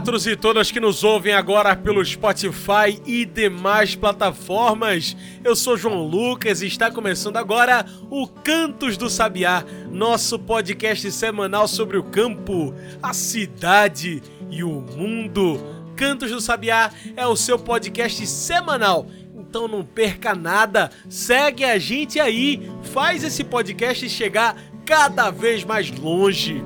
Todos 0.00 0.26
e 0.26 0.34
todas 0.34 0.70
que 0.72 0.80
nos 0.80 1.04
ouvem 1.04 1.34
agora 1.34 1.76
pelo 1.76 2.04
Spotify 2.04 3.00
e 3.04 3.26
demais 3.26 3.94
plataformas. 3.94 5.14
Eu 5.44 5.54
sou 5.54 5.76
João 5.76 6.06
Lucas 6.06 6.62
e 6.62 6.66
está 6.66 6.90
começando 6.90 7.36
agora 7.36 7.84
o 8.08 8.26
Cantos 8.26 8.96
do 8.96 9.10
Sabiá, 9.10 9.62
nosso 9.90 10.38
podcast 10.38 11.10
semanal 11.12 11.68
sobre 11.68 11.98
o 11.98 12.02
campo, 12.02 12.74
a 13.02 13.12
cidade 13.12 14.22
e 14.50 14.64
o 14.64 14.80
mundo. 14.80 15.60
Cantos 15.96 16.30
do 16.30 16.40
Sabiá 16.40 16.90
é 17.14 17.26
o 17.26 17.36
seu 17.36 17.58
podcast 17.58 18.26
semanal. 18.26 19.06
Então 19.36 19.68
não 19.68 19.84
perca 19.84 20.34
nada, 20.34 20.90
segue 21.10 21.64
a 21.64 21.78
gente 21.78 22.18
aí, 22.18 22.70
faz 22.84 23.22
esse 23.22 23.44
podcast 23.44 24.08
chegar 24.08 24.56
cada 24.86 25.30
vez 25.30 25.62
mais 25.62 25.90
longe. 25.90 26.64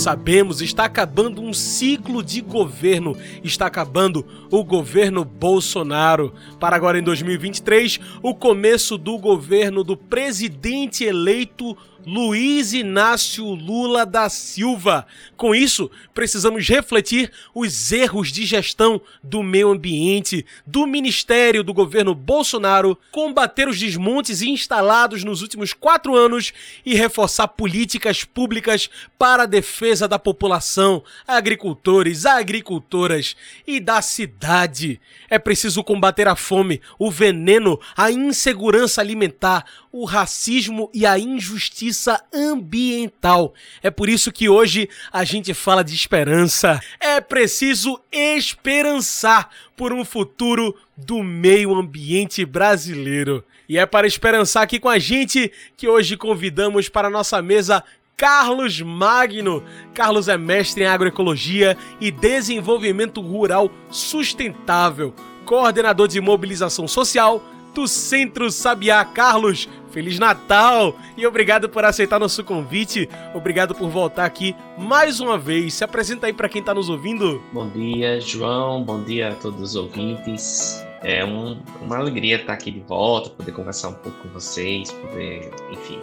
Sabemos, 0.00 0.62
está 0.62 0.86
acabando 0.86 1.42
um 1.42 1.52
ciclo 1.52 2.22
de 2.22 2.40
governo, 2.40 3.14
está 3.44 3.66
acabando 3.66 4.24
o 4.50 4.64
governo 4.64 5.26
Bolsonaro. 5.26 6.32
Para 6.58 6.74
agora 6.74 6.98
em 6.98 7.02
2023, 7.02 8.00
o 8.22 8.34
começo 8.34 8.96
do 8.96 9.18
governo 9.18 9.84
do 9.84 9.98
presidente 9.98 11.04
eleito 11.04 11.76
Luiz 12.06 12.72
Inácio 12.72 13.44
Lula 13.44 14.06
da 14.06 14.30
Silva. 14.30 15.06
Com 15.36 15.54
isso, 15.54 15.90
precisamos 16.14 16.66
refletir 16.66 17.30
os 17.54 17.92
erros 17.92 18.32
de 18.32 18.46
gestão 18.46 19.00
do 19.22 19.42
meio 19.42 19.70
ambiente, 19.70 20.46
do 20.66 20.86
ministério 20.86 21.62
do 21.62 21.74
governo 21.74 22.14
Bolsonaro, 22.14 22.96
combater 23.12 23.68
os 23.68 23.78
desmontes 23.78 24.40
instalados 24.40 25.24
nos 25.24 25.42
últimos 25.42 25.74
quatro 25.74 26.16
anos 26.16 26.54
e 26.86 26.94
reforçar 26.94 27.48
políticas 27.48 28.24
públicas 28.24 28.88
para 29.18 29.42
a 29.42 29.46
defesa 29.46 30.08
da 30.08 30.18
população, 30.18 31.04
agricultores, 31.28 32.24
agricultoras 32.24 33.36
e 33.66 33.78
da 33.78 34.00
cidade. 34.00 34.98
É 35.28 35.38
preciso 35.38 35.84
combater 35.84 36.28
a 36.28 36.36
fome, 36.36 36.80
o 36.98 37.10
veneno, 37.10 37.78
a 37.94 38.10
insegurança 38.10 39.02
alimentar, 39.02 39.66
o 39.92 40.04
racismo 40.04 40.88
e 40.94 41.04
a 41.04 41.18
injustiça 41.18 41.89
ambiental. 42.32 43.54
É 43.82 43.90
por 43.90 44.08
isso 44.08 44.32
que 44.32 44.48
hoje 44.48 44.88
a 45.12 45.24
gente 45.24 45.54
fala 45.54 45.82
de 45.82 45.94
esperança. 45.94 46.80
É 46.98 47.20
preciso 47.20 48.00
esperançar 48.10 49.50
por 49.76 49.92
um 49.92 50.04
futuro 50.04 50.76
do 50.96 51.22
meio 51.22 51.74
ambiente 51.74 52.44
brasileiro. 52.44 53.44
E 53.68 53.78
é 53.78 53.86
para 53.86 54.06
esperançar 54.06 54.64
aqui 54.64 54.80
com 54.80 54.88
a 54.88 54.98
gente 54.98 55.52
que 55.76 55.88
hoje 55.88 56.16
convidamos 56.16 56.88
para 56.88 57.08
a 57.08 57.10
nossa 57.10 57.40
mesa 57.40 57.84
Carlos 58.16 58.82
Magno. 58.82 59.64
Carlos 59.94 60.28
é 60.28 60.36
mestre 60.36 60.82
em 60.82 60.86
agroecologia 60.86 61.74
e 61.98 62.10
desenvolvimento 62.10 63.20
rural 63.20 63.70
sustentável, 63.90 65.14
coordenador 65.46 66.06
de 66.06 66.20
mobilização 66.20 66.86
social 66.86 67.42
do 67.74 67.88
Centro 67.88 68.50
Sabiá. 68.50 69.04
Carlos, 69.04 69.68
Feliz 69.90 70.18
Natal 70.18 70.96
e 71.16 71.26
obrigado 71.26 71.68
por 71.68 71.84
aceitar 71.84 72.18
nosso 72.18 72.44
convite. 72.44 73.08
Obrigado 73.34 73.74
por 73.74 73.88
voltar 73.88 74.24
aqui 74.24 74.54
mais 74.78 75.20
uma 75.20 75.36
vez. 75.36 75.74
Se 75.74 75.84
apresenta 75.84 76.26
aí 76.26 76.32
para 76.32 76.48
quem 76.48 76.60
está 76.60 76.72
nos 76.72 76.88
ouvindo. 76.88 77.42
Bom 77.52 77.68
dia, 77.68 78.20
João. 78.20 78.82
Bom 78.82 79.02
dia 79.02 79.30
a 79.30 79.34
todos 79.34 79.60
os 79.60 79.76
ouvintes. 79.76 80.84
É 81.02 81.24
um, 81.24 81.58
uma 81.80 81.96
alegria 81.96 82.36
estar 82.36 82.52
aqui 82.52 82.70
de 82.70 82.80
volta, 82.80 83.30
poder 83.30 83.52
conversar 83.52 83.88
um 83.88 83.94
pouco 83.94 84.18
com 84.18 84.28
vocês, 84.28 84.92
poder, 84.92 85.50
enfim, 85.72 85.98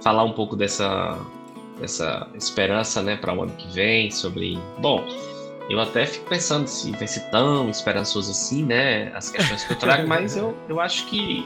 falar 0.00 0.22
um 0.22 0.32
pouco 0.32 0.54
dessa, 0.54 1.18
dessa 1.80 2.28
esperança 2.34 3.02
né, 3.02 3.16
para 3.16 3.34
o 3.34 3.42
ano 3.42 3.52
que 3.52 3.68
vem, 3.74 4.10
sobre. 4.10 4.58
Bom, 4.78 5.04
eu 5.68 5.80
até 5.80 6.06
fico 6.06 6.28
pensando 6.28 6.66
se 6.68 6.92
vai 6.92 7.06
ser 7.06 7.28
tão 7.30 7.68
esperançoso 7.68 8.30
assim, 8.30 8.64
né? 8.64 9.12
As 9.14 9.30
questões 9.30 9.64
que 9.64 9.72
eu 9.72 9.78
trago, 9.78 10.06
mas 10.08 10.36
eu, 10.36 10.56
eu 10.68 10.80
acho 10.80 11.06
que 11.06 11.44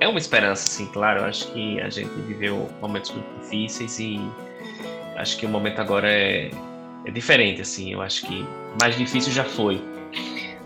é 0.00 0.08
uma 0.08 0.18
esperança, 0.18 0.66
sim, 0.66 0.86
claro. 0.86 1.20
Eu 1.20 1.24
acho 1.26 1.50
que 1.52 1.80
a 1.80 1.88
gente 1.88 2.10
viveu 2.22 2.68
momentos 2.80 3.10
muito 3.10 3.40
difíceis 3.40 3.98
e 3.98 4.20
acho 5.16 5.38
que 5.38 5.46
o 5.46 5.48
momento 5.48 5.80
agora 5.80 6.10
é, 6.10 6.50
é 7.04 7.10
diferente, 7.10 7.62
assim. 7.62 7.92
Eu 7.92 8.02
acho 8.02 8.26
que 8.26 8.44
mais 8.80 8.96
difícil 8.96 9.32
já 9.32 9.44
foi. 9.44 9.82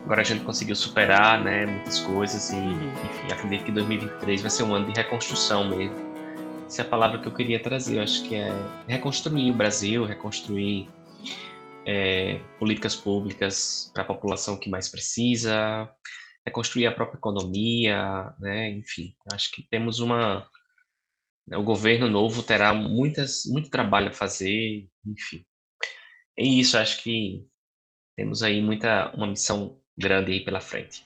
Agora 0.04 0.22
a 0.22 0.24
gente 0.24 0.42
conseguiu 0.44 0.74
superar, 0.74 1.42
né, 1.44 1.66
muitas 1.66 2.00
coisas 2.00 2.50
e, 2.50 2.56
uhum. 2.56 2.92
enfim, 2.92 3.32
acredito 3.32 3.64
que 3.64 3.72
2023 3.72 4.40
vai 4.40 4.50
ser 4.50 4.62
um 4.64 4.74
ano 4.74 4.86
de 4.86 4.92
reconstrução 4.92 5.68
mesmo. 5.68 5.94
Essa 6.66 6.82
é 6.82 6.84
a 6.84 6.88
palavra 6.88 7.18
que 7.18 7.28
eu 7.28 7.32
queria 7.32 7.60
trazer. 7.60 7.98
Eu 7.98 8.02
acho 8.02 8.24
que 8.24 8.34
é 8.34 8.52
reconstruir 8.88 9.50
o 9.50 9.54
Brasil, 9.54 10.04
reconstruir 10.04 10.88
é, 11.86 12.40
políticas 12.58 12.96
públicas 12.96 13.90
para 13.92 14.02
a 14.02 14.06
população 14.06 14.56
que 14.56 14.70
mais 14.70 14.88
precisa, 14.88 15.88
reconstruir 16.46 16.86
a 16.86 16.92
própria 16.92 17.18
economia, 17.18 18.34
né? 18.38 18.70
Enfim, 18.70 19.14
acho 19.32 19.50
que 19.52 19.62
temos 19.62 20.00
uma 20.00 20.48
né, 21.46 21.56
o 21.56 21.62
governo 21.62 22.08
novo 22.08 22.42
terá 22.42 22.72
muitas 22.72 23.44
muito 23.46 23.70
trabalho 23.70 24.08
a 24.08 24.12
fazer, 24.12 24.88
enfim. 25.04 25.44
É 26.38 26.44
isso, 26.44 26.78
acho 26.78 27.02
que 27.02 27.44
temos 28.16 28.42
aí 28.42 28.62
muita 28.62 29.10
uma 29.14 29.26
missão 29.26 29.78
grande 29.98 30.32
aí 30.32 30.44
pela 30.44 30.60
frente. 30.60 31.04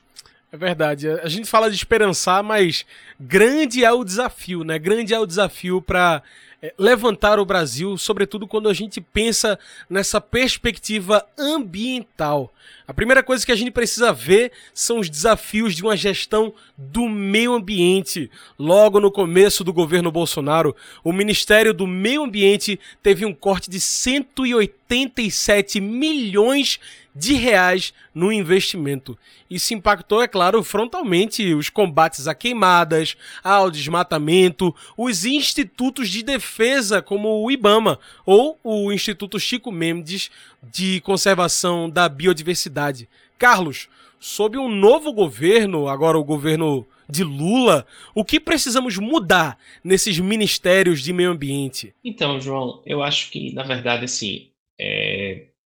É 0.53 0.57
verdade. 0.57 1.09
A 1.09 1.29
gente 1.29 1.49
fala 1.49 1.69
de 1.69 1.75
esperançar, 1.77 2.41
mas 2.41 2.87
grande 3.19 3.85
é 3.85 3.91
o 3.91 4.05
desafio, 4.05 4.63
né? 4.63 4.79
Grande 4.79 5.13
é 5.13 5.19
o 5.19 5.27
desafio 5.27 5.83
para 5.83 6.23
é, 6.54 6.54
levantar 6.79 7.39
o 7.39 7.45
Brasil, 7.45 7.99
sobretudo 7.99 8.47
quando 8.47 8.69
a 8.69 8.73
gente 8.73 9.01
pensa 9.01 9.59
nessa 9.89 10.21
perspectiva 10.21 11.27
ambiental. 11.37 12.53
A 12.87 12.93
primeira 12.93 13.23
coisa 13.23 13.45
que 13.45 13.53
a 13.53 13.57
gente 13.57 13.71
precisa 13.71 14.13
ver 14.13 14.53
são 14.73 14.99
os 14.99 15.09
desafios 15.09 15.75
de 15.75 15.83
uma 15.83 15.97
gestão 15.97 16.53
do 16.77 17.09
meio 17.09 17.55
ambiente. 17.55 18.31
Logo 18.59 19.01
no 19.01 19.11
começo 19.11 19.65
do 19.65 19.73
governo 19.73 20.13
Bolsonaro, 20.13 20.77
o 21.03 21.13
Ministério 21.13 21.73
do 21.73 21.87
Meio 21.87 22.25
Ambiente 22.25 22.79
teve 23.03 23.25
um 23.25 23.33
corte 23.33 23.71
de 23.71 23.81
187 23.81 25.81
milhões 25.81 26.79
de 26.79 27.04
reais 27.35 27.95
no 28.15 28.33
investimento. 28.33 29.17
Isso 29.49 29.73
impactou, 29.73 30.23
é 30.23 30.29
claro, 30.29 30.63
frontalmente 30.65 31.55
os 31.55 31.69
combates 31.69 32.27
a 32.27 32.35
queimadas, 32.35 33.17
ao 33.43 33.71
desmatamento, 33.71 34.75
os 34.97 35.25
institutos 35.25 36.09
de 36.09 36.23
defesa 36.23 37.01
como 37.01 37.43
o 37.43 37.51
IBAMA 37.51 37.99
ou 38.27 38.59
o 38.65 38.93
Instituto 38.93 39.39
Chico 39.39 39.71
Mendes 39.71 40.31
de 40.63 41.01
Conservação 41.03 41.89
da 41.89 42.09
Biodiversidade. 42.09 43.09
Carlos, 43.39 43.89
sob 44.19 44.59
um 44.59 44.69
novo 44.69 45.13
governo, 45.13 45.89
agora 45.89 46.19
o 46.19 46.25
governo 46.25 46.87
de 47.09 47.23
Lula, 47.23 47.87
o 48.15 48.25
que 48.25 48.41
precisamos 48.41 48.97
mudar 48.97 49.59
nesses 49.83 50.19
ministérios 50.19 51.03
de 51.03 51.13
meio 51.13 51.31
ambiente? 51.31 51.95
Então, 52.03 52.41
João, 52.41 52.83
eu 52.87 53.03
acho 53.03 53.31
que, 53.31 53.53
na 53.53 53.63
verdade, 53.63 54.05
assim, 54.05 54.49
é, 54.79 55.24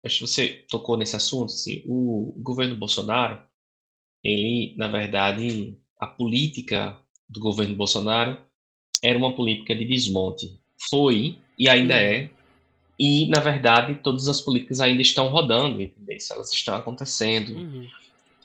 acho 0.05 0.19
que 0.21 0.27
você 0.27 0.65
tocou 0.69 0.97
nesse 0.97 1.17
assunto, 1.17 1.47
assim, 1.47 1.83
o 1.87 2.35
governo 2.39 2.77
Bolsonaro, 2.77 3.41
ele, 4.23 4.75
na 4.77 4.89
verdade, 4.89 5.77
a 5.99 6.07
política 6.07 6.99
do 7.29 7.41
governo 7.41 7.75
Bolsonaro 7.75 8.39
era 9.03 9.19
uma 9.19 9.35
política 9.35 9.75
de 9.75 9.85
desmonte. 9.85 10.59
Foi 10.89 11.39
e 11.59 11.69
ainda 11.69 11.95
é. 11.95 12.31
E, 12.99 13.29
na 13.29 13.41
verdade, 13.41 13.95
todas 14.03 14.29
as 14.29 14.41
políticas 14.41 14.81
ainda 14.81 15.01
estão 15.01 15.29
rodando, 15.29 15.81
entendeu? 15.81 16.19
Elas 16.31 16.53
estão 16.53 16.75
acontecendo. 16.75 17.55
Uhum. 17.55 17.89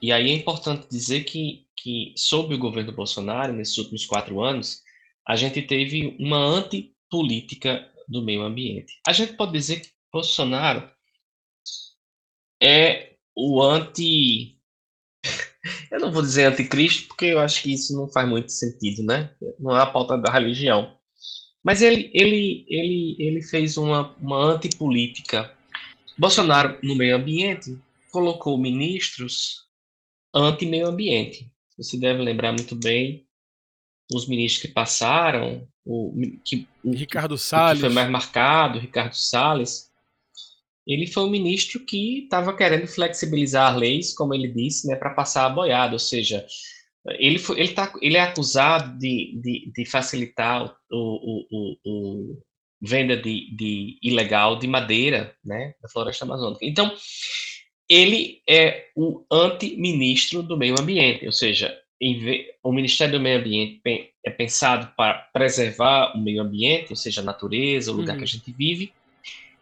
E 0.01 0.11
aí 0.11 0.29
é 0.29 0.33
importante 0.33 0.87
dizer 0.89 1.23
que, 1.23 1.65
que, 1.75 2.13
sob 2.15 2.53
o 2.53 2.57
governo 2.59 2.91
Bolsonaro, 2.91 3.53
nesses 3.53 3.77
últimos 3.77 4.05
quatro 4.05 4.41
anos, 4.41 4.81
a 5.27 5.35
gente 5.35 5.61
teve 5.61 6.15
uma 6.19 6.37
antipolítica 6.37 7.89
do 8.07 8.21
meio 8.21 8.43
ambiente. 8.43 8.93
A 9.07 9.11
gente 9.11 9.33
pode 9.33 9.51
dizer 9.51 9.81
que 9.81 9.89
Bolsonaro 10.11 10.89
é 12.61 13.13
o 13.35 13.61
anti. 13.61 14.57
eu 15.91 15.99
não 15.99 16.11
vou 16.11 16.21
dizer 16.21 16.45
anticristo, 16.45 17.07
porque 17.07 17.25
eu 17.25 17.39
acho 17.39 17.61
que 17.61 17.73
isso 17.73 17.95
não 17.95 18.07
faz 18.07 18.27
muito 18.27 18.51
sentido, 18.51 19.03
né? 19.03 19.33
Não 19.59 19.75
é 19.75 19.81
a 19.81 19.85
pauta 19.85 20.17
da 20.17 20.31
religião. 20.31 20.95
Mas 21.63 21.81
ele, 21.81 22.11
ele, 22.13 22.65
ele, 22.67 23.15
ele 23.17 23.41
fez 23.41 23.75
uma, 23.75 24.15
uma 24.17 24.37
antipolítica. 24.37 25.51
Bolsonaro, 26.17 26.77
no 26.83 26.95
meio 26.95 27.15
ambiente, 27.15 27.77
colocou 28.11 28.57
ministros 28.57 29.65
anti-meio 30.33 30.87
ambiente. 30.87 31.51
Você 31.77 31.97
deve 31.97 32.21
lembrar 32.21 32.51
muito 32.51 32.75
bem 32.75 33.25
os 34.13 34.27
ministros 34.27 34.61
que 34.61 34.67
passaram, 34.67 35.67
o, 35.83 36.13
que, 36.43 36.67
Ricardo 36.83 37.37
Salles. 37.37 37.81
que 37.81 37.87
foi 37.87 37.93
mais 37.93 38.09
marcado, 38.09 38.79
Ricardo 38.79 39.13
Salles, 39.13 39.91
ele 40.85 41.07
foi 41.07 41.23
um 41.23 41.29
ministro 41.29 41.79
que 41.79 42.23
estava 42.23 42.55
querendo 42.55 42.87
flexibilizar 42.87 43.73
as 43.73 43.79
leis, 43.79 44.13
como 44.13 44.33
ele 44.33 44.47
disse, 44.47 44.87
né, 44.87 44.95
para 44.95 45.09
passar 45.11 45.45
a 45.45 45.49
boiada, 45.49 45.93
ou 45.93 45.99
seja, 45.99 46.45
ele, 47.19 47.39
foi, 47.39 47.59
ele, 47.59 47.73
tá, 47.73 47.91
ele 48.01 48.17
é 48.17 48.21
acusado 48.21 48.97
de, 48.97 49.39
de, 49.41 49.71
de 49.75 49.85
facilitar 49.85 50.75
o, 50.91 50.97
o, 50.97 51.45
o, 51.51 51.77
o 51.85 52.41
venda 52.81 53.15
de, 53.15 53.55
de, 53.55 53.97
ilegal 54.01 54.57
de 54.57 54.67
madeira 54.67 55.35
né, 55.43 55.73
da 55.81 55.89
floresta 55.89 56.25
amazônica. 56.25 56.65
Então, 56.65 56.93
ele 57.89 58.41
é 58.47 58.87
o 58.95 59.23
anti-ministro 59.31 60.41
do 60.41 60.57
meio 60.57 60.79
ambiente, 60.79 61.25
ou 61.25 61.31
seja, 61.31 61.75
o 62.63 62.73
Ministério 62.73 63.13
do 63.13 63.21
Meio 63.21 63.39
Ambiente 63.39 63.81
é 64.23 64.29
pensado 64.29 64.91
para 64.97 65.13
preservar 65.33 66.15
o 66.15 66.21
meio 66.21 66.41
ambiente, 66.41 66.89
ou 66.89 66.95
seja, 66.95 67.21
a 67.21 67.23
natureza, 67.23 67.91
o 67.91 67.95
lugar 67.95 68.13
uhum. 68.13 68.17
que 68.19 68.23
a 68.23 68.27
gente 68.27 68.51
vive, 68.51 68.91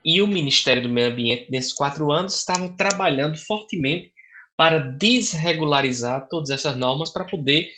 e 0.03 0.21
o 0.21 0.27
Ministério 0.27 0.83
do 0.83 0.89
Meio 0.89 1.11
Ambiente, 1.11 1.49
nesses 1.49 1.73
quatro 1.73 2.11
anos, 2.11 2.37
estavam 2.37 2.75
trabalhando 2.75 3.37
fortemente 3.37 4.11
para 4.57 4.79
desregularizar 4.79 6.27
todas 6.29 6.49
essas 6.49 6.75
normas 6.75 7.11
para 7.11 7.25
poder 7.25 7.69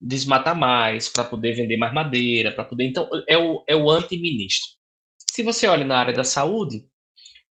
desmatar 0.00 0.56
mais, 0.56 1.08
para 1.08 1.24
poder 1.24 1.52
vender 1.52 1.76
mais 1.76 1.94
madeira, 1.94 2.50
para 2.52 2.64
poder. 2.64 2.84
Então, 2.84 3.08
é 3.28 3.38
o, 3.38 3.64
é 3.66 3.76
o 3.76 3.88
anti-ministro. 3.88 4.70
Se 5.30 5.42
você 5.42 5.66
olha 5.66 5.84
na 5.84 5.98
área 5.98 6.12
da 6.12 6.24
saúde, 6.24 6.84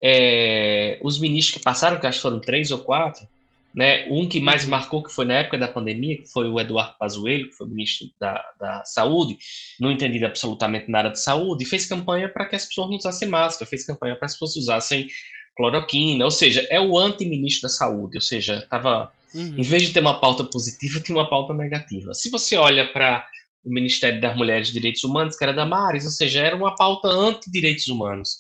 é, 0.03 0.99
os 1.03 1.19
ministros 1.19 1.57
que 1.57 1.63
passaram, 1.63 2.01
que 2.01 2.07
acho 2.07 2.19
que 2.19 2.23
foram 2.23 2.41
três 2.41 2.71
ou 2.71 2.79
quatro, 2.79 3.27
né? 3.75 4.07
Um 4.11 4.29
que 4.29 4.41
mais 4.41 4.65
marcou, 4.65 5.03
que 5.03 5.13
foi 5.13 5.25
na 5.25 5.35
época 5.35 5.59
da 5.59 5.69
pandemia, 5.69 6.19
que 6.19 6.29
foi 6.29 6.49
o 6.49 6.59
Eduardo 6.59 6.97
Pazuello, 6.99 7.49
que 7.49 7.55
foi 7.55 7.69
ministro 7.69 8.09
da, 8.19 8.43
da 8.59 8.85
Saúde, 8.85 9.39
não 9.79 9.91
entendia 9.91 10.27
absolutamente 10.27 10.91
nada 10.91 11.11
de 11.11 11.21
saúde, 11.21 11.65
e 11.65 11.67
fez 11.67 11.87
campanha 11.87 12.29
para 12.29 12.47
que 12.47 12.57
as 12.57 12.67
pessoas 12.67 12.89
não 12.89 12.97
usassem 12.97 13.29
máscara, 13.29 13.69
fez 13.69 13.87
campanha 13.87 14.15
para 14.15 14.21
que 14.21 14.25
as 14.27 14.33
pessoas 14.33 14.57
usassem 14.57 15.09
cloroquina, 15.57 16.25
ou 16.25 16.31
seja, 16.31 16.67
é 16.71 16.81
o 16.81 16.99
anti-ministro 16.99 17.63
da 17.63 17.69
Saúde, 17.69 18.17
ou 18.17 18.23
seja, 18.23 18.59
estava, 18.59 19.13
uhum. 19.35 19.55
em 19.59 19.63
vez 19.63 19.83
de 19.83 19.93
ter 19.93 20.01
uma 20.01 20.19
pauta 20.19 20.45
positiva, 20.45 21.01
tinha 21.01 21.19
uma 21.19 21.29
pauta 21.29 21.53
negativa. 21.53 22.15
Se 22.15 22.31
você 22.31 22.57
olha 22.57 22.91
para 22.93 23.27
o 23.65 23.71
Ministério 23.71 24.21
das 24.21 24.35
Mulheres 24.37 24.71
e 24.71 24.73
Direitos 24.73 25.05
Humanos, 25.05 25.37
que 25.37 25.45
era 25.45 25.53
da 25.53 25.67
Maris, 25.67 26.05
ou 26.05 26.11
seja, 26.11 26.41
era 26.41 26.57
uma 26.57 26.75
pauta 26.75 27.09
anti-direitos 27.09 27.89
humanos. 27.89 28.39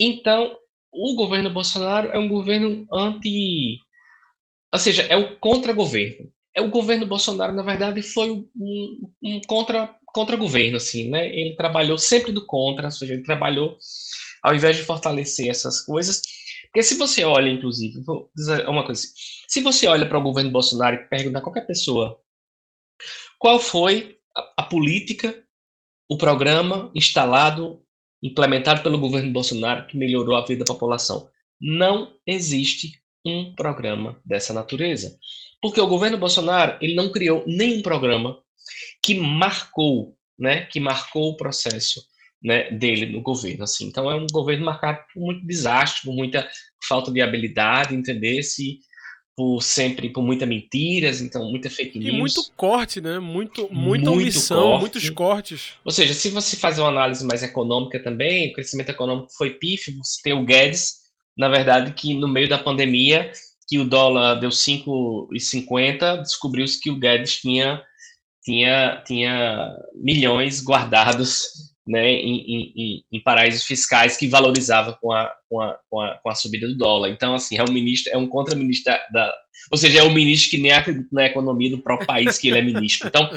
Então, 0.00 0.56
o 0.92 1.14
governo 1.16 1.50
Bolsonaro 1.50 2.08
é 2.10 2.18
um 2.18 2.28
governo 2.28 2.86
anti 2.92 3.80
ou 4.74 4.78
seja, 4.80 5.02
é 5.02 5.16
o 5.16 5.38
contra-governo. 5.38 6.32
É 6.52 6.60
o 6.60 6.68
governo 6.68 7.06
Bolsonaro, 7.06 7.52
na 7.54 7.62
verdade, 7.62 8.02
foi 8.02 8.28
um, 8.28 8.48
um 9.22 9.40
contra, 9.46 9.94
contra-governo, 10.06 10.78
assim, 10.78 11.08
né? 11.08 11.28
Ele 11.28 11.54
trabalhou 11.54 11.96
sempre 11.96 12.32
do 12.32 12.44
contra, 12.44 12.86
ou 12.86 12.90
seja, 12.90 13.14
ele 13.14 13.22
trabalhou 13.22 13.78
ao 14.42 14.52
invés 14.52 14.76
de 14.76 14.82
fortalecer 14.82 15.48
essas 15.48 15.80
coisas. 15.80 16.20
Porque 16.64 16.82
se 16.82 16.96
você 16.96 17.22
olha, 17.22 17.48
inclusive, 17.48 18.02
vou 18.02 18.28
dizer 18.34 18.68
uma 18.68 18.84
coisa 18.84 19.00
assim, 19.00 19.12
se 19.46 19.60
você 19.60 19.86
olha 19.86 20.08
para 20.08 20.18
o 20.18 20.22
governo 20.22 20.50
Bolsonaro 20.50 20.96
e 20.96 21.08
pergunta 21.08 21.38
a 21.38 21.42
qualquer 21.42 21.68
pessoa 21.68 22.20
qual 23.38 23.60
foi 23.60 24.18
a, 24.36 24.54
a 24.56 24.62
política, 24.64 25.40
o 26.10 26.18
programa 26.18 26.90
instalado, 26.96 27.80
implementado 28.20 28.82
pelo 28.82 28.98
governo 28.98 29.32
Bolsonaro 29.32 29.86
que 29.86 29.96
melhorou 29.96 30.34
a 30.34 30.44
vida 30.44 30.64
da 30.64 30.72
população, 30.72 31.30
não 31.60 32.12
existe 32.26 33.03
um 33.24 33.54
programa 33.54 34.20
dessa 34.24 34.52
natureza. 34.52 35.16
Porque 35.60 35.80
o 35.80 35.86
governo 35.86 36.18
Bolsonaro, 36.18 36.76
ele 36.80 36.94
não 36.94 37.10
criou 37.10 37.42
nenhum 37.46 37.80
programa 37.80 38.38
que 39.02 39.14
marcou, 39.14 40.14
né, 40.38 40.66
que 40.66 40.78
marcou 40.78 41.30
o 41.30 41.36
processo, 41.36 42.02
né, 42.42 42.70
dele 42.70 43.06
no 43.06 43.22
governo, 43.22 43.64
assim. 43.64 43.86
Então 43.86 44.10
é 44.10 44.14
um 44.14 44.26
governo 44.30 44.66
marcado 44.66 44.98
por 45.12 45.22
muito 45.22 45.46
desastre, 45.46 46.02
por 46.04 46.14
muita 46.14 46.48
falta 46.86 47.10
de 47.10 47.22
habilidade, 47.22 47.94
entender 47.94 48.42
se 48.42 48.80
por 49.36 49.60
sempre 49.62 50.10
por 50.10 50.22
muitas 50.22 50.48
mentiras, 50.48 51.20
então 51.20 51.50
muita 51.50 51.68
fake 51.68 51.98
news. 51.98 52.14
E 52.14 52.18
muito 52.18 52.52
corte, 52.56 53.00
né? 53.00 53.18
Muito, 53.18 53.68
muita 53.72 54.10
muito 54.10 54.12
omissão, 54.12 54.62
corte. 54.62 54.80
muitos 54.80 55.10
cortes. 55.10 55.72
Ou 55.84 55.90
seja, 55.90 56.14
se 56.14 56.28
você 56.28 56.56
fazer 56.56 56.82
uma 56.82 56.90
análise 56.90 57.24
mais 57.26 57.42
econômica 57.42 58.00
também, 58.00 58.50
o 58.50 58.52
crescimento 58.52 58.90
econômico 58.90 59.32
foi 59.36 59.50
pífio, 59.50 59.96
você 59.96 60.20
tem 60.22 60.32
o 60.32 60.44
Guedes 60.44 61.03
na 61.36 61.48
verdade, 61.48 61.92
que 61.92 62.14
no 62.14 62.28
meio 62.28 62.48
da 62.48 62.58
pandemia, 62.58 63.30
que 63.68 63.78
o 63.78 63.84
dólar 63.84 64.36
deu 64.36 64.50
5,50, 64.50 66.22
descobriu-se 66.22 66.80
que 66.80 66.90
o 66.90 66.98
Guedes 66.98 67.40
tinha, 67.40 67.82
tinha, 68.42 69.02
tinha 69.06 69.76
milhões 69.94 70.62
guardados 70.62 71.74
né, 71.86 72.12
em, 72.12 72.72
em, 72.76 73.04
em, 73.12 73.20
paraísos 73.20 73.64
fiscais 73.64 74.16
que 74.16 74.26
valorizava 74.26 74.96
com 75.00 75.12
a, 75.12 75.30
com, 75.48 75.60
a, 75.60 75.78
com, 75.90 76.00
a, 76.00 76.14
com 76.22 76.28
a 76.30 76.34
subida 76.34 76.66
do 76.66 76.76
dólar. 76.76 77.10
Então, 77.10 77.34
assim, 77.34 77.58
é 77.58 77.62
um 77.62 77.72
ministro, 77.72 78.12
é 78.12 78.16
um 78.16 78.26
contra-ministro 78.26 78.92
da, 79.12 79.34
Ou 79.70 79.76
seja, 79.76 80.00
é 80.00 80.02
um 80.02 80.12
ministro 80.12 80.50
que 80.50 80.58
nem 80.58 80.72
acredita 80.72 81.08
na 81.12 81.26
economia 81.26 81.70
do 81.70 81.82
próprio 81.82 82.06
país 82.06 82.38
que 82.38 82.48
ele 82.48 82.58
é 82.58 82.62
ministro. 82.62 83.08
Então, 83.08 83.30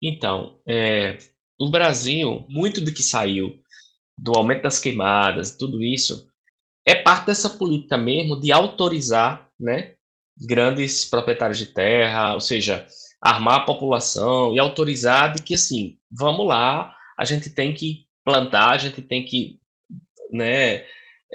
Então, 0.01 0.58
é, 0.65 1.17
no 1.60 1.70
Brasil, 1.70 2.46
muito 2.48 2.79
do 2.79 2.94
que 2.94 3.03
saiu 3.03 3.60
do 4.17 4.34
aumento 4.38 4.63
das 4.63 4.79
queimadas, 4.79 5.58
tudo 5.58 5.84
isso, 5.84 6.29
é 6.86 6.96
parte 6.96 7.25
dessa 7.25 7.50
política 7.50 7.98
mesmo 7.98 8.39
de 8.39 8.53
autorizar 8.53 9.50
né, 9.60 9.96
grandes 10.38 11.03
proprietários 11.03 11.58
de 11.58 11.65
terra, 11.65 12.34
ou 12.34 12.39
seja, 12.39 12.88
armar 13.22 13.55
a 13.55 13.65
população 13.65 14.53
e 14.53 14.60
autorizar 14.60 15.34
de 15.34 15.44
que, 15.44 15.55
assim, 15.55 15.98
vamos 16.10 16.48
lá, 16.48 16.96
a 17.17 17.25
gente 17.25 17.50
tem 17.50 17.74
que 17.74 18.05
plantar, 18.24 18.70
a 18.70 18.77
gente 18.77 19.01
tem 19.01 19.25
que 19.25 19.60
né, 20.32 20.86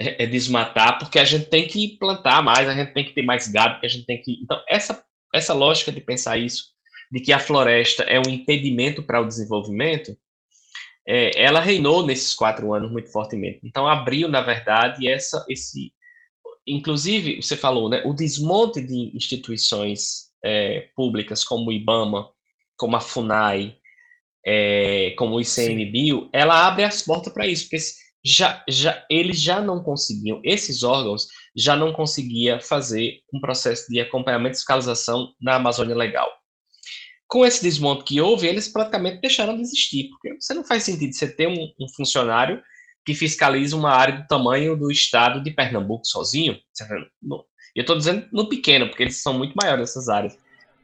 é, 0.00 0.24
é 0.24 0.26
desmatar, 0.26 0.98
porque 0.98 1.18
a 1.18 1.24
gente 1.24 1.44
tem 1.46 1.68
que 1.68 1.98
plantar 1.98 2.42
mais, 2.42 2.66
a 2.66 2.74
gente 2.74 2.94
tem 2.94 3.04
que 3.04 3.12
ter 3.12 3.22
mais 3.22 3.46
gado, 3.46 3.74
porque 3.74 3.86
a 3.86 3.90
gente 3.90 4.06
tem 4.06 4.20
que. 4.20 4.40
Então, 4.42 4.58
essa, 4.66 5.04
essa 5.34 5.52
lógica 5.52 5.92
de 5.92 6.00
pensar 6.00 6.38
isso, 6.38 6.70
de 7.12 7.20
que 7.20 7.32
a 7.32 7.38
floresta 7.38 8.02
é 8.04 8.18
um 8.18 8.30
impedimento 8.30 9.02
para 9.02 9.20
o 9.20 9.26
desenvolvimento, 9.26 10.16
é, 11.06 11.42
ela 11.42 11.60
reinou 11.60 12.06
nesses 12.06 12.34
quatro 12.34 12.72
anos 12.72 12.90
muito 12.90 13.12
fortemente. 13.12 13.60
Então, 13.62 13.86
abriu, 13.86 14.26
na 14.26 14.40
verdade, 14.40 15.06
essa, 15.06 15.44
esse. 15.48 15.92
Inclusive, 16.66 17.42
você 17.42 17.56
falou, 17.56 17.90
né, 17.90 18.02
o 18.06 18.14
desmonte 18.14 18.80
de 18.80 19.14
instituições 19.14 20.30
é, 20.42 20.88
públicas 20.96 21.44
como 21.44 21.68
o 21.68 21.72
IBAMA, 21.72 22.30
como 22.76 22.96
a 22.96 23.00
FUNAI, 23.00 23.76
é, 24.46 25.10
como 25.18 25.34
o 25.34 25.40
ICMBio, 25.40 26.30
ela 26.32 26.66
abre 26.66 26.84
as 26.84 27.02
portas 27.02 27.32
para 27.32 27.46
isso, 27.46 27.64
porque 27.64 27.78
já, 28.24 28.62
já, 28.68 29.04
eles 29.10 29.40
já 29.40 29.60
não 29.60 29.82
conseguiam, 29.82 30.40
esses 30.44 30.82
órgãos 30.82 31.26
já 31.56 31.74
não 31.74 31.92
conseguiam 31.92 32.60
fazer 32.60 33.20
um 33.32 33.40
processo 33.40 33.86
de 33.88 34.00
acompanhamento 34.00 34.54
e 34.54 34.58
fiscalização 34.58 35.32
na 35.40 35.56
Amazônia 35.56 35.96
Legal. 35.96 36.28
Com 37.26 37.46
esse 37.46 37.62
desmonte 37.62 38.04
que 38.04 38.20
houve, 38.20 38.46
eles 38.46 38.68
praticamente 38.68 39.20
deixaram 39.20 39.54
de 39.54 39.62
existir, 39.62 40.08
porque 40.10 40.34
você 40.40 40.52
não 40.52 40.64
faz 40.64 40.82
sentido 40.82 41.12
você 41.12 41.28
ter 41.28 41.46
um, 41.46 41.70
um 41.80 41.88
funcionário 41.96 42.60
que 43.04 43.14
fiscaliza 43.14 43.76
uma 43.76 43.92
área 43.92 44.18
do 44.18 44.26
tamanho 44.26 44.76
do 44.76 44.90
estado 44.90 45.42
de 45.42 45.50
Pernambuco 45.50 46.04
sozinho. 46.04 46.58
Eu 47.74 47.82
estou 47.82 47.96
dizendo 47.96 48.28
no 48.32 48.48
pequeno, 48.48 48.88
porque 48.88 49.02
eles 49.02 49.22
são 49.22 49.32
muito 49.32 49.54
maiores 49.54 49.90
essas 49.90 50.08
áreas. 50.08 50.36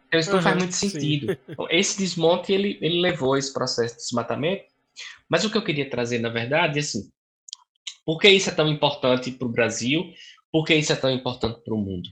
Então 0.06 0.20
isso 0.20 0.30
uhum, 0.30 0.36
não 0.36 0.42
faz 0.42 0.56
muito 0.56 0.74
sentido. 0.74 1.36
Então, 1.48 1.66
esse 1.70 1.98
desmonte 1.98 2.52
ele, 2.52 2.78
ele 2.80 3.00
levou 3.00 3.36
esse 3.36 3.52
processo 3.52 3.96
de 3.96 4.02
desmatamento. 4.02 4.64
Mas 5.28 5.44
o 5.44 5.50
que 5.50 5.58
eu 5.58 5.64
queria 5.64 5.90
trazer, 5.90 6.20
na 6.20 6.28
verdade, 6.28 6.78
é 6.78 6.80
assim, 6.80 7.10
por 8.06 8.18
que 8.18 8.28
isso 8.28 8.48
é 8.48 8.54
tão 8.54 8.68
importante 8.68 9.32
para 9.32 9.48
o 9.48 9.52
Brasil? 9.52 10.04
Por 10.52 10.64
que 10.64 10.74
isso 10.76 10.92
é 10.92 10.96
tão 10.96 11.10
importante 11.10 11.60
para 11.64 11.74
o 11.74 11.78
mundo? 11.78 12.08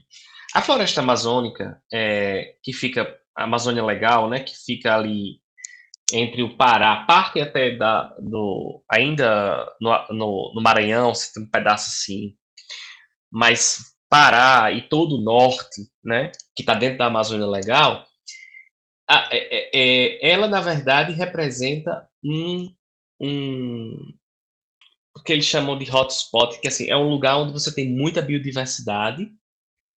A 0.53 0.61
floresta 0.61 0.99
amazônica, 0.99 1.81
é, 1.91 2.55
que 2.61 2.73
fica, 2.73 3.17
a 3.35 3.45
Amazônia 3.45 3.83
Legal, 3.83 4.29
né, 4.29 4.41
que 4.41 4.53
fica 4.55 4.93
ali 4.93 5.39
entre 6.13 6.43
o 6.43 6.55
Pará, 6.55 7.05
parte 7.07 7.39
até 7.41 7.75
da, 7.75 8.13
do, 8.19 8.83
ainda 8.91 9.65
no, 9.81 10.07
no, 10.11 10.53
no 10.53 10.61
Maranhão, 10.61 11.15
se 11.15 11.33
tem 11.33 11.43
um 11.43 11.49
pedaço 11.49 11.89
assim, 11.89 12.35
mas 13.31 13.95
Pará 14.09 14.71
e 14.71 14.87
todo 14.87 15.15
o 15.15 15.21
norte, 15.21 15.81
né, 16.03 16.31
que 16.55 16.61
está 16.61 16.73
dentro 16.73 16.99
da 16.99 17.07
Amazônia 17.07 17.47
Legal, 17.47 18.05
a, 19.09 19.29
é, 19.31 19.37
é, 19.37 19.69
é, 19.73 20.31
ela, 20.31 20.47
na 20.47 20.61
verdade, 20.61 21.13
representa 21.13 22.07
um, 22.23 22.73
um, 23.19 24.13
que 25.25 25.33
eles 25.33 25.45
chamam 25.45 25.77
de 25.77 25.89
hotspot, 25.89 26.59
que 26.61 26.67
assim, 26.67 26.89
é 26.89 26.95
um 26.95 27.09
lugar 27.09 27.37
onde 27.37 27.51
você 27.51 27.73
tem 27.73 27.89
muita 27.89 28.21
biodiversidade, 28.21 29.27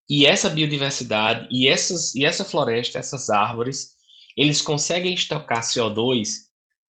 e 0.08 0.24
essa 0.24 0.48
biodiversidade 0.48 1.46
e, 1.50 1.68
essas, 1.68 2.14
e 2.14 2.24
essa 2.24 2.44
floresta, 2.44 2.98
essas 2.98 3.28
árvores, 3.28 3.90
eles 4.36 4.62
conseguem 4.62 5.12
estocar 5.12 5.62
CO2 5.62 6.28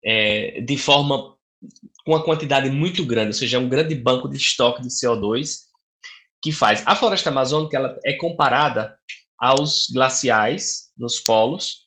é, 0.06 0.62
de 0.62 0.78
forma 0.78 1.36
com 2.06 2.12
uma 2.12 2.24
quantidade 2.24 2.70
muito 2.70 3.04
grande, 3.04 3.30
ou 3.30 3.34
seja, 3.34 3.58
é 3.58 3.60
um 3.60 3.68
grande 3.68 3.96
banco 3.96 4.30
de 4.30 4.38
estoque 4.38 4.82
de 4.82 4.90
CO2 4.90 5.62
que 6.42 6.52
faz. 6.52 6.84
A 6.86 6.96
floresta 6.96 7.30
amazônica 7.30 7.76
ela 7.76 7.98
é 8.06 8.14
comparada 8.14 8.96
aos 9.38 9.88
glaciais 9.90 10.92
nos 10.98 11.20
polos 11.20 11.80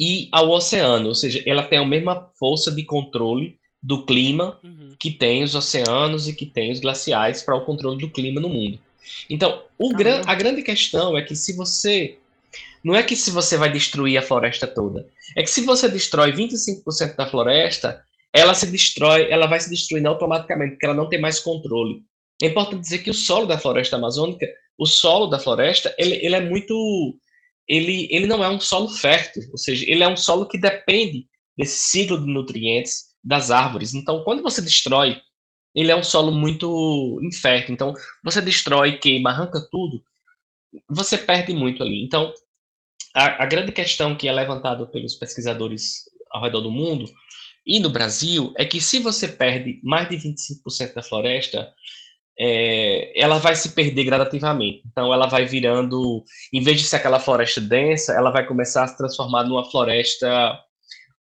e 0.00 0.28
ao 0.32 0.50
oceano, 0.50 1.08
ou 1.08 1.14
seja, 1.14 1.42
ela 1.46 1.62
tem 1.62 1.78
a 1.78 1.86
mesma 1.86 2.30
força 2.38 2.72
de 2.72 2.84
controle 2.84 3.60
do 3.82 4.04
clima 4.04 4.58
uhum. 4.62 4.94
que 4.98 5.10
tem 5.10 5.42
os 5.42 5.54
oceanos 5.54 6.28
e 6.28 6.34
que 6.34 6.46
tem 6.46 6.70
os 6.70 6.78
glaciais 6.78 7.42
para 7.42 7.56
o 7.56 7.64
controle 7.64 7.98
do 7.98 8.10
clima 8.10 8.40
no 8.40 8.48
mundo. 8.48 8.78
Então, 9.28 9.64
gran, 9.96 10.22
a 10.26 10.34
grande 10.34 10.62
questão 10.62 11.18
é 11.18 11.22
que 11.22 11.34
se 11.34 11.54
você. 11.54 12.18
Não 12.84 12.94
é 12.94 13.02
que 13.02 13.16
se 13.16 13.30
você 13.30 13.56
vai 13.56 13.72
destruir 13.72 14.18
a 14.18 14.22
floresta 14.22 14.66
toda. 14.66 15.06
É 15.36 15.42
que 15.42 15.50
se 15.50 15.62
você 15.62 15.88
destrói 15.88 16.32
25% 16.32 17.16
da 17.16 17.26
floresta, 17.26 18.04
ela 18.32 18.54
se 18.54 18.66
destrói, 18.66 19.30
ela 19.30 19.46
vai 19.46 19.60
se 19.60 19.70
destruindo 19.70 20.08
automaticamente, 20.08 20.72
porque 20.72 20.86
ela 20.86 20.94
não 20.94 21.08
tem 21.08 21.20
mais 21.20 21.40
controle. 21.40 22.02
É 22.42 22.46
importante 22.46 22.80
dizer 22.80 22.98
que 22.98 23.10
o 23.10 23.14
solo 23.14 23.46
da 23.46 23.58
floresta 23.58 23.96
amazônica, 23.96 24.46
o 24.76 24.86
solo 24.86 25.26
da 25.26 25.38
floresta, 25.38 25.94
ele, 25.98 26.14
ele 26.24 26.34
é 26.34 26.40
muito. 26.40 27.16
Ele, 27.68 28.08
ele 28.10 28.26
não 28.26 28.42
é 28.42 28.48
um 28.48 28.58
solo 28.58 28.88
fértil, 28.88 29.44
ou 29.52 29.58
seja, 29.58 29.84
ele 29.88 30.02
é 30.02 30.08
um 30.08 30.16
solo 30.16 30.46
que 30.46 30.58
depende 30.58 31.26
desse 31.56 31.78
ciclo 31.78 32.18
de 32.18 32.26
nutrientes 32.26 33.11
das 33.22 33.50
árvores. 33.50 33.94
Então, 33.94 34.24
quando 34.24 34.42
você 34.42 34.60
destrói, 34.60 35.20
ele 35.74 35.90
é 35.90 35.96
um 35.96 36.02
solo 36.02 36.32
muito 36.32 37.18
infértil. 37.22 37.72
Então, 37.72 37.94
você 38.22 38.40
destrói, 38.40 38.98
queima, 38.98 39.30
arranca 39.30 39.60
tudo, 39.70 40.02
você 40.88 41.16
perde 41.16 41.54
muito 41.54 41.82
ali. 41.82 42.02
Então, 42.04 42.32
a, 43.14 43.44
a 43.44 43.46
grande 43.46 43.72
questão 43.72 44.16
que 44.16 44.28
é 44.28 44.32
levantada 44.32 44.86
pelos 44.86 45.14
pesquisadores 45.14 46.04
ao 46.30 46.42
redor 46.42 46.60
do 46.60 46.70
mundo 46.70 47.10
e 47.66 47.78
no 47.78 47.90
Brasil 47.90 48.52
é 48.56 48.64
que 48.64 48.80
se 48.80 48.98
você 48.98 49.28
perde 49.28 49.80
mais 49.84 50.08
de 50.08 50.16
25% 50.16 50.94
da 50.94 51.02
floresta, 51.02 51.72
é, 52.38 53.12
ela 53.20 53.38
vai 53.38 53.54
se 53.54 53.70
perder 53.72 54.04
gradativamente. 54.04 54.82
Então, 54.90 55.12
ela 55.12 55.26
vai 55.26 55.44
virando, 55.44 56.24
em 56.52 56.62
vez 56.62 56.80
de 56.80 56.86
ser 56.86 56.96
aquela 56.96 57.20
floresta 57.20 57.60
densa, 57.60 58.14
ela 58.14 58.30
vai 58.30 58.46
começar 58.46 58.84
a 58.84 58.88
se 58.88 58.96
transformar 58.96 59.44
numa 59.44 59.70
floresta 59.70 60.58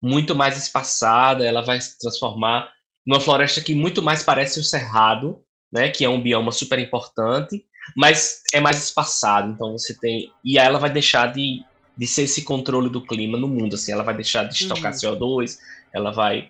muito 0.03 0.35
mais 0.35 0.57
espaçada, 0.57 1.45
ela 1.45 1.63
vai 1.63 1.81
se 1.81 1.99
transformar 1.99 2.73
numa 3.07 3.21
floresta 3.21 3.61
que 3.61 3.75
muito 3.75 4.03
mais 4.03 4.23
parece 4.23 4.61
o 4.61 4.65
cerrado, 4.65 5.43
né, 5.73 5.91
que 5.91 6.05
é 6.05 6.09
um 6.09 6.21
bioma 6.21 6.53
super 6.53 6.79
importante, 6.79 7.65
mas 7.97 8.43
é 8.53 8.61
mais 8.61 8.83
espaçado, 8.83 9.53
então 9.53 9.73
você 9.73 9.99
tem 9.99 10.31
e 10.45 10.59
aí 10.59 10.67
ela 10.67 10.79
vai 10.79 10.91
deixar 10.91 11.33
de, 11.33 11.65
de 11.97 12.07
ser 12.07 12.23
esse 12.23 12.43
controle 12.43 12.89
do 12.89 13.05
clima 13.05 13.39
no 13.39 13.49
mundo, 13.49 13.75
assim, 13.75 13.93
ela 13.93 14.03
vai 14.03 14.15
deixar 14.15 14.45
de 14.45 14.55
estocar 14.55 14.93
uhum. 14.93 14.99
CO2, 14.99 15.59
ela 15.93 16.11
vai 16.13 16.49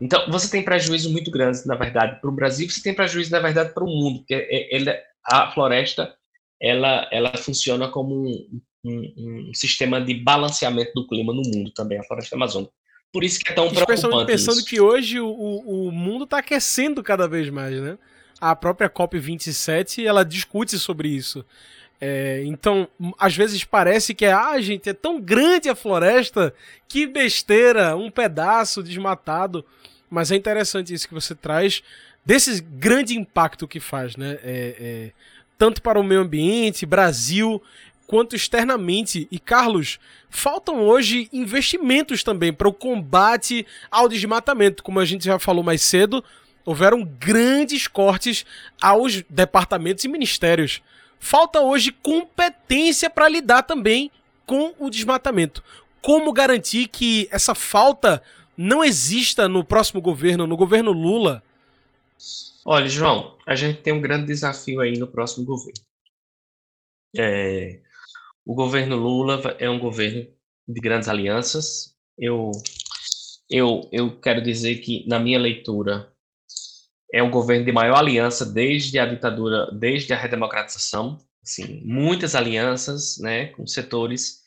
então 0.00 0.28
você 0.30 0.50
tem 0.50 0.64
prejuízo 0.64 1.10
muito 1.10 1.30
grande, 1.30 1.66
na 1.66 1.76
verdade, 1.76 2.20
para 2.20 2.28
o 2.28 2.34
Brasil, 2.34 2.68
você 2.68 2.82
tem 2.82 2.94
prejuízo 2.94 3.30
na 3.30 3.40
verdade 3.40 3.72
para 3.72 3.84
o 3.84 3.86
mundo, 3.86 4.18
porque 4.18 4.34
é, 4.34 4.74
ele, 4.74 4.90
a 5.24 5.50
floresta 5.52 6.14
ela 6.60 7.08
ela 7.10 7.36
funciona 7.36 7.88
como 7.88 8.26
um, 8.26 8.60
um, 8.84 9.48
um, 9.48 9.54
sistema 9.54 10.00
de 10.00 10.14
balanceamento 10.14 10.92
do 10.94 11.06
clima 11.06 11.32
no 11.32 11.42
mundo 11.42 11.72
também, 11.72 11.98
a 11.98 12.04
floresta 12.04 12.36
amazônica. 12.36 12.72
Por 13.12 13.22
isso 13.22 13.40
que 13.40 13.52
é 13.52 13.54
tão 13.54 13.68
preocupante 13.68 14.26
pensando 14.26 14.58
isso. 14.58 14.66
que 14.66 14.80
hoje 14.80 15.20
o, 15.20 15.28
o 15.28 15.92
mundo 15.92 16.24
está 16.24 16.38
aquecendo 16.38 17.02
cada 17.02 17.28
vez 17.28 17.50
mais, 17.50 17.78
né? 17.78 17.98
A 18.40 18.56
própria 18.56 18.88
COP27, 18.88 20.04
ela 20.04 20.24
discute 20.24 20.78
sobre 20.78 21.08
isso. 21.08 21.44
É, 22.00 22.42
então, 22.44 22.88
às 23.18 23.36
vezes 23.36 23.62
parece 23.62 24.12
que 24.14 24.24
é, 24.24 24.32
ah, 24.32 24.60
gente, 24.60 24.88
é 24.88 24.92
tão 24.92 25.20
grande 25.20 25.68
a 25.68 25.74
floresta, 25.76 26.52
que 26.88 27.06
besteira, 27.06 27.94
um 27.94 28.10
pedaço 28.10 28.82
desmatado. 28.82 29.64
Mas 30.10 30.32
é 30.32 30.36
interessante 30.36 30.92
isso 30.92 31.06
que 31.06 31.14
você 31.14 31.34
traz, 31.34 31.82
desse 32.24 32.60
grande 32.60 33.16
impacto 33.16 33.68
que 33.68 33.78
faz, 33.78 34.16
né? 34.16 34.38
É, 34.42 34.76
é, 34.80 35.12
tanto 35.56 35.80
para 35.80 36.00
o 36.00 36.02
meio 36.02 36.22
ambiente, 36.22 36.84
Brasil, 36.84 37.62
quanto 38.12 38.36
externamente. 38.36 39.26
E 39.30 39.38
Carlos, 39.38 39.98
faltam 40.28 40.80
hoje 40.82 41.30
investimentos 41.32 42.22
também 42.22 42.52
para 42.52 42.68
o 42.68 42.72
combate 42.72 43.66
ao 43.90 44.06
desmatamento, 44.06 44.82
como 44.82 45.00
a 45.00 45.04
gente 45.06 45.24
já 45.24 45.38
falou 45.38 45.64
mais 45.64 45.80
cedo. 45.80 46.22
Houveram 46.62 47.02
grandes 47.02 47.88
cortes 47.88 48.44
aos 48.82 49.22
departamentos 49.30 50.04
e 50.04 50.08
ministérios. 50.08 50.82
Falta 51.18 51.60
hoje 51.60 51.90
competência 51.90 53.08
para 53.08 53.30
lidar 53.30 53.62
também 53.62 54.10
com 54.44 54.74
o 54.78 54.90
desmatamento. 54.90 55.64
Como 56.02 56.34
garantir 56.34 56.88
que 56.88 57.26
essa 57.30 57.54
falta 57.54 58.22
não 58.54 58.84
exista 58.84 59.48
no 59.48 59.64
próximo 59.64 60.02
governo, 60.02 60.46
no 60.46 60.54
governo 60.54 60.92
Lula? 60.92 61.42
Olha, 62.62 62.90
João, 62.90 63.38
a 63.46 63.54
gente 63.54 63.80
tem 63.80 63.94
um 63.94 64.02
grande 64.02 64.26
desafio 64.26 64.80
aí 64.80 64.98
no 64.98 65.06
próximo 65.06 65.46
governo. 65.46 65.80
É, 67.16 67.80
o 68.44 68.54
governo 68.54 68.96
Lula 68.96 69.40
é 69.58 69.68
um 69.68 69.78
governo 69.78 70.26
de 70.66 70.80
grandes 70.80 71.08
alianças. 71.08 71.94
Eu, 72.18 72.50
eu, 73.48 73.88
eu 73.92 74.20
quero 74.20 74.42
dizer 74.42 74.76
que, 74.76 75.06
na 75.08 75.18
minha 75.18 75.38
leitura, 75.38 76.12
é 77.12 77.22
um 77.22 77.30
governo 77.30 77.64
de 77.64 77.72
maior 77.72 77.98
aliança 77.98 78.44
desde 78.44 78.98
a 78.98 79.06
ditadura, 79.06 79.70
desde 79.72 80.12
a 80.12 80.16
redemocratização. 80.16 81.18
Assim, 81.42 81.82
muitas 81.84 82.34
alianças 82.34 83.18
né, 83.18 83.46
com 83.48 83.66
setores 83.66 84.42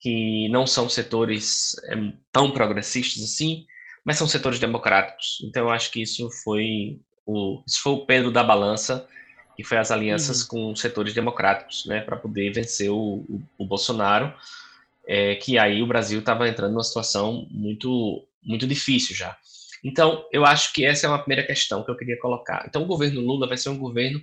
que 0.00 0.48
não 0.48 0.66
são 0.66 0.88
setores 0.88 1.76
é, 1.84 1.94
tão 2.32 2.50
progressistas 2.50 3.22
assim, 3.22 3.64
mas 4.04 4.18
são 4.18 4.26
setores 4.26 4.58
democráticos. 4.58 5.38
Então, 5.44 5.64
eu 5.64 5.70
acho 5.70 5.90
que 5.92 6.02
isso 6.02 6.28
foi 6.42 7.00
o, 7.24 7.62
isso 7.66 7.80
foi 7.82 7.92
o 7.92 8.04
Pedro 8.04 8.32
da 8.32 8.42
balança 8.42 9.08
que 9.56 9.64
foi 9.64 9.78
as 9.78 9.90
alianças 9.90 10.42
uhum. 10.42 10.48
com 10.48 10.76
setores 10.76 11.14
democráticos, 11.14 11.84
né, 11.86 12.00
para 12.00 12.16
poder 12.16 12.52
vencer 12.52 12.90
o, 12.90 13.24
o, 13.28 13.42
o 13.58 13.66
Bolsonaro, 13.66 14.32
é, 15.06 15.34
que 15.36 15.58
aí 15.58 15.82
o 15.82 15.86
Brasil 15.86 16.20
estava 16.20 16.48
entrando 16.48 16.72
numa 16.72 16.84
situação 16.84 17.46
muito, 17.50 18.26
muito 18.42 18.66
difícil 18.66 19.14
já. 19.14 19.36
Então, 19.84 20.24
eu 20.32 20.44
acho 20.44 20.72
que 20.72 20.84
essa 20.84 21.06
é 21.06 21.08
uma 21.08 21.18
primeira 21.18 21.44
questão 21.46 21.84
que 21.84 21.90
eu 21.90 21.96
queria 21.96 22.18
colocar. 22.18 22.64
Então, 22.68 22.82
o 22.82 22.86
governo 22.86 23.20
Lula 23.20 23.48
vai 23.48 23.56
ser 23.56 23.68
um 23.68 23.78
governo 23.78 24.22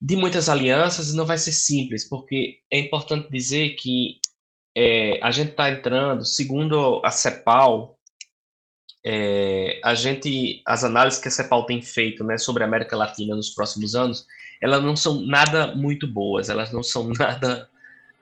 de 0.00 0.16
muitas 0.16 0.48
alianças 0.48 1.10
e 1.10 1.16
não 1.16 1.24
vai 1.24 1.38
ser 1.38 1.52
simples, 1.52 2.06
porque 2.06 2.58
é 2.70 2.78
importante 2.78 3.30
dizer 3.30 3.70
que 3.70 4.18
é, 4.76 5.18
a 5.22 5.30
gente 5.30 5.52
está 5.52 5.70
entrando, 5.70 6.26
segundo 6.26 7.00
a 7.04 7.10
CEPAL, 7.10 7.93
é, 9.04 9.80
a 9.84 9.94
gente, 9.94 10.62
as 10.64 10.82
análises 10.82 11.20
que 11.20 11.28
a 11.28 11.30
CEPAL 11.30 11.66
tem 11.66 11.82
feito 11.82 12.24
né, 12.24 12.38
sobre 12.38 12.62
a 12.62 12.66
América 12.66 12.96
Latina 12.96 13.36
nos 13.36 13.50
próximos 13.50 13.94
anos, 13.94 14.26
elas 14.62 14.82
não 14.82 14.96
são 14.96 15.20
nada 15.20 15.74
muito 15.74 16.06
boas, 16.06 16.48
elas 16.48 16.72
não 16.72 16.82
são 16.82 17.08
nada 17.18 17.68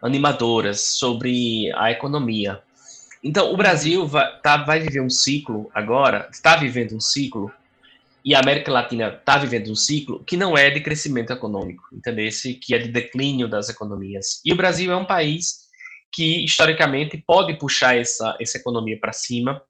animadoras 0.03 0.81
sobre 0.81 1.73
a 1.77 1.93
economia. 1.93 2.61
Então, 3.23 3.53
o 3.53 3.57
Brasil 3.57 4.05
vai, 4.05 4.41
tá, 4.41 4.57
vai 4.57 4.81
viver 4.81 5.01
um 5.01 5.11
ciclo 5.11 5.71
agora, 5.73 6.29
está 6.33 6.57
vivendo 6.57 6.97
um 6.97 7.01
ciclo, 7.01 7.53
e 8.25 8.35
a 8.35 8.41
América 8.41 8.73
Latina 8.73 9.09
está 9.09 9.39
vivendo 9.39 9.71
um 9.71 9.77
ciclo 9.77 10.23
que 10.25 10.37
não 10.37 10.59
é 10.59 10.71
de 10.71 10.81
crescimento 10.81 11.33
econômico, 11.33 11.85
entendeu? 11.93 12.27
Esse 12.27 12.55
que 12.55 12.75
é 12.75 12.79
de 12.79 12.89
declínio 12.89 13.47
das 13.49 13.69
economias. 13.69 14.41
E 14.45 14.53
o 14.53 14.57
Brasil 14.57 14.91
é 14.93 14.97
um 14.97 15.05
país 15.05 15.69
que, 16.11 16.45
historicamente, 16.45 17.23
pode 17.25 17.55
puxar 17.55 17.97
essa, 17.97 18.37
essa 18.41 18.59
economia 18.59 18.99
para 18.99 19.13
cima, 19.13 19.63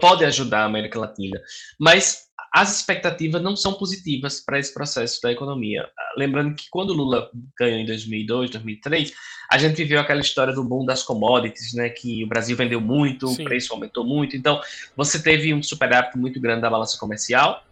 pode 0.00 0.24
ajudar 0.24 0.60
a 0.60 0.64
América 0.64 0.98
Latina, 0.98 1.40
mas 1.78 2.26
as 2.52 2.76
expectativas 2.76 3.42
não 3.42 3.54
são 3.54 3.74
positivas 3.74 4.40
para 4.40 4.58
esse 4.58 4.72
processo 4.72 5.20
da 5.20 5.30
economia. 5.30 5.86
Lembrando 6.16 6.54
que 6.54 6.68
quando 6.70 6.94
Lula 6.94 7.30
ganhou 7.58 7.78
em 7.78 7.84
2002, 7.84 8.50
2003, 8.50 9.12
a 9.50 9.58
gente 9.58 9.76
viveu 9.76 10.00
aquela 10.00 10.20
história 10.20 10.54
do 10.54 10.64
boom 10.64 10.84
das 10.84 11.02
commodities, 11.02 11.74
né, 11.74 11.90
que 11.90 12.24
o 12.24 12.26
Brasil 12.26 12.56
vendeu 12.56 12.80
muito, 12.80 13.28
Sim. 13.28 13.42
o 13.42 13.44
preço 13.44 13.74
aumentou 13.74 14.04
muito, 14.04 14.36
então 14.36 14.58
você 14.96 15.22
teve 15.22 15.52
um 15.52 15.62
superávit 15.62 16.16
muito 16.16 16.40
grande 16.40 16.62
da 16.62 16.70
balança 16.70 16.98
comercial, 16.98 17.62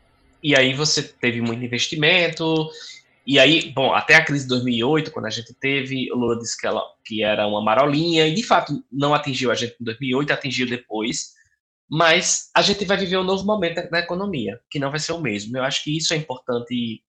e 0.43 0.55
aí 0.55 0.75
você 0.75 1.03
teve 1.03 1.41
muito 1.41 1.65
investimento, 1.65 2.69
e 3.27 3.39
aí, 3.39 3.73
bom, 3.75 3.95
até 3.95 4.17
a 4.17 4.25
crise 4.25 4.45
de 4.45 4.51
2008, 4.51 5.11
quando 5.11 5.27
a 5.27 5.31
gente 5.31 5.55
teve, 5.55 6.13
o 6.13 6.17
Lula 6.17 6.39
disse 6.39 6.61
que, 6.61 6.67
ela, 6.67 6.83
que 7.03 7.23
era 7.23 7.47
uma 7.47 7.63
marolinha, 7.63 8.27
e 8.27 8.35
de 8.35 8.43
fato 8.43 8.85
não 8.93 9.15
atingiu 9.15 9.51
a 9.51 9.55
gente 9.55 9.77
em 9.81 9.85
2008, 9.85 10.31
atingiu 10.31 10.69
depois, 10.69 11.33
mas 11.95 12.51
a 12.53 12.61
gente 12.61 12.85
vai 12.85 12.97
viver 12.97 13.19
um 13.19 13.23
novo 13.23 13.47
momento 13.47 13.89
na 13.89 14.01
economia, 14.01 14.61
que 14.69 14.81
não 14.81 14.91
vai 14.91 14.99
ser 14.99 15.13
o 15.13 15.21
mesmo. 15.21 15.57
Eu 15.57 15.63
acho 15.63 15.85
que 15.85 15.97
isso 15.97 16.13
é 16.13 16.17
importante. 16.17 17.01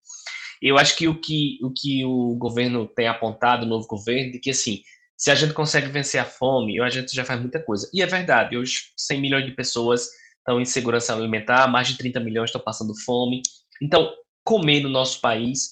Eu 0.62 0.78
acho 0.78 0.96
que 0.96 1.08
o 1.08 1.20
que 1.20 1.58
o, 1.64 1.74
que 1.74 2.06
o 2.06 2.36
governo 2.36 2.86
tem 2.86 3.08
apontado, 3.08 3.66
o 3.66 3.68
novo 3.68 3.88
governo, 3.88 4.34
de 4.34 4.40
que 4.40 4.52
assim, 4.52 4.84
se 5.18 5.32
a 5.32 5.36
gente 5.36 5.56
consegue 5.56 5.88
vencer 5.88 6.22
a 6.22 6.26
fome, 6.26 6.80
a 6.80 6.90
gente 6.92 7.16
já 7.16 7.26
faz 7.26 7.42
muita 7.42 7.60
coisa. 7.60 7.90
E 7.92 8.04
é 8.04 8.06
verdade, 8.06 8.56
hoje 8.56 8.92
100 8.96 9.22
milhões 9.22 9.46
de 9.46 9.54
pessoas 9.54 10.08
estão 10.38 10.62
em 10.62 10.66
segurança 10.66 11.16
alimentar, 11.16 11.68
mais 11.68 11.88
de 11.88 11.98
30 11.98 12.20
milhões 12.20 12.50
estão 12.52 12.62
passando 12.62 12.94
fome. 13.04 13.42
Então, 13.82 14.14
comer 14.44 14.82
no 14.82 14.90
nosso 14.90 15.20
país, 15.20 15.72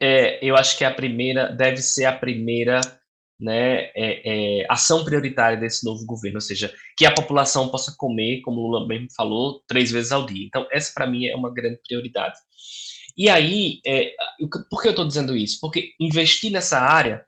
é, 0.00 0.38
eu 0.40 0.54
acho 0.54 0.78
que 0.78 0.84
é 0.84 0.86
a 0.86 0.94
primeira, 0.94 1.48
deve 1.48 1.78
ser 1.78 2.04
a 2.04 2.12
primeira 2.12 2.80
né, 3.42 3.90
é, 3.96 4.60
é, 4.60 4.66
ação 4.68 5.04
prioritária 5.04 5.58
desse 5.58 5.84
novo 5.84 6.06
governo, 6.06 6.36
ou 6.36 6.40
seja, 6.40 6.72
que 6.96 7.04
a 7.04 7.12
população 7.12 7.68
possa 7.68 7.92
comer, 7.98 8.40
como 8.42 8.60
o 8.60 8.68
Lula 8.68 8.86
mesmo 8.86 9.08
falou, 9.16 9.60
três 9.66 9.90
vezes 9.90 10.12
ao 10.12 10.24
dia. 10.24 10.46
Então, 10.46 10.64
essa 10.70 10.92
para 10.94 11.08
mim 11.08 11.26
é 11.26 11.34
uma 11.34 11.52
grande 11.52 11.80
prioridade. 11.86 12.38
E 13.16 13.28
aí, 13.28 13.80
é, 13.84 14.12
por 14.70 14.80
que 14.80 14.88
eu 14.88 14.92
estou 14.92 15.06
dizendo 15.06 15.36
isso? 15.36 15.58
Porque 15.60 15.90
investir 15.98 16.52
nessa 16.52 16.78
área 16.78 17.24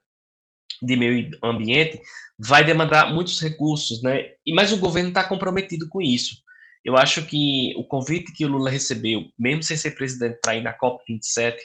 de 0.81 0.95
meio 0.95 1.29
ambiente 1.43 1.99
vai 2.39 2.63
demandar 2.63 3.13
muitos 3.13 3.39
recursos, 3.41 4.01
né? 4.01 4.31
E 4.45 4.53
mas 4.53 4.71
o 4.71 4.77
governo 4.77 5.09
está 5.09 5.23
comprometido 5.23 5.87
com 5.89 6.01
isso. 6.01 6.37
Eu 6.83 6.95
acho 6.95 7.25
que 7.25 7.73
o 7.77 7.83
convite 7.83 8.31
que 8.31 8.45
o 8.45 8.47
Lula 8.47 8.69
recebeu, 8.69 9.25
mesmo 9.37 9.63
sem 9.63 9.75
ser 9.75 9.91
presidente, 9.91 10.39
para 10.41 10.55
ir 10.55 10.61
na 10.61 10.73
COP 10.73 11.03
27 11.07 11.61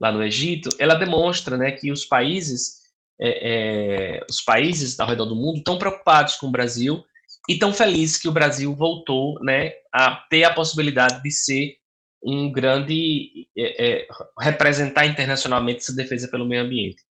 lá 0.00 0.10
no 0.10 0.22
Egito, 0.22 0.68
ela 0.78 0.94
demonstra, 0.94 1.56
né, 1.56 1.70
que 1.70 1.92
os 1.92 2.04
países 2.04 2.81
é, 3.24 4.16
é, 4.18 4.26
os 4.28 4.40
países 4.40 4.98
ao 4.98 5.08
redor 5.08 5.26
do 5.26 5.36
mundo 5.36 5.58
estão 5.58 5.78
preocupados 5.78 6.34
com 6.34 6.48
o 6.48 6.50
Brasil 6.50 7.04
e 7.48 7.52
estão 7.52 7.72
felizes 7.72 8.16
que 8.16 8.28
o 8.28 8.32
Brasil 8.32 8.74
voltou 8.74 9.38
né, 9.42 9.72
a 9.94 10.16
ter 10.28 10.42
a 10.42 10.52
possibilidade 10.52 11.22
de 11.22 11.30
ser 11.30 11.76
um 12.24 12.50
grande 12.50 13.48
é, 13.56 14.02
é, 14.02 14.08
representar 14.40 15.06
internacionalmente 15.06 15.80
essa 15.80 15.94
defesa 15.94 16.28
pelo 16.28 16.46
meio 16.46 16.62
ambiente. 16.62 17.02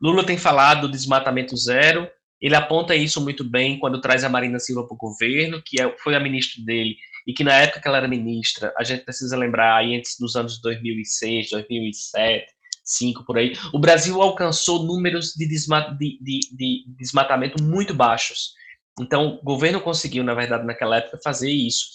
Lula 0.00 0.24
tem 0.24 0.38
falado 0.38 0.82
do 0.82 0.92
desmatamento 0.92 1.56
zero, 1.56 2.08
ele 2.40 2.54
aponta 2.54 2.94
isso 2.94 3.20
muito 3.20 3.44
bem 3.44 3.78
quando 3.78 4.00
traz 4.00 4.22
a 4.24 4.28
Marina 4.28 4.58
Silva 4.58 4.86
para 4.86 4.94
o 4.94 4.98
governo, 4.98 5.60
que 5.64 5.80
é, 5.80 5.96
foi 5.98 6.14
a 6.14 6.20
ministra 6.20 6.64
dele, 6.64 6.96
e 7.26 7.32
que 7.32 7.44
na 7.44 7.54
época 7.54 7.80
que 7.80 7.88
ela 7.88 7.98
era 7.98 8.08
ministra, 8.08 8.72
a 8.76 8.84
gente 8.84 9.04
precisa 9.04 9.36
lembrar 9.36 9.76
aí 9.76 9.96
antes 9.96 10.16
dos 10.18 10.36
anos 10.36 10.60
2006, 10.60 11.50
2007, 11.50 12.46
5 12.90 13.24
por 13.24 13.38
aí, 13.38 13.56
o 13.72 13.78
Brasil 13.78 14.20
alcançou 14.20 14.82
números 14.82 15.34
de, 15.34 15.46
desma 15.46 15.80
de, 15.98 16.18
de, 16.20 16.40
de, 16.52 16.84
desmatamento 16.98 17.62
muito 17.62 17.94
baixos. 17.94 18.52
Então, 19.00 19.38
o 19.40 19.44
governo 19.44 19.80
conseguiu, 19.80 20.24
na 20.24 20.34
verdade, 20.34 20.66
naquela 20.66 20.96
época, 20.96 21.20
fazer 21.22 21.50
isso. 21.50 21.86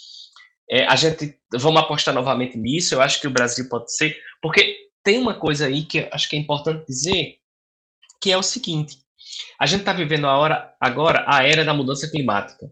É, 0.69 0.85
a 0.85 0.95
gente 0.95 1.37
vamos 1.53 1.81
apostar 1.81 2.13
novamente 2.13 2.57
nisso. 2.57 2.95
Eu 2.95 3.01
acho 3.01 3.19
que 3.21 3.27
o 3.27 3.31
Brasil 3.31 3.69
pode 3.69 3.95
ser, 3.95 4.17
porque 4.41 4.75
tem 5.03 5.17
uma 5.17 5.35
coisa 5.35 5.67
aí 5.67 5.83
que 5.83 6.07
acho 6.11 6.27
que 6.27 6.35
é 6.35 6.39
importante 6.39 6.85
dizer, 6.87 7.37
que 8.19 8.31
é 8.31 8.37
o 8.37 8.41
seguinte: 8.41 8.97
a 9.59 9.65
gente 9.65 9.81
está 9.81 9.93
vivendo 9.93 10.25
a 10.25 10.37
hora, 10.37 10.73
agora 10.79 11.23
a 11.27 11.43
era 11.43 11.63
da 11.63 11.73
mudança 11.73 12.09
climática. 12.09 12.69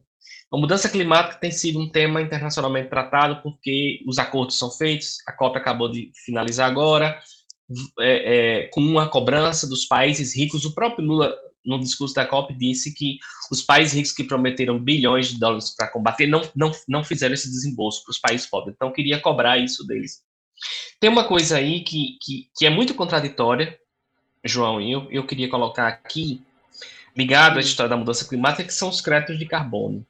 A 0.51 0.57
mudança 0.57 0.87
climática 0.87 1.39
tem 1.39 1.51
sido 1.51 1.79
um 1.79 1.89
tema 1.89 2.21
internacionalmente 2.21 2.87
tratado 2.87 3.41
porque 3.41 4.03
os 4.07 4.19
acordos 4.19 4.57
são 4.57 4.69
feitos, 4.69 5.17
a 5.27 5.31
COP 5.31 5.57
acabou 5.57 5.89
de 5.89 6.11
finalizar 6.25 6.69
agora, 6.69 7.19
é, 7.99 8.63
é, 8.63 8.67
com 8.67 8.81
uma 8.81 9.09
cobrança 9.09 9.67
dos 9.67 9.85
países 9.85 10.35
ricos. 10.35 10.65
O 10.65 10.73
próprio 10.73 11.05
Lula, 11.05 11.35
no 11.65 11.79
discurso 11.79 12.13
da 12.13 12.25
COP, 12.25 12.53
disse 12.53 12.93
que 12.93 13.17
os 13.51 13.61
países 13.61 13.93
ricos 13.93 14.11
que 14.11 14.23
prometeram 14.23 14.79
bilhões 14.79 15.27
de 15.27 15.39
dólares 15.39 15.75
para 15.75 15.87
combater 15.87 16.27
não, 16.27 16.41
não, 16.55 16.71
não 16.87 17.03
fizeram 17.03 17.33
esse 17.33 17.49
desembolso 17.49 18.03
para 18.03 18.11
os 18.11 18.19
países 18.19 18.47
pobres. 18.47 18.75
Então, 18.75 18.91
queria 18.91 19.19
cobrar 19.19 19.57
isso 19.57 19.85
deles. 19.85 20.21
Tem 20.99 21.09
uma 21.09 21.25
coisa 21.25 21.57
aí 21.57 21.81
que, 21.81 22.17
que, 22.21 22.49
que 22.55 22.65
é 22.65 22.69
muito 22.69 22.93
contraditória, 22.93 23.77
João, 24.43 24.81
e 24.81 24.91
eu, 24.91 25.07
eu 25.11 25.25
queria 25.25 25.49
colocar 25.49 25.87
aqui, 25.87 26.41
ligado 27.15 27.57
à 27.57 27.61
história 27.61 27.89
da 27.89 27.97
mudança 27.97 28.27
climática, 28.27 28.63
que 28.63 28.73
são 28.73 28.89
os 28.89 29.01
créditos 29.01 29.39
de 29.39 29.45
carbono. 29.45 30.05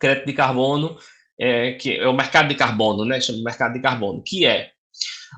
crédito 0.00 0.26
de 0.26 0.32
carbono, 0.32 0.98
é, 1.38 1.72
que 1.72 1.96
é 1.96 2.08
o 2.08 2.14
mercado 2.14 2.48
de 2.48 2.54
carbono, 2.54 3.04
né? 3.04 3.20
Chama 3.20 3.42
mercado 3.42 3.74
de 3.74 3.80
carbono, 3.80 4.22
que 4.22 4.46
é 4.46 4.72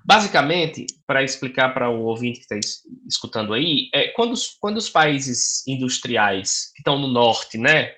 Basicamente, 0.05 0.87
para 1.07 1.22
explicar 1.22 1.72
para 1.74 1.88
o 1.90 2.05
ouvinte 2.05 2.40
que 2.40 2.55
está 2.55 2.79
escutando 3.07 3.53
aí, 3.53 3.88
é 3.92 4.09
quando 4.09 4.33
os, 4.33 4.57
quando 4.61 4.77
os 4.77 4.88
países 4.88 5.66
industriais 5.66 6.70
que 6.74 6.81
estão 6.81 6.98
no 6.98 7.09
norte, 7.09 7.59
né, 7.59 7.94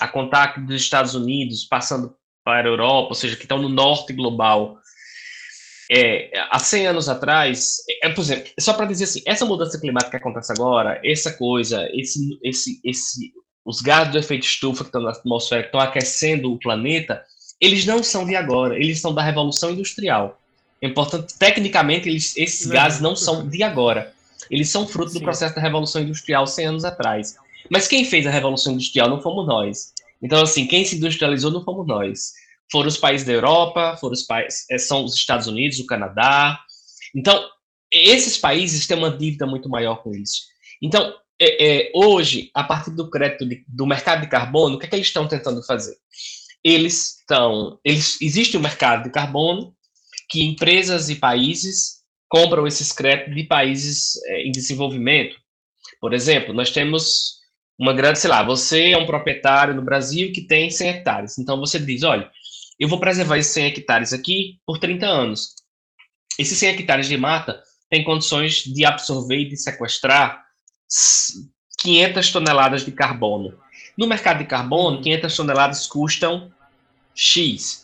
a 0.00 0.08
contato 0.08 0.60
dos 0.60 0.80
Estados 0.80 1.14
Unidos, 1.14 1.64
passando 1.64 2.14
para 2.44 2.68
a 2.68 2.70
Europa, 2.70 3.08
ou 3.08 3.14
seja, 3.14 3.36
que 3.36 3.42
estão 3.42 3.58
no 3.58 3.68
norte 3.68 4.12
global, 4.12 4.78
é, 5.90 6.30
há 6.50 6.58
100 6.58 6.86
anos 6.88 7.08
atrás, 7.08 7.76
é, 8.02 8.08
por 8.08 8.22
exemplo, 8.22 8.50
só 8.58 8.72
para 8.72 8.86
dizer 8.86 9.04
assim, 9.04 9.22
essa 9.26 9.44
mudança 9.44 9.78
climática 9.78 10.12
que 10.12 10.16
acontece 10.16 10.52
agora, 10.52 11.00
essa 11.04 11.32
coisa, 11.32 11.88
esse, 11.92 12.38
esse, 12.42 12.80
esse, 12.84 13.32
os 13.64 13.80
gases 13.80 14.12
do 14.12 14.18
efeito 14.18 14.44
estufa 14.44 14.84
que 14.84 14.88
estão 14.88 15.02
na 15.02 15.10
atmosfera, 15.10 15.62
que 15.62 15.68
estão 15.68 15.80
aquecendo 15.80 16.52
o 16.52 16.58
planeta, 16.58 17.22
eles 17.60 17.84
não 17.86 18.02
são 18.02 18.26
de 18.26 18.34
agora, 18.34 18.76
eles 18.76 19.00
são 19.00 19.14
da 19.14 19.22
Revolução 19.22 19.70
Industrial. 19.70 20.38
É 20.84 20.86
importante, 20.86 21.32
tecnicamente, 21.38 22.10
eles, 22.10 22.36
esses 22.36 22.66
gases 22.66 23.00
não 23.00 23.16
são 23.16 23.48
de 23.48 23.62
agora. 23.62 24.12
Eles 24.50 24.68
são 24.68 24.86
fruto 24.86 25.12
Sim. 25.12 25.18
do 25.18 25.24
processo 25.24 25.54
da 25.54 25.62
Revolução 25.62 26.02
Industrial 26.02 26.46
100 26.46 26.66
anos 26.66 26.84
atrás. 26.84 27.36
Mas 27.70 27.88
quem 27.88 28.04
fez 28.04 28.26
a 28.26 28.30
Revolução 28.30 28.74
Industrial 28.74 29.08
não 29.08 29.22
fomos 29.22 29.46
nós. 29.46 29.94
Então, 30.22 30.42
assim, 30.42 30.66
quem 30.66 30.84
se 30.84 30.96
industrializou 30.96 31.50
não 31.50 31.64
fomos 31.64 31.86
nós. 31.86 32.32
Foram 32.70 32.88
os 32.88 32.98
países 32.98 33.26
da 33.26 33.32
Europa, 33.32 33.96
foram 33.98 34.12
os 34.12 34.24
países, 34.24 34.66
eh, 34.70 34.76
são 34.76 35.06
os 35.06 35.14
Estados 35.14 35.46
Unidos, 35.46 35.78
o 35.78 35.86
Canadá. 35.86 36.60
Então, 37.14 37.48
esses 37.90 38.36
países 38.36 38.86
têm 38.86 38.98
uma 38.98 39.10
dívida 39.10 39.46
muito 39.46 39.70
maior 39.70 40.02
com 40.02 40.14
isso. 40.14 40.42
Então, 40.82 41.14
é, 41.40 41.86
é, 41.86 41.92
hoje, 41.94 42.50
a 42.52 42.62
partir 42.62 42.90
do 42.90 43.08
crédito 43.08 43.48
de, 43.48 43.64
do 43.66 43.86
mercado 43.86 44.20
de 44.20 44.26
carbono, 44.26 44.76
o 44.76 44.78
que, 44.78 44.84
é 44.84 44.88
que 44.90 44.96
eles 44.96 45.06
estão 45.06 45.26
tentando 45.26 45.62
fazer? 45.62 45.96
Eles 46.62 47.20
estão. 47.20 47.78
Eles, 47.82 48.20
existe 48.20 48.54
o 48.58 48.60
um 48.60 48.62
mercado 48.62 49.04
de 49.04 49.10
carbono, 49.10 49.74
que 50.34 50.42
empresas 50.42 51.08
e 51.10 51.14
países 51.14 52.02
compram 52.28 52.66
esses 52.66 52.90
créditos 52.90 53.36
de 53.36 53.44
países 53.44 54.20
é, 54.26 54.42
em 54.42 54.50
desenvolvimento. 54.50 55.36
Por 56.00 56.12
exemplo, 56.12 56.52
nós 56.52 56.72
temos 56.72 57.36
uma 57.78 57.92
grande, 57.92 58.18
sei 58.18 58.30
lá, 58.30 58.42
você 58.42 58.90
é 58.90 58.98
um 58.98 59.06
proprietário 59.06 59.74
no 59.74 59.82
Brasil 59.82 60.32
que 60.32 60.40
tem 60.40 60.72
100 60.72 60.88
hectares. 60.88 61.38
Então 61.38 61.60
você 61.60 61.78
diz, 61.78 62.02
olha, 62.02 62.28
eu 62.80 62.88
vou 62.88 62.98
preservar 62.98 63.38
esses 63.38 63.52
100 63.52 63.66
hectares 63.66 64.12
aqui 64.12 64.58
por 64.66 64.78
30 64.78 65.06
anos. 65.06 65.54
Esses 66.36 66.58
100 66.58 66.70
hectares 66.70 67.06
de 67.06 67.16
mata 67.16 67.62
têm 67.88 68.02
condições 68.02 68.64
de 68.64 68.84
absorver 68.84 69.38
e 69.38 69.48
de 69.50 69.56
sequestrar 69.56 70.44
500 71.78 72.32
toneladas 72.32 72.84
de 72.84 72.90
carbono. 72.90 73.56
No 73.96 74.08
mercado 74.08 74.38
de 74.38 74.46
carbono, 74.46 75.00
500 75.00 75.36
toneladas 75.36 75.86
custam 75.86 76.52
X. 77.14 77.83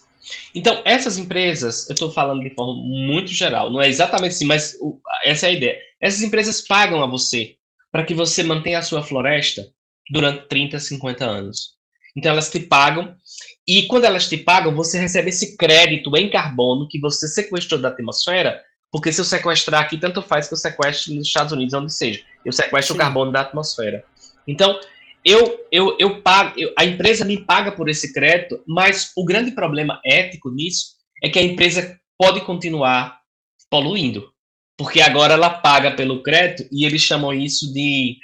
Então, 0.55 0.83
essas 0.85 1.19
empresas, 1.19 1.89
eu 1.89 1.95
estou 1.95 2.11
falando 2.11 2.43
de 2.43 2.55
forma 2.55 2.75
muito 2.75 3.31
geral, 3.31 3.71
não 3.71 3.81
é 3.81 3.89
exatamente 3.89 4.33
assim, 4.33 4.47
mas 4.47 4.77
essa 5.25 5.47
é 5.47 5.51
a 5.51 5.53
ideia. 5.53 5.79
Essas 6.01 6.23
empresas 6.23 6.61
pagam 6.61 7.03
a 7.03 7.07
você 7.07 7.57
para 7.91 8.05
que 8.05 8.15
você 8.15 8.43
mantenha 8.43 8.79
a 8.79 8.83
sua 8.83 9.03
floresta 9.03 9.67
durante 10.11 10.49
30, 10.49 10.79
50 10.79 11.25
anos. 11.25 11.75
Então, 12.17 12.33
elas 12.33 12.51
te 12.51 12.61
pagam, 12.61 13.15
e 13.67 13.85
quando 13.85 14.05
elas 14.05 14.29
te 14.29 14.37
pagam, 14.37 14.75
você 14.75 14.99
recebe 14.99 15.31
esse 15.31 15.57
crédito 15.57 16.17
em 16.17 16.29
carbono 16.29 16.89
que 16.89 16.99
você 16.99 17.29
sequestrou 17.29 17.81
da 17.81 17.89
atmosfera, 17.89 18.61
porque 18.91 19.13
se 19.13 19.21
eu 19.21 19.25
sequestrar 19.25 19.83
aqui, 19.83 19.97
tanto 19.97 20.21
faz 20.21 20.49
que 20.49 20.55
eu 20.55 20.59
sequestre 20.59 21.15
nos 21.15 21.29
Estados 21.29 21.53
Unidos, 21.53 21.75
onde 21.75 21.93
seja. 21.93 22.21
Eu 22.45 22.53
sequestro 22.53 22.95
Sim. 22.95 23.01
o 23.01 23.03
carbono 23.03 23.31
da 23.31 23.43
atmosfera. 23.43 24.05
Então, 24.47 24.81
eu, 25.25 25.67
eu, 25.71 25.97
eu 25.99 26.21
pago, 26.23 26.59
eu, 26.59 26.73
a 26.77 26.85
empresa 26.85 27.25
me 27.25 27.39
paga 27.39 27.73
por 27.73 27.89
esse 27.89 28.13
crédito, 28.13 28.63
mas 28.67 29.13
o 29.17 29.25
grande 29.25 29.51
problema 29.53 30.01
ético 30.05 30.51
nisso 30.51 30.97
é 31.23 31.29
que 31.29 31.39
a 31.39 31.43
empresa 31.43 31.99
pode 32.19 32.41
continuar 32.43 33.21
poluindo, 33.69 34.33
porque 34.77 35.01
agora 35.01 35.35
ela 35.35 35.51
paga 35.51 35.91
pelo 35.91 36.23
crédito 36.23 36.69
e 36.73 36.85
eles 36.85 37.03
chamam 37.03 37.33
isso 37.33 37.73
de, 37.73 38.17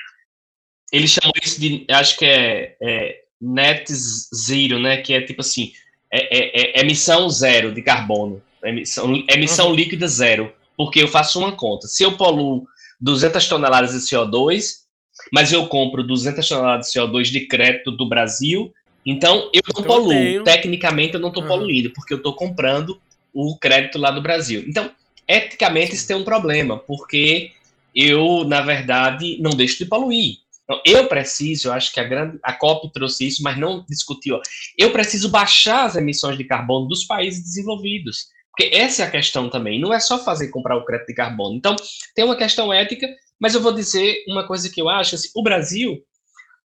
eles 0.92 1.10
chamam 1.10 1.32
isso 1.42 1.60
de, 1.60 1.86
acho 1.90 2.16
que 2.16 2.24
é, 2.24 2.76
é 2.80 3.20
net 3.40 3.92
zero, 3.92 4.78
né? 4.78 4.98
Que 4.98 5.14
é 5.14 5.20
tipo 5.20 5.42
assim, 5.42 5.72
é, 6.10 6.38
é, 6.38 6.78
é 6.78 6.80
emissão 6.80 7.28
zero 7.28 7.72
de 7.72 7.82
carbono, 7.82 8.42
emissão, 8.64 9.24
emissão 9.28 9.68
uhum. 9.68 9.74
líquida 9.74 10.08
zero, 10.08 10.52
porque 10.76 11.02
eu 11.02 11.08
faço 11.08 11.38
uma 11.38 11.52
conta. 11.52 11.86
Se 11.86 12.02
eu 12.02 12.16
poluo 12.16 12.66
200 13.00 13.46
toneladas 13.46 13.92
de 13.92 13.98
CO2 13.98 14.85
mas 15.32 15.52
eu 15.52 15.66
compro 15.66 16.02
200 16.02 16.48
toneladas 16.48 16.90
de 16.90 16.98
CO2 16.98 17.24
de 17.24 17.46
crédito 17.46 17.90
do 17.90 18.08
Brasil, 18.08 18.72
então 19.04 19.50
eu 19.52 19.62
não 19.74 19.84
poluo. 19.84 20.08
Tenho... 20.08 20.44
Tecnicamente 20.44 21.14
eu 21.14 21.20
não 21.20 21.28
estou 21.28 21.44
poluindo, 21.44 21.90
porque 21.90 22.12
eu 22.12 22.18
estou 22.18 22.34
comprando 22.34 23.00
o 23.32 23.56
crédito 23.56 23.98
lá 23.98 24.10
do 24.10 24.22
Brasil. 24.22 24.64
Então, 24.66 24.90
eticamente 25.28 25.94
isso 25.94 26.06
tem 26.06 26.16
um 26.16 26.24
problema, 26.24 26.78
porque 26.78 27.52
eu, 27.94 28.44
na 28.44 28.60
verdade, 28.60 29.38
não 29.40 29.50
deixo 29.50 29.78
de 29.78 29.86
poluir. 29.86 30.38
Então, 30.64 30.80
eu 30.84 31.06
preciso, 31.06 31.68
eu 31.68 31.72
acho 31.72 31.92
que 31.94 32.00
a, 32.00 32.04
grande, 32.04 32.38
a 32.42 32.52
COP 32.52 32.92
trouxe 32.92 33.28
isso, 33.28 33.42
mas 33.42 33.56
não 33.56 33.84
discutiu. 33.88 34.40
Eu 34.76 34.90
preciso 34.90 35.28
baixar 35.28 35.84
as 35.84 35.94
emissões 35.94 36.36
de 36.36 36.42
carbono 36.42 36.88
dos 36.88 37.04
países 37.04 37.42
desenvolvidos. 37.42 38.28
Porque 38.56 38.74
essa 38.74 39.02
é 39.02 39.06
a 39.06 39.10
questão 39.10 39.50
também. 39.50 39.78
Não 39.78 39.92
é 39.92 40.00
só 40.00 40.18
fazer 40.18 40.48
comprar 40.48 40.76
o 40.76 40.84
crédito 40.84 41.08
de 41.08 41.14
carbono. 41.14 41.54
Então, 41.54 41.76
tem 42.14 42.24
uma 42.24 42.36
questão 42.36 42.72
ética 42.72 43.06
mas 43.38 43.54
eu 43.54 43.60
vou 43.60 43.72
dizer 43.72 44.24
uma 44.28 44.46
coisa 44.46 44.70
que 44.70 44.80
eu 44.80 44.88
acho, 44.88 45.14
assim, 45.14 45.28
o 45.34 45.42
Brasil 45.42 46.02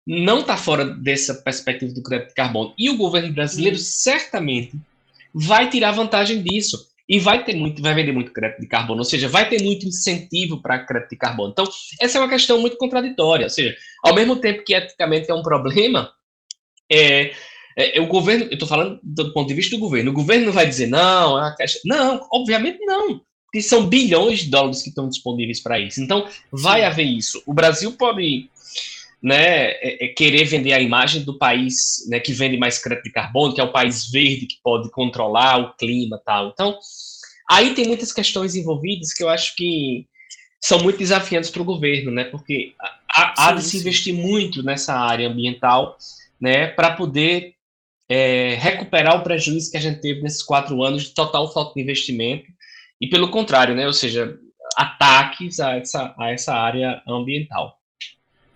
não 0.07 0.41
está 0.41 0.57
fora 0.57 0.85
dessa 0.85 1.35
perspectiva 1.35 1.93
do 1.93 2.03
crédito 2.03 2.29
de 2.29 2.35
carbono. 2.35 2.75
E 2.79 2.89
o 2.89 2.97
governo 2.97 3.33
brasileiro 3.33 3.77
hum. 3.77 3.81
certamente 3.81 4.73
vai 5.35 5.69
tirar 5.69 5.93
vantagem 5.93 6.43
disso. 6.43 6.89
E 7.09 7.19
vai 7.19 7.45
ter 7.45 7.57
muito, 7.57 7.83
vai 7.83 7.93
vender 7.93 8.13
muito 8.13 8.33
crédito 8.33 8.61
de 8.61 8.69
carbono, 8.69 9.01
ou 9.01 9.05
seja, 9.05 9.29
vai 9.29 9.49
ter 9.49 9.61
muito 9.61 9.85
incentivo 9.85 10.63
para 10.63 10.79
crédito 10.79 11.11
de 11.11 11.17
carbono. 11.17 11.51
Então, 11.51 11.65
essa 12.01 12.19
é 12.19 12.21
uma 12.21 12.29
questão 12.29 12.61
muito 12.61 12.77
contraditória. 12.77 13.47
Ou 13.47 13.51
seja, 13.51 13.77
ao 14.05 14.15
mesmo 14.15 14.37
tempo 14.37 14.63
que 14.63 14.73
eticamente 14.73 15.29
é 15.29 15.35
um 15.35 15.43
problema, 15.43 16.13
é, 16.89 17.35
é, 17.81 17.99
é 17.99 18.01
o 18.01 18.07
governo, 18.07 18.45
eu 18.45 18.55
estou 18.55 18.69
falando 18.69 18.99
do 19.03 19.33
ponto 19.33 19.49
de 19.49 19.55
vista 19.55 19.77
do 19.77 19.81
governo, 19.81 20.11
o 20.11 20.15
governo 20.15 20.47
não 20.47 20.53
vai 20.53 20.67
dizer 20.67 20.87
não, 20.87 21.39
é 21.43 21.55
não, 21.85 22.27
obviamente 22.33 22.79
não 22.85 23.21
que 23.53 23.61
são 23.61 23.87
bilhões 23.87 24.41
de 24.41 24.51
dólares 24.51 24.83
que 24.83 24.91
estão 24.91 25.09
disponíveis 25.09 25.61
para 25.61 25.79
isso. 25.79 26.01
Então, 26.01 26.27
vai 26.53 26.81
Sim. 26.81 26.87
haver 26.87 27.05
isso. 27.05 27.43
O 27.47 27.53
Brasil 27.53 27.93
pode 27.93 28.49
né, 29.23 29.73
é, 29.73 30.05
é 30.05 30.09
querer 30.09 30.45
vender 30.45 30.73
a 30.73 30.81
imagem 30.81 31.23
do 31.23 31.37
país 31.37 32.07
né, 32.09 32.21
que 32.21 32.33
vende 32.33 32.57
mais 32.57 32.79
crédito 32.79 33.05
de 33.05 33.13
carbono, 33.13 33.55
que 33.55 33.61
é 33.61 33.65
o 33.65 33.73
país 33.73 34.11
verde 34.11 34.47
que 34.47 34.57
pode 34.63 34.91
controlar 34.91 35.59
o 35.59 35.75
clima 35.75 36.21
tal. 36.25 36.49
Então, 36.49 36.79
aí 37.49 37.75
tem 37.75 37.87
muitas 37.87 38.13
questões 38.13 38.55
envolvidas 38.55 39.13
que 39.13 39.23
eu 39.23 39.29
acho 39.29 39.55
que 39.57 40.07
são 40.61 40.83
muito 40.83 40.99
desafiantes 40.99 41.51
para 41.51 41.63
o 41.63 41.65
governo, 41.65 42.11
né? 42.11 42.25
Porque 42.25 42.75
há, 43.11 43.49
há 43.49 43.53
de 43.53 43.63
se 43.63 43.79
investir 43.79 44.15
muito 44.15 44.63
nessa 44.63 44.95
área 44.95 45.29
ambiental, 45.29 45.97
né? 46.41 46.67
Para 46.67 46.93
poder 46.93 47.55
é, 48.11 48.57
recuperar 48.57 49.17
o 49.17 49.23
prejuízo 49.23 49.71
que 49.71 49.77
a 49.77 49.81
gente 49.81 50.01
teve 50.01 50.21
nesses 50.21 50.43
quatro 50.43 50.83
anos 50.83 51.05
de 51.05 51.15
total 51.15 51.53
falta 51.53 51.75
de 51.75 51.81
investimento 51.81 52.45
e 53.01 53.09
pelo 53.09 53.31
contrário, 53.31 53.73
né? 53.77 53.87
Ou 53.87 53.93
seja, 53.93 54.37
ataques 54.77 55.61
a 55.61 55.77
essa, 55.77 56.13
a 56.19 56.31
essa 56.31 56.53
área 56.53 57.01
ambiental. 57.07 57.79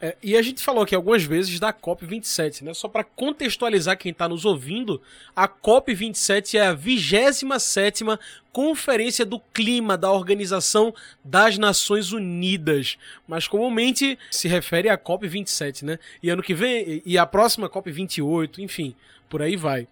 É, 0.01 0.17
e 0.21 0.37
a 0.37 0.43
gente 0.43 0.61
falou 0.61 0.83
aqui 0.83 0.95
algumas 0.95 1.23
vezes 1.23 1.61
da 1.61 1.73
COP27, 1.73 2.62
né? 2.62 2.75
Só 2.75 2.88
para 2.88 3.05
contextualizar 3.05 3.97
quem 3.97 4.11
está 4.11 4.29
nos 4.29 4.45
ouvindo, 4.45 5.01
a 5.37 5.47
COP27 5.49 6.59
é 6.59 6.67
a 6.67 6.75
27 6.75 8.05
Conferência 8.53 9.25
do 9.25 9.38
Clima 9.38 9.97
da 9.97 10.11
Organização 10.11 10.93
das 11.25 11.59
Nações 11.59 12.12
Unidas, 12.12 12.99
mas 13.27 13.49
comumente 13.49 14.19
se 14.31 14.47
refere 14.49 14.88
à 14.88 14.99
COP27, 14.99 15.85
né? 15.85 15.99
E 16.23 16.29
ano 16.29 16.43
que 16.43 16.55
vem, 16.55 17.03
e 17.07 17.17
a 17.17 17.25
próxima 17.25 17.69
COP28, 17.69 18.59
enfim, 18.59 18.95
por 19.35 19.42
aí 19.42 19.57
vai. 19.57 19.88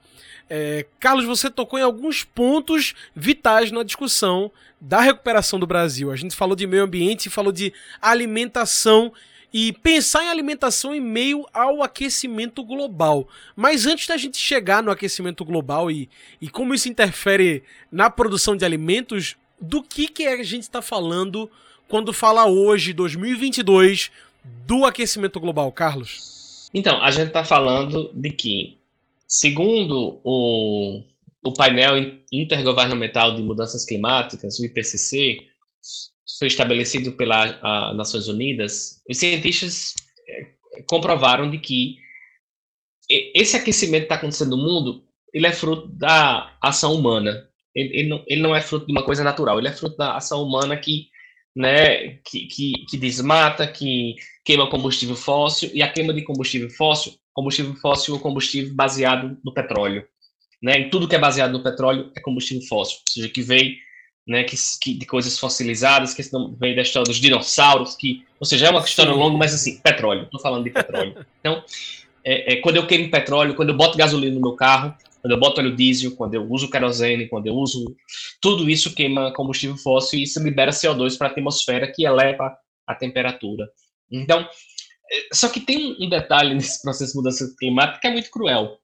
É, 0.49 0.87
Carlos, 1.01 1.25
você 1.25 1.51
tocou 1.51 1.77
em 1.77 1.83
alguns 1.83 2.23
pontos 2.23 2.95
vitais 3.13 3.73
na 3.73 3.83
discussão 3.83 4.53
da 4.81 5.01
recuperação 5.01 5.59
do 5.59 5.67
Brasil. 5.67 6.13
A 6.13 6.17
gente 6.17 6.37
falou 6.37 6.55
de 6.55 6.65
meio 6.65 6.85
ambiente, 6.85 7.29
falou 7.29 7.51
de 7.51 7.73
alimentação 8.01 9.13
e 9.53 9.73
pensar 9.73 10.23
em 10.23 10.29
alimentação 10.29 10.95
em 10.95 11.01
meio 11.01 11.45
ao 11.53 11.83
aquecimento 11.83 12.63
global. 12.63 13.29
Mas 13.57 13.85
antes 13.85 14.07
da 14.07 14.17
gente 14.17 14.39
chegar 14.39 14.81
no 14.81 14.93
aquecimento 14.93 15.45
global 15.45 15.91
e, 15.91 16.09
e 16.41 16.49
como 16.49 16.73
isso 16.73 16.89
interfere 16.89 17.65
na 17.91 18.09
produção 18.09 18.57
de 18.57 18.65
alimentos, 18.65 19.35
do 19.61 19.83
que, 19.83 20.07
que 20.07 20.25
a 20.29 20.41
gente 20.45 20.63
está 20.63 20.81
falando 20.81 21.51
quando 21.89 22.13
fala 22.13 22.47
hoje, 22.47 22.93
2022, 22.93 24.09
do 24.69 24.85
aquecimento 24.85 25.41
global, 25.41 25.73
Carlos? 25.73 26.71
Então, 26.73 27.03
a 27.03 27.11
gente 27.11 27.27
está 27.27 27.45
falando 27.45 28.09
de 28.15 28.31
que 28.31 28.82
Segundo 29.35 30.21
o, 30.23 31.03
o 31.43 31.55
painel 31.55 32.21
intergovernamental 32.31 33.35
de 33.35 33.43
mudanças 33.43 33.83
climáticas, 33.83 34.59
o 34.59 34.67
IPCC, 34.67 35.39
foi 36.39 36.49
estabelecido 36.49 37.13
pelas 37.13 37.59
Nações 37.97 38.29
Unidas, 38.29 39.01
os 39.09 39.17
cientistas 39.17 39.95
é, 40.29 40.53
comprovaram 40.87 41.51
de 41.51 41.57
que 41.57 41.97
esse 43.09 43.57
aquecimento 43.57 44.03
que 44.03 44.05
está 44.05 44.17
acontecendo 44.17 44.55
no 44.55 44.63
mundo, 44.63 45.03
ele 45.33 45.47
é 45.47 45.53
fruto 45.53 45.89
da 45.89 46.55
ação 46.61 46.95
humana. 46.95 47.49
Ele, 47.75 48.01
ele, 48.01 48.09
não, 48.11 48.25
ele 48.27 48.43
não 48.43 48.55
é 48.55 48.61
fruto 48.61 48.85
de 48.85 48.93
uma 48.93 49.03
coisa 49.03 49.25
natural, 49.25 49.59
ele 49.59 49.69
é 49.69 49.73
fruto 49.73 49.97
da 49.97 50.15
ação 50.15 50.43
humana 50.43 50.77
que, 50.77 51.09
né, 51.55 52.19
que, 52.25 52.47
que, 52.47 52.73
que 52.89 52.97
desmata, 52.97 53.67
que 53.67 54.15
queima 54.45 54.71
combustível 54.71 55.17
fóssil, 55.17 55.71
e 55.75 55.83
a 55.83 55.93
queima 55.93 56.13
de 56.13 56.23
combustível 56.23 56.71
fóssil 56.71 57.15
combustível 57.33 57.75
fóssil 57.77 58.15
ou 58.15 58.21
combustível 58.21 58.75
baseado 58.75 59.37
no 59.45 59.53
petróleo. 59.53 60.07
Né? 60.63 60.81
E 60.81 60.91
tudo 60.91 61.09
que 61.09 61.17
é 61.17 61.19
baseado 61.19 61.53
no 61.53 61.63
petróleo 61.63 62.13
é 62.17 62.21
combustível 62.21 62.63
fóssil, 62.69 62.99
ou 62.99 63.13
seja, 63.13 63.29
que 63.29 63.43
vem 63.43 63.77
né, 64.27 64.45
que, 64.45 64.57
que, 64.81 64.95
de 64.95 65.05
coisas 65.05 65.37
fossilizadas, 65.39 66.15
que 66.15 66.23
vem 66.59 66.77
da 66.77 66.83
história 66.83 67.09
dos 67.09 67.21
dinossauros, 67.21 67.97
que, 67.97 68.25
ou 68.39 68.47
seja, 68.47 68.67
é 68.67 68.71
uma 68.71 68.81
história 68.81 69.13
longa, 69.13 69.37
mas 69.37 69.53
assim, 69.53 69.81
petróleo, 69.81 70.25
estou 70.25 70.41
falando 70.41 70.65
de 70.65 70.71
petróleo. 70.71 71.27
Então, 71.41 71.65
é, 72.25 72.53
é, 72.53 72.57
quando 72.61 72.77
eu 72.77 72.87
queimo 72.87 73.11
petróleo, 73.11 73.57
quando 73.57 73.71
eu 73.71 73.77
boto 73.77 73.99
gasolina 73.99 74.33
no 74.33 74.41
meu 74.41 74.53
carro, 74.53 74.95
quando 75.23 75.33
eu 75.33 75.39
boto 75.39 75.61
óleo 75.61 75.77
diesel, 75.77 76.17
quando 76.17 76.35
eu 76.35 76.45
uso 76.51 76.69
querosene, 76.69 77.29
quando 77.29 77.47
eu 77.47 77.55
uso. 77.55 77.95
Tudo 78.41 78.69
isso 78.69 78.93
queima 78.93 79.33
combustível 79.33 79.77
fóssil 79.77 80.19
e 80.19 80.25
isso 80.25 80.43
libera 80.43 80.73
CO2 80.73 81.17
para 81.17 81.29
a 81.29 81.31
atmosfera, 81.31 81.91
que 81.91 82.05
eleva 82.05 82.53
a 82.87 82.95
temperatura. 82.95 83.69
Então, 84.11 84.47
só 85.33 85.49
que 85.49 85.61
tem 85.61 85.97
um 86.01 86.09
detalhe 86.09 86.53
nesse 86.55 86.83
processo 86.83 87.13
de 87.13 87.19
mudança 87.19 87.55
climática 87.57 88.01
que 88.01 88.07
é 88.09 88.13
muito 88.13 88.31
cruel, 88.31 88.79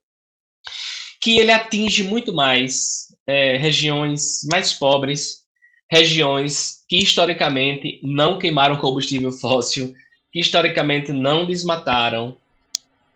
que 1.21 1.39
ele 1.39 1.51
atinge 1.51 2.05
muito 2.05 2.33
mais 2.33 3.09
é, 3.27 3.57
regiões 3.57 4.47
mais 4.49 4.73
pobres, 4.73 5.43
regiões 5.91 6.85
que 6.89 6.99
historicamente 6.99 7.99
não 8.03 8.39
queimaram 8.39 8.77
combustível 8.77 9.33
fóssil, 9.33 9.93
que 10.31 10.39
historicamente 10.39 11.13
não 11.13 11.45
desmataram. 11.45 12.37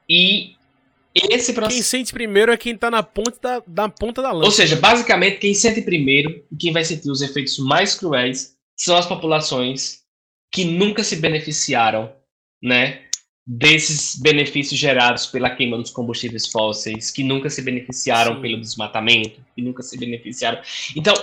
E 0.08 0.56
esse 1.14 1.52
processo... 1.52 1.76
Quem 1.76 1.82
sente 1.82 2.12
primeiro 2.12 2.52
é 2.52 2.56
quem 2.56 2.74
está 2.74 2.90
na 2.90 3.02
ponta 3.02 3.38
da, 3.40 3.62
da 3.66 3.88
ponta 3.88 4.22
da 4.22 4.32
lança. 4.32 4.46
Ou 4.46 4.50
seja, 4.50 4.76
basicamente, 4.76 5.38
quem 5.38 5.54
sente 5.54 5.82
primeiro 5.82 6.44
e 6.50 6.56
quem 6.56 6.72
vai 6.72 6.84
sentir 6.84 7.10
os 7.10 7.22
efeitos 7.22 7.58
mais 7.58 7.94
cruéis 7.94 8.54
são 8.76 8.96
as 8.96 9.06
populações 9.06 10.00
que 10.50 10.64
nunca 10.64 11.02
se 11.02 11.16
beneficiaram 11.16 12.12
né, 12.62 13.02
desses 13.46 14.18
benefícios 14.20 14.78
gerados 14.78 15.26
pela 15.26 15.50
queima 15.50 15.76
dos 15.76 15.90
combustíveis 15.90 16.46
fósseis, 16.46 17.10
que 17.10 17.22
nunca 17.22 17.50
se 17.50 17.62
beneficiaram 17.62 18.36
Sim. 18.36 18.40
pelo 18.42 18.60
desmatamento, 18.60 19.40
que 19.54 19.62
nunca 19.62 19.82
se 19.82 19.98
beneficiaram. 19.98 20.60
Então, 20.96 21.14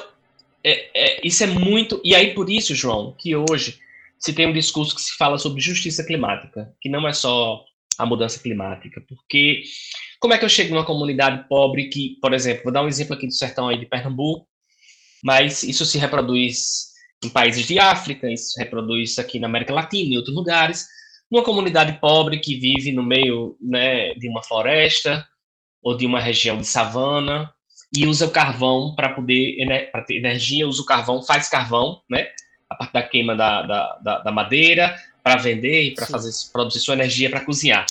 é, 0.63 0.89
é, 0.93 1.27
isso 1.27 1.43
é 1.43 1.47
muito. 1.47 2.01
E 2.03 2.13
aí, 2.13 2.33
por 2.33 2.49
isso, 2.49 2.75
João, 2.75 3.15
que 3.17 3.35
hoje 3.35 3.79
se 4.17 4.33
tem 4.33 4.47
um 4.47 4.53
discurso 4.53 4.93
que 4.93 5.01
se 5.01 5.15
fala 5.15 5.37
sobre 5.37 5.61
justiça 5.61 6.03
climática, 6.03 6.73
que 6.81 6.89
não 6.89 7.07
é 7.07 7.13
só 7.13 7.63
a 7.99 8.05
mudança 8.05 8.39
climática. 8.41 9.03
Porque 9.07 9.61
como 10.19 10.33
é 10.33 10.37
que 10.37 10.45
eu 10.45 10.49
chego 10.49 10.73
numa 10.73 10.85
comunidade 10.85 11.47
pobre 11.49 11.89
que, 11.89 12.17
por 12.21 12.33
exemplo, 12.33 12.63
vou 12.63 12.73
dar 12.73 12.81
um 12.81 12.87
exemplo 12.87 13.13
aqui 13.13 13.27
do 13.27 13.33
sertão 13.33 13.67
aí 13.67 13.77
de 13.77 13.85
Pernambuco, 13.85 14.47
mas 15.21 15.63
isso 15.63 15.85
se 15.85 15.97
reproduz 15.97 16.89
em 17.23 17.29
países 17.29 17.67
de 17.67 17.77
África, 17.77 18.31
isso 18.31 18.53
se 18.53 18.63
reproduz 18.63 19.19
aqui 19.19 19.37
na 19.37 19.47
América 19.47 19.73
Latina, 19.73 20.13
em 20.13 20.17
outros 20.17 20.33
lugares, 20.33 20.87
numa 21.29 21.43
comunidade 21.43 21.99
pobre 21.99 22.39
que 22.39 22.55
vive 22.55 22.93
no 22.93 23.03
meio 23.03 23.57
né, 23.61 24.13
de 24.13 24.29
uma 24.29 24.41
floresta 24.41 25.27
ou 25.83 25.95
de 25.97 26.05
uma 26.05 26.21
região 26.21 26.57
de 26.57 26.65
savana 26.65 27.53
e 27.95 28.07
usa 28.07 28.25
o 28.25 28.31
carvão 28.31 28.95
para 28.95 29.09
poder 29.09 29.57
ter 30.07 30.15
energia, 30.15 30.67
usa 30.67 30.81
o 30.81 30.85
carvão, 30.85 31.21
faz 31.21 31.49
carvão, 31.49 32.01
né, 32.09 32.27
a 32.69 32.75
partir 32.75 32.93
da 32.93 33.03
queima 33.03 33.35
da, 33.35 33.61
da, 33.63 34.19
da 34.19 34.31
madeira 34.31 34.95
para 35.29 35.41
vender 35.41 35.83
e 35.83 35.93
para 35.93 36.07
fazer 36.07 36.31
produzir 36.51 36.79
sua 36.79 36.95
energia 36.95 37.29
para 37.29 37.45
cozinhar. 37.45 37.85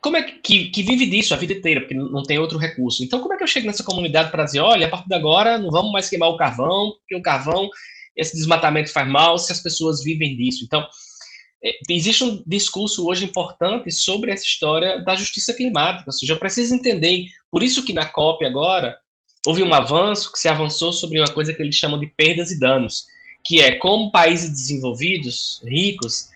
Como 0.00 0.16
é 0.16 0.22
que, 0.22 0.70
que 0.70 0.82
vive 0.82 1.06
disso 1.06 1.34
a 1.34 1.36
vida 1.36 1.52
inteira, 1.52 1.80
porque 1.80 1.94
não 1.94 2.22
tem 2.22 2.38
outro 2.38 2.56
recurso? 2.56 3.04
Então, 3.04 3.20
como 3.20 3.34
é 3.34 3.36
que 3.36 3.42
eu 3.42 3.48
chego 3.48 3.66
nessa 3.66 3.84
comunidade 3.84 4.30
para 4.30 4.44
dizer, 4.44 4.60
olha, 4.60 4.86
a 4.86 4.90
partir 4.90 5.08
de 5.08 5.14
agora 5.14 5.58
não 5.58 5.70
vamos 5.70 5.92
mais 5.92 6.08
queimar 6.08 6.30
o 6.30 6.36
carvão, 6.36 6.92
porque 6.92 7.16
o 7.16 7.20
carvão, 7.20 7.68
esse 8.16 8.34
desmatamento 8.34 8.90
faz 8.90 9.06
mal 9.08 9.36
se 9.38 9.52
as 9.52 9.60
pessoas 9.60 10.02
vivem 10.02 10.36
disso. 10.36 10.64
Então, 10.64 10.86
é, 11.62 11.72
existe 11.90 12.24
um 12.24 12.42
discurso 12.46 13.06
hoje 13.06 13.24
importante 13.24 13.90
sobre 13.90 14.30
essa 14.30 14.44
história 14.44 15.04
da 15.04 15.16
justiça 15.16 15.52
climática, 15.52 16.04
ou 16.06 16.12
seja, 16.12 16.32
eu 16.32 16.38
preciso 16.38 16.74
entender, 16.74 17.26
por 17.50 17.62
isso 17.62 17.84
que 17.84 17.92
na 17.92 18.06
COP 18.06 18.46
agora 18.46 18.96
houve 19.46 19.62
um 19.62 19.74
avanço, 19.74 20.32
que 20.32 20.38
se 20.38 20.48
avançou 20.48 20.92
sobre 20.92 21.18
uma 21.18 21.28
coisa 21.28 21.52
que 21.52 21.60
eles 21.60 21.74
chamam 21.74 21.98
de 21.98 22.06
perdas 22.06 22.50
e 22.50 22.58
danos, 22.58 23.06
que 23.44 23.60
é 23.60 23.72
como 23.72 24.12
países 24.12 24.50
desenvolvidos, 24.50 25.60
ricos, 25.64 26.28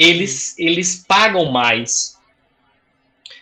eles, 0.00 0.58
eles 0.58 1.04
pagam 1.06 1.52
mais 1.52 2.16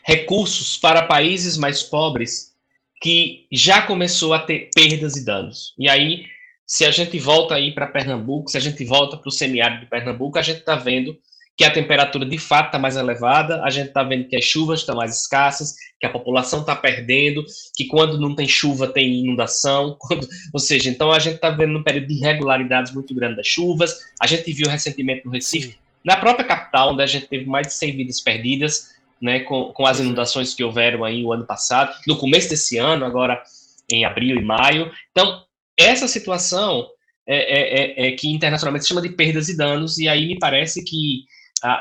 recursos 0.05 0.77
para 0.77 1.03
países 1.03 1.57
mais 1.57 1.85
pobres 1.85 2.53
que 3.01 3.47
já 3.53 3.81
começou 3.81 4.35
a 4.35 4.41
ter 4.41 4.69
perdas 4.75 5.15
e 5.17 5.25
danos. 5.25 5.73
E 5.79 5.89
aí, 5.89 6.25
se 6.67 6.85
a 6.85 6.91
gente 6.91 7.17
volta 7.17 7.55
aí 7.55 7.73
para 7.73 7.87
Pernambuco, 7.87 8.51
se 8.51 8.57
a 8.57 8.61
gente 8.61 8.85
volta 8.85 9.17
para 9.17 9.29
o 9.29 9.31
semiárido 9.31 9.83
de 9.83 9.87
Pernambuco, 9.87 10.37
a 10.37 10.43
gente 10.43 10.59
está 10.59 10.75
vendo 10.75 11.17
que 11.57 11.65
a 11.65 11.71
temperatura 11.71 12.27
de 12.27 12.39
fato 12.39 12.67
está 12.67 12.79
mais 12.79 12.97
elevada, 12.97 13.63
a 13.63 13.71
gente 13.71 13.89
está 13.89 14.03
vendo 14.03 14.29
que 14.29 14.37
as 14.37 14.45
chuvas 14.45 14.81
estão 14.81 14.97
mais 14.97 15.21
escassas, 15.21 15.77
que 16.01 16.07
a 16.07 16.11
população 16.11 16.61
está 16.61 16.75
perdendo, 16.75 17.45
que 17.77 17.85
quando 17.85 18.19
não 18.19 18.35
tem 18.35 18.49
chuva 18.49 18.89
tem 18.89 19.21
inundação, 19.21 19.97
quando, 20.01 20.27
ou 20.53 20.59
seja, 20.59 20.91
então 20.91 21.13
a 21.13 21.21
gente 21.21 21.37
está 21.37 21.51
vendo 21.51 21.79
um 21.79 21.85
período 21.85 22.09
de 22.09 22.15
irregularidades 22.15 22.93
muito 22.93 23.15
grande 23.15 23.37
das 23.37 23.47
chuvas, 23.47 23.97
a 24.21 24.27
gente 24.27 24.53
viu 24.53 24.69
recentemente 24.69 25.25
no 25.25 25.31
Recife, 25.31 25.77
na 26.05 26.17
própria 26.17 26.47
capital, 26.47 26.93
onde 26.93 27.03
a 27.03 27.07
gente 27.07 27.27
teve 27.27 27.47
mais 27.47 27.67
de 27.67 27.73
100 27.75 27.97
vidas 27.97 28.21
perdidas, 28.21 28.95
né, 29.21 29.41
com, 29.41 29.73
com 29.73 29.87
as 29.87 29.99
inundações 29.99 30.55
que 30.55 30.63
houveram 30.63 31.05
aí 31.05 31.25
o 31.25 31.33
ano 31.33 31.45
passado, 31.45 31.95
no 32.07 32.17
começo 32.17 32.49
desse 32.49 32.79
ano, 32.79 33.05
agora 33.05 33.43
em 33.91 34.05
abril 34.05 34.37
e 34.37 34.45
maio, 34.45 34.93
então 35.11 35.43
essa 35.77 36.07
situação 36.07 36.87
é, 37.27 37.37
é, 37.37 38.07
é, 38.07 38.09
é 38.09 38.13
que 38.13 38.29
internacionalmente 38.29 38.85
se 38.85 38.89
chama 38.89 39.03
de 39.03 39.11
perdas 39.11 39.49
e 39.49 39.57
danos, 39.57 39.99
e 39.99 40.09
aí 40.09 40.27
me 40.27 40.39
parece 40.39 40.85
que 40.85 41.25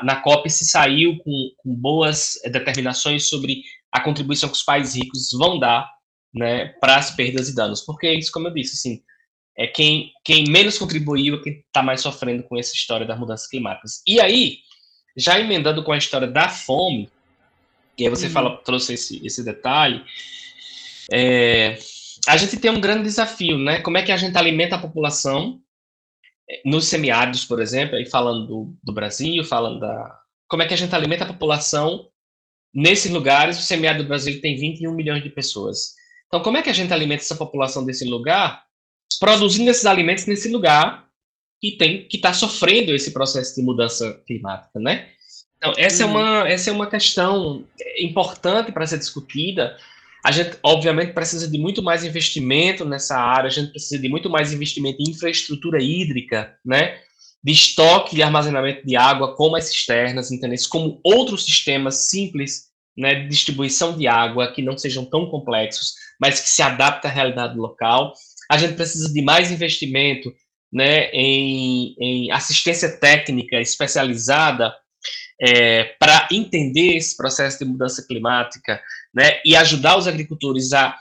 na 0.02 0.16
COP 0.16 0.50
se 0.50 0.64
saiu 0.64 1.16
com, 1.18 1.50
com, 1.58 1.74
boas 1.74 2.38
determinações 2.50 3.28
sobre 3.28 3.62
a 3.92 4.00
contribuição 4.00 4.48
que 4.48 4.56
os 4.56 4.62
países 4.62 4.96
ricos 4.96 5.30
vão 5.32 5.58
dar 5.58 5.88
né, 6.34 6.74
para 6.80 6.96
as 6.96 7.12
perdas 7.12 7.48
e 7.48 7.54
danos. 7.54 7.82
Porque 7.82 8.10
isso, 8.12 8.32
como 8.32 8.48
eu 8.48 8.54
disse, 8.54 8.74
assim, 8.74 9.02
é 9.58 9.66
quem, 9.66 10.12
quem 10.24 10.44
menos 10.48 10.78
contribuiu 10.78 11.34
é 11.34 11.42
quem 11.42 11.64
está 11.66 11.82
mais 11.82 12.00
sofrendo 12.00 12.44
com 12.44 12.56
essa 12.56 12.72
história 12.72 13.04
das 13.04 13.18
mudanças 13.18 13.48
climáticas. 13.48 14.00
E 14.06 14.20
aí, 14.20 14.58
já 15.16 15.40
emendando 15.40 15.82
com 15.82 15.90
a 15.90 15.98
história 15.98 16.28
da 16.28 16.48
fome, 16.48 17.10
e 17.98 18.04
aí 18.04 18.08
você 18.08 18.26
uhum. 18.26 18.32
fala, 18.32 18.56
trouxe 18.58 18.94
esse, 18.94 19.26
esse 19.26 19.44
detalhe, 19.44 20.04
é, 21.10 21.76
a 22.28 22.36
gente 22.36 22.56
tem 22.56 22.70
um 22.70 22.80
grande 22.80 23.02
desafio, 23.02 23.58
né? 23.58 23.80
Como 23.80 23.98
é 23.98 24.02
que 24.02 24.12
a 24.12 24.16
gente 24.16 24.38
alimenta 24.38 24.76
a 24.76 24.80
população 24.80 25.60
nos 26.64 26.86
semiáridos, 26.86 27.44
por 27.44 27.60
exemplo, 27.60 27.96
aí 27.96 28.06
falando 28.06 28.46
do, 28.46 28.76
do, 28.80 28.92
Brasil, 28.92 29.42
falando 29.42 29.80
da. 29.80 30.20
Como 30.48 30.62
é 30.62 30.68
que 30.68 30.74
a 30.74 30.76
gente 30.76 30.94
alimenta 30.94 31.24
a 31.24 31.28
população 31.28 32.08
nesses 32.72 33.10
lugares? 33.10 33.58
O 33.58 33.62
semiárido 33.62 34.04
do 34.04 34.08
Brasil 34.08 34.40
tem 34.40 34.56
21 34.56 34.94
milhões 34.94 35.22
de 35.22 35.30
pessoas. 35.30 35.94
Então, 36.28 36.40
como 36.42 36.56
é 36.56 36.62
que 36.62 36.70
a 36.70 36.74
gente 36.74 36.92
alimenta 36.92 37.22
essa 37.22 37.34
população 37.34 37.84
desse 37.84 38.04
lugar? 38.04 38.67
Produzindo 39.18 39.70
esses 39.70 39.86
alimentos 39.86 40.26
nesse 40.26 40.48
lugar 40.48 41.06
que 41.60 41.72
tem 41.72 42.06
que 42.06 42.16
está 42.16 42.32
sofrendo 42.32 42.94
esse 42.94 43.10
processo 43.10 43.56
de 43.56 43.62
mudança 43.62 44.22
climática, 44.26 44.78
né? 44.78 45.08
Então, 45.56 45.72
essa, 45.76 46.06
uhum. 46.06 46.10
é, 46.10 46.14
uma, 46.14 46.48
essa 46.48 46.70
é 46.70 46.72
uma 46.72 46.86
questão 46.86 47.64
importante 47.98 48.70
para 48.70 48.86
ser 48.86 48.98
discutida 48.98 49.76
a 50.24 50.32
gente, 50.32 50.58
obviamente, 50.62 51.12
precisa 51.12 51.48
de 51.48 51.58
muito 51.58 51.82
mais 51.82 52.04
investimento 52.04 52.84
nessa 52.84 53.16
área, 53.16 53.48
a 53.48 53.50
gente 53.50 53.70
precisa 53.70 54.00
de 54.00 54.08
muito 54.08 54.28
mais 54.28 54.52
investimento 54.52 55.00
em 55.00 55.10
infraestrutura 55.10 55.82
hídrica, 55.82 56.56
né? 56.64 56.98
De 57.42 57.52
estoque 57.52 58.16
e 58.16 58.22
armazenamento 58.22 58.84
de 58.86 58.96
água, 58.96 59.36
como 59.36 59.56
as 59.56 59.64
cisternas, 59.64 60.30
entendeu? 60.30 60.58
como 60.68 61.00
outros 61.04 61.44
sistemas 61.44 62.08
simples 62.10 62.64
né, 62.96 63.14
de 63.14 63.28
distribuição 63.28 63.96
de 63.96 64.08
água 64.08 64.52
que 64.52 64.60
não 64.60 64.76
sejam 64.76 65.04
tão 65.04 65.30
complexos, 65.30 65.94
mas 66.20 66.40
que 66.40 66.50
se 66.50 66.62
adaptem 66.62 67.08
à 67.08 67.14
realidade 67.14 67.56
local. 67.56 68.12
A 68.48 68.56
gente 68.56 68.74
precisa 68.74 69.12
de 69.12 69.22
mais 69.22 69.50
investimento 69.50 70.32
né, 70.72 71.10
em, 71.10 71.94
em 71.98 72.30
assistência 72.30 72.90
técnica 72.98 73.60
especializada 73.60 74.74
é, 75.40 75.84
para 75.98 76.28
entender 76.32 76.96
esse 76.96 77.16
processo 77.16 77.58
de 77.58 77.64
mudança 77.64 78.04
climática 78.06 78.80
né, 79.14 79.40
e 79.44 79.54
ajudar 79.56 79.96
os 79.96 80.06
agricultores 80.06 80.72
a, 80.72 80.96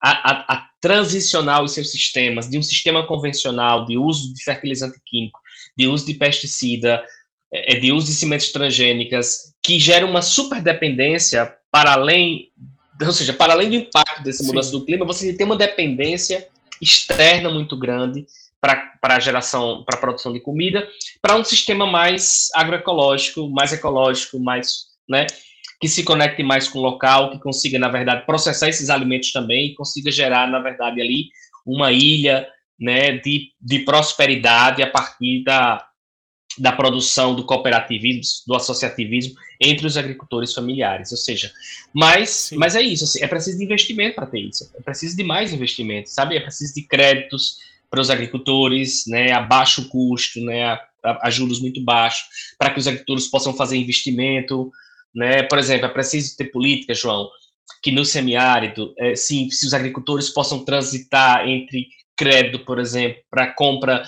a, 0.00 0.54
a, 0.54 0.66
transicionar 0.80 1.62
os 1.62 1.72
seus 1.72 1.90
sistemas 1.90 2.48
de 2.48 2.56
um 2.56 2.62
sistema 2.62 3.06
convencional 3.06 3.84
de 3.84 3.98
uso 3.98 4.32
de 4.32 4.42
fertilizante 4.42 4.98
químico, 5.04 5.38
de 5.76 5.86
uso 5.86 6.06
de 6.06 6.14
pesticida, 6.14 7.04
é, 7.52 7.74
de 7.78 7.92
uso 7.92 8.06
de 8.06 8.14
sementes 8.14 8.52
transgênicas, 8.52 9.54
que 9.62 9.78
gera 9.78 10.06
uma 10.06 10.22
superdependência 10.22 11.54
para 11.70 11.92
além, 11.92 12.50
ou 13.02 13.12
seja, 13.12 13.32
para 13.32 13.52
além 13.52 13.68
do 13.68 13.76
impacto 13.76 14.22
dessa 14.22 14.42
mudança 14.44 14.70
Sim. 14.70 14.78
do 14.78 14.84
clima, 14.86 15.04
você 15.04 15.32
tem 15.34 15.44
uma 15.44 15.56
dependência 15.56 16.48
externa 16.80 17.50
muito 17.50 17.76
grande 17.76 18.26
para 18.60 18.92
a 19.02 19.20
geração, 19.20 19.84
para 19.84 19.96
a 19.96 20.00
produção 20.00 20.32
de 20.32 20.40
comida, 20.40 20.86
para 21.22 21.36
um 21.36 21.44
sistema 21.44 21.86
mais 21.86 22.48
agroecológico, 22.54 23.48
mais 23.48 23.72
ecológico, 23.72 24.38
mais, 24.38 24.86
né, 25.08 25.26
que 25.80 25.88
se 25.88 26.04
conecte 26.04 26.42
mais 26.42 26.68
com 26.68 26.78
o 26.78 26.82
local, 26.82 27.30
que 27.30 27.38
consiga, 27.38 27.78
na 27.78 27.88
verdade, 27.88 28.26
processar 28.26 28.68
esses 28.68 28.90
alimentos 28.90 29.32
também 29.32 29.74
consiga 29.74 30.10
gerar, 30.10 30.46
na 30.48 30.58
verdade, 30.58 31.00
ali 31.00 31.30
uma 31.64 31.90
ilha, 31.90 32.46
né, 32.78 33.12
de, 33.18 33.52
de 33.60 33.80
prosperidade 33.80 34.82
a 34.82 34.90
partir 34.90 35.42
da, 35.44 35.86
da 36.60 36.72
produção 36.72 37.34
do 37.34 37.44
cooperativismo, 37.44 38.42
do 38.46 38.54
associativismo 38.54 39.34
entre 39.60 39.86
os 39.86 39.96
agricultores 39.96 40.52
familiares, 40.52 41.10
ou 41.10 41.18
seja, 41.18 41.50
mas, 41.92 42.50
mas 42.54 42.76
é 42.76 42.82
isso, 42.82 43.04
assim, 43.04 43.22
é 43.22 43.26
preciso 43.26 43.58
de 43.58 43.64
investimento 43.64 44.14
para 44.14 44.26
ter 44.26 44.40
isso, 44.40 44.70
é 44.74 44.82
preciso 44.82 45.16
de 45.16 45.24
mais 45.24 45.52
investimento, 45.52 46.08
sabe, 46.10 46.36
é 46.36 46.40
preciso 46.40 46.74
de 46.74 46.82
créditos, 46.82 47.58
para 47.90 48.00
os 48.00 48.08
agricultores, 48.08 49.04
né, 49.08 49.32
a 49.32 49.40
baixo 49.40 49.88
custo, 49.88 50.40
né, 50.40 50.64
a, 50.64 50.80
a, 51.02 51.26
a 51.26 51.30
juros 51.30 51.60
muito 51.60 51.82
baixos, 51.82 52.24
para 52.56 52.70
que 52.70 52.78
os 52.78 52.86
agricultores 52.86 53.26
possam 53.26 53.52
fazer 53.52 53.76
investimento, 53.76 54.70
né, 55.12 55.42
por 55.42 55.58
exemplo, 55.58 55.86
é 55.86 55.88
preciso 55.88 56.36
ter 56.36 56.44
política, 56.44 56.94
João, 56.94 57.28
que 57.82 57.90
no 57.90 58.04
semiárido, 58.04 58.94
é, 58.96 59.16
sim, 59.16 59.50
se 59.50 59.66
os 59.66 59.74
agricultores 59.74 60.28
possam 60.28 60.64
transitar 60.64 61.48
entre 61.48 61.88
crédito, 62.16 62.64
por 62.64 62.78
exemplo, 62.78 63.20
para 63.30 63.52
compra 63.52 64.04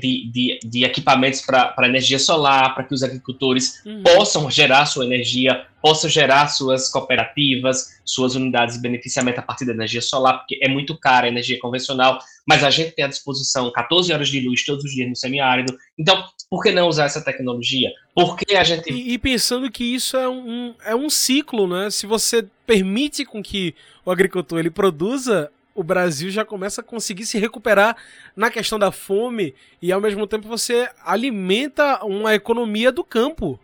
de, 0.00 0.30
de, 0.30 0.58
de, 0.64 0.84
equipamentos 0.84 1.42
para 1.42 1.86
energia 1.86 2.18
solar, 2.18 2.74
para 2.74 2.84
que 2.84 2.94
os 2.94 3.02
agricultores 3.02 3.84
uhum. 3.84 4.02
possam 4.02 4.50
gerar 4.50 4.86
sua 4.86 5.04
energia, 5.04 5.66
possam 5.82 6.08
gerar 6.08 6.48
suas 6.48 6.88
cooperativas, 6.88 8.00
suas 8.02 8.34
unidades 8.34 8.76
de 8.76 8.80
beneficiamento 8.80 9.38
a 9.38 9.42
partir 9.42 9.66
da 9.66 9.72
energia 9.72 10.00
solar, 10.00 10.38
porque 10.38 10.58
é 10.62 10.68
muito 10.68 10.96
cara 10.96 11.26
a 11.26 11.28
energia 11.28 11.58
convencional, 11.58 12.18
mas 12.46 12.64
a 12.64 12.70
gente 12.70 12.92
tem 12.92 13.04
à 13.04 13.08
disposição 13.08 13.70
14 13.70 14.10
horas 14.12 14.28
de 14.28 14.40
luz 14.40 14.64
todos 14.64 14.82
os 14.82 14.92
dias 14.92 15.08
no 15.08 15.14
semiárido. 15.14 15.76
Então, 15.98 16.24
por 16.48 16.62
que 16.62 16.72
não 16.72 16.88
usar 16.88 17.04
essa 17.04 17.22
tecnologia? 17.22 17.90
Por 18.14 18.38
que 18.38 18.56
a 18.56 18.64
gente. 18.64 18.90
E, 18.90 19.12
e 19.12 19.18
pensando 19.18 19.70
que 19.70 19.84
isso 19.84 20.16
é 20.16 20.28
um, 20.28 20.74
é 20.84 20.96
um 20.96 21.10
ciclo, 21.10 21.68
né? 21.68 21.90
Se 21.90 22.06
você 22.06 22.46
permite 22.66 23.26
com 23.26 23.42
que 23.42 23.74
o 24.06 24.10
agricultor 24.10 24.58
ele 24.58 24.70
produza 24.70 25.50
o 25.74 25.82
Brasil 25.82 26.30
já 26.30 26.44
começa 26.44 26.80
a 26.80 26.84
conseguir 26.84 27.26
se 27.26 27.38
recuperar 27.38 27.96
na 28.36 28.50
questão 28.50 28.78
da 28.78 28.90
fome 28.90 29.54
e 29.80 29.92
ao 29.92 30.00
mesmo 30.00 30.26
tempo 30.26 30.48
você 30.48 30.88
alimenta 31.04 32.04
uma 32.04 32.34
economia 32.34 32.90
do 32.90 33.04
campo. 33.04 33.58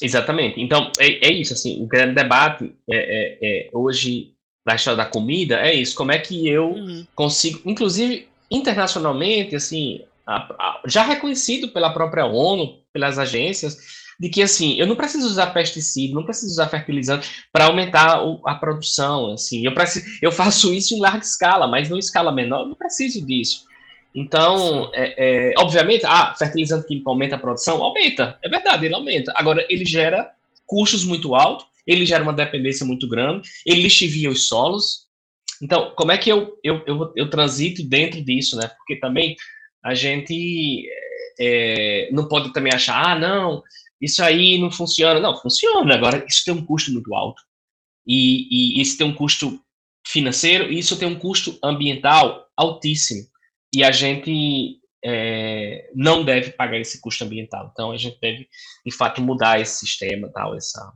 Exatamente. 0.00 0.60
Então 0.60 0.90
é, 0.98 1.28
é 1.28 1.32
isso 1.32 1.52
assim. 1.52 1.82
O 1.82 1.86
grande 1.86 2.14
debate 2.14 2.74
é, 2.90 2.96
é, 2.96 3.38
é, 3.42 3.70
hoje 3.72 4.32
na 4.66 4.74
história 4.74 4.96
da 4.96 5.06
comida 5.06 5.60
é 5.60 5.72
isso. 5.74 5.94
Como 5.94 6.12
é 6.12 6.18
que 6.18 6.48
eu 6.48 6.70
uhum. 6.70 7.06
consigo, 7.14 7.60
inclusive 7.64 8.28
internacionalmente, 8.50 9.54
assim, 9.54 10.02
a, 10.26 10.36
a, 10.36 10.80
já 10.86 11.02
reconhecido 11.02 11.68
pela 11.68 11.92
própria 11.92 12.26
ONU, 12.26 12.78
pelas 12.92 13.18
agências, 13.18 14.03
de 14.18 14.28
que 14.28 14.42
assim, 14.42 14.78
eu 14.78 14.86
não 14.86 14.96
preciso 14.96 15.26
usar 15.26 15.48
pesticida, 15.48 16.14
não 16.14 16.24
preciso 16.24 16.52
usar 16.52 16.68
fertilizante 16.68 17.28
para 17.52 17.66
aumentar 17.66 18.20
a 18.44 18.54
produção, 18.54 19.32
assim, 19.32 19.64
eu 19.64 19.74
preciso, 19.74 20.06
eu 20.22 20.30
faço 20.30 20.72
isso 20.72 20.94
em 20.94 21.00
larga 21.00 21.24
escala, 21.24 21.66
mas 21.66 21.90
em 21.90 21.98
escala 21.98 22.32
menor, 22.32 22.62
eu 22.62 22.68
não 22.68 22.74
preciso 22.74 23.24
disso. 23.24 23.64
Então, 24.14 24.90
é, 24.94 25.50
é, 25.50 25.54
obviamente, 25.58 26.06
ah, 26.06 26.34
fertilizante 26.38 26.86
químico 26.86 27.10
aumenta 27.10 27.34
a 27.34 27.38
produção, 27.38 27.82
aumenta, 27.82 28.38
é 28.42 28.48
verdade, 28.48 28.86
ele 28.86 28.94
aumenta. 28.94 29.32
Agora, 29.34 29.66
ele 29.68 29.84
gera 29.84 30.30
custos 30.64 31.04
muito 31.04 31.34
altos, 31.34 31.66
ele 31.84 32.06
gera 32.06 32.22
uma 32.22 32.32
dependência 32.32 32.86
muito 32.86 33.08
grande, 33.08 33.48
ele 33.66 33.82
lixivia 33.82 34.30
os 34.30 34.46
solos. 34.46 35.04
Então, 35.60 35.92
como 35.96 36.12
é 36.12 36.18
que 36.18 36.30
eu, 36.30 36.56
eu, 36.62 36.82
eu, 36.86 37.12
eu 37.16 37.28
transito 37.28 37.82
dentro 37.82 38.22
disso, 38.22 38.56
né? 38.56 38.70
Porque 38.78 38.96
também 38.96 39.36
a 39.82 39.94
gente 39.94 40.88
é, 41.38 42.08
não 42.12 42.28
pode 42.28 42.52
também 42.52 42.72
achar, 42.72 43.04
ah, 43.04 43.18
não, 43.18 43.62
isso 44.04 44.22
aí 44.22 44.58
não 44.58 44.70
funciona. 44.70 45.18
Não, 45.20 45.40
funciona. 45.40 45.94
Agora, 45.94 46.24
isso 46.28 46.44
tem 46.44 46.54
um 46.54 46.64
custo 46.64 46.92
muito 46.92 47.14
alto. 47.14 47.42
E, 48.06 48.76
e 48.78 48.80
isso 48.82 48.98
tem 48.98 49.06
um 49.06 49.14
custo 49.14 49.60
financeiro 50.06 50.70
e 50.70 50.78
isso 50.78 50.98
tem 50.98 51.08
um 51.08 51.18
custo 51.18 51.58
ambiental 51.62 52.46
altíssimo. 52.56 53.26
E 53.74 53.82
a 53.82 53.90
gente 53.90 54.78
é, 55.04 55.90
não 55.94 56.24
deve 56.24 56.50
pagar 56.52 56.78
esse 56.78 57.00
custo 57.00 57.24
ambiental. 57.24 57.70
Então, 57.72 57.90
a 57.90 57.96
gente 57.96 58.18
deve, 58.20 58.48
de 58.84 58.92
fato, 58.92 59.22
mudar 59.22 59.60
esse 59.60 59.78
sistema, 59.78 60.28
tal, 60.28 60.54
essa... 60.54 60.92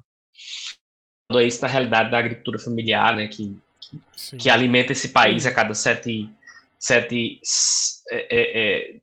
Isso 1.47 1.61
na 1.61 1.69
realidade 1.69 2.11
da 2.11 2.19
agricultura 2.19 2.59
familiar, 2.59 3.15
né, 3.15 3.29
que, 3.29 3.55
que, 3.81 4.37
que 4.39 4.49
alimenta 4.49 4.93
esse 4.93 5.11
país 5.11 5.45
a 5.45 5.53
cada 5.53 5.75
sete, 5.75 6.31
sete 6.79 7.39
é, 8.11 8.17
é, 8.17 8.61
é, 8.61 9.01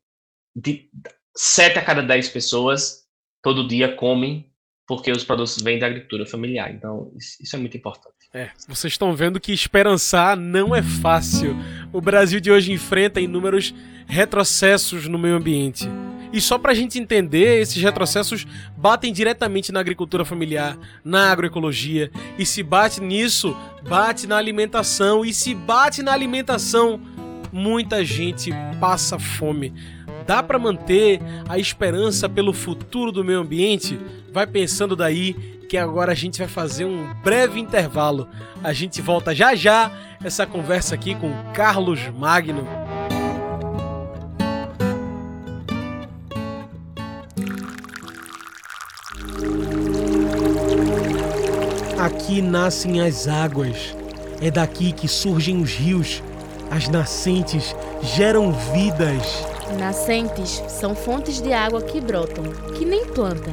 de, 0.56 0.90
sete 1.36 1.78
a 1.78 1.84
cada 1.84 2.02
dez 2.02 2.28
pessoas 2.28 3.05
todo 3.46 3.64
dia 3.64 3.94
comem 3.94 4.44
porque 4.88 5.12
os 5.12 5.22
produtos 5.22 5.62
vêm 5.62 5.78
da 5.78 5.86
agricultura 5.86 6.26
familiar. 6.26 6.68
Então, 6.74 7.12
isso 7.16 7.54
é 7.54 7.58
muito 7.60 7.76
importante. 7.76 8.16
É, 8.34 8.50
vocês 8.66 8.92
estão 8.92 9.14
vendo 9.14 9.38
que 9.38 9.52
esperançar 9.52 10.36
não 10.36 10.74
é 10.74 10.82
fácil. 10.82 11.56
O 11.92 12.00
Brasil 12.00 12.40
de 12.40 12.50
hoje 12.50 12.72
enfrenta 12.72 13.20
inúmeros 13.20 13.72
retrocessos 14.08 15.06
no 15.06 15.16
meio 15.16 15.36
ambiente. 15.36 15.88
E 16.32 16.40
só 16.40 16.58
para 16.58 16.72
a 16.72 16.74
gente 16.74 16.98
entender, 16.98 17.60
esses 17.60 17.80
retrocessos 17.80 18.44
batem 18.76 19.12
diretamente 19.12 19.70
na 19.70 19.78
agricultura 19.78 20.24
familiar, 20.24 20.76
na 21.04 21.30
agroecologia. 21.30 22.10
E 22.36 22.44
se 22.44 22.64
bate 22.64 23.00
nisso, 23.00 23.56
bate 23.88 24.26
na 24.26 24.36
alimentação. 24.36 25.24
E 25.24 25.32
se 25.32 25.54
bate 25.54 26.02
na 26.02 26.12
alimentação, 26.12 27.00
muita 27.52 28.04
gente 28.04 28.50
passa 28.80 29.20
fome 29.20 29.72
dá 30.26 30.42
para 30.42 30.58
manter 30.58 31.20
a 31.48 31.58
esperança 31.58 32.28
pelo 32.28 32.52
futuro 32.52 33.12
do 33.12 33.24
meio 33.24 33.40
ambiente? 33.40 33.98
Vai 34.32 34.46
pensando 34.46 34.96
daí 34.96 35.34
que 35.68 35.76
agora 35.76 36.12
a 36.12 36.14
gente 36.14 36.38
vai 36.38 36.48
fazer 36.48 36.84
um 36.84 37.12
breve 37.22 37.60
intervalo. 37.60 38.28
A 38.62 38.72
gente 38.72 39.00
volta 39.00 39.34
já 39.34 39.54
já 39.54 39.90
essa 40.22 40.46
conversa 40.46 40.94
aqui 40.94 41.14
com 41.14 41.32
Carlos 41.52 42.00
Magno. 42.08 42.66
Aqui 51.98 52.42
nascem 52.42 53.00
as 53.00 53.26
águas. 53.26 53.96
É 54.40 54.50
daqui 54.50 54.92
que 54.92 55.08
surgem 55.08 55.62
os 55.62 55.72
rios. 55.72 56.22
As 56.70 56.88
nascentes 56.88 57.74
geram 58.02 58.52
vidas. 58.52 59.55
Nascentes 59.78 60.62
são 60.68 60.94
fontes 60.94 61.40
de 61.40 61.52
água 61.52 61.82
que 61.82 62.00
brotam, 62.00 62.44
que 62.76 62.84
nem 62.84 63.04
planta, 63.06 63.50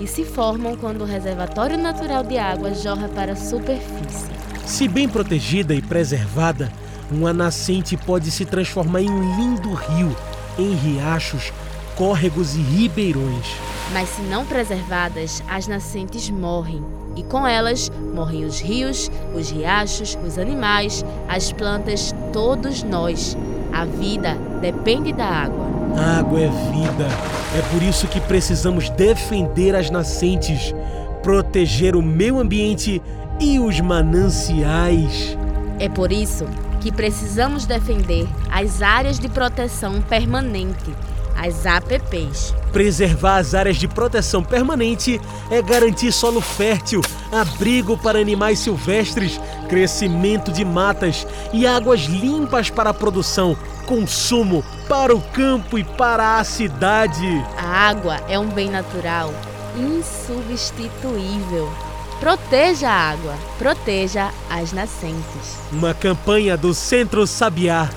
e 0.00 0.06
se 0.06 0.24
formam 0.24 0.74
quando 0.74 1.02
o 1.02 1.06
reservatório 1.06 1.76
natural 1.76 2.24
de 2.24 2.38
água 2.38 2.74
jorra 2.74 3.08
para 3.08 3.32
a 3.32 3.36
superfície. 3.36 4.26
Se 4.64 4.88
bem 4.88 5.06
protegida 5.06 5.74
e 5.74 5.82
preservada, 5.82 6.72
uma 7.10 7.32
nascente 7.32 7.96
pode 7.96 8.30
se 8.30 8.46
transformar 8.46 9.02
em 9.02 9.10
um 9.10 9.36
lindo 9.36 9.74
rio, 9.74 10.16
em 10.58 10.74
riachos, 10.74 11.52
córregos 11.94 12.56
e 12.56 12.60
ribeirões. 12.60 13.46
Mas 13.92 14.08
se 14.08 14.22
não 14.22 14.46
preservadas, 14.46 15.42
as 15.46 15.68
nascentes 15.68 16.30
morrem, 16.30 16.82
e 17.14 17.22
com 17.22 17.46
elas 17.46 17.90
morrem 18.14 18.44
os 18.44 18.60
rios, 18.60 19.10
os 19.34 19.50
riachos, 19.50 20.16
os 20.26 20.38
animais, 20.38 21.04
as 21.28 21.52
plantas, 21.52 22.14
todos 22.32 22.82
nós. 22.82 23.36
A 23.76 23.84
vida 23.84 24.38
depende 24.62 25.12
da 25.12 25.26
água. 25.26 25.66
A 25.98 26.20
água 26.20 26.40
é 26.40 26.48
vida. 26.48 27.06
É 27.54 27.60
por 27.70 27.82
isso 27.82 28.08
que 28.08 28.18
precisamos 28.22 28.88
defender 28.88 29.76
as 29.76 29.90
nascentes, 29.90 30.74
proteger 31.22 31.94
o 31.94 32.00
meio 32.00 32.38
ambiente 32.38 33.02
e 33.38 33.58
os 33.58 33.78
mananciais. 33.78 35.36
É 35.78 35.90
por 35.90 36.10
isso 36.10 36.46
que 36.80 36.90
precisamos 36.90 37.66
defender 37.66 38.26
as 38.50 38.80
áreas 38.80 39.18
de 39.18 39.28
proteção 39.28 40.00
permanente 40.00 40.94
as 41.36 41.66
APPs. 41.66 42.54
Preservar 42.72 43.38
as 43.38 43.54
áreas 43.54 43.76
de 43.76 43.86
proteção 43.86 44.42
permanente 44.42 45.20
é 45.50 45.62
garantir 45.62 46.12
solo 46.12 46.40
fértil, 46.40 47.00
abrigo 47.32 47.96
para 47.96 48.18
animais 48.18 48.58
silvestres, 48.58 49.40
crescimento 49.68 50.50
de 50.52 50.64
matas 50.64 51.26
e 51.52 51.66
águas 51.66 52.02
limpas 52.02 52.70
para 52.70 52.90
a 52.90 52.94
produção, 52.94 53.56
consumo, 53.86 54.64
para 54.88 55.14
o 55.14 55.20
campo 55.20 55.78
e 55.78 55.84
para 55.84 56.38
a 56.38 56.44
cidade. 56.44 57.44
A 57.56 57.88
água 57.88 58.20
é 58.28 58.38
um 58.38 58.48
bem 58.48 58.70
natural 58.70 59.32
insubstituível. 59.76 61.70
Proteja 62.18 62.88
a 62.88 63.10
água, 63.10 63.34
proteja 63.58 64.30
as 64.48 64.72
nascentes. 64.72 65.58
Uma 65.70 65.92
campanha 65.92 66.56
do 66.56 66.72
Centro 66.72 67.26
Sabiá. 67.26 67.90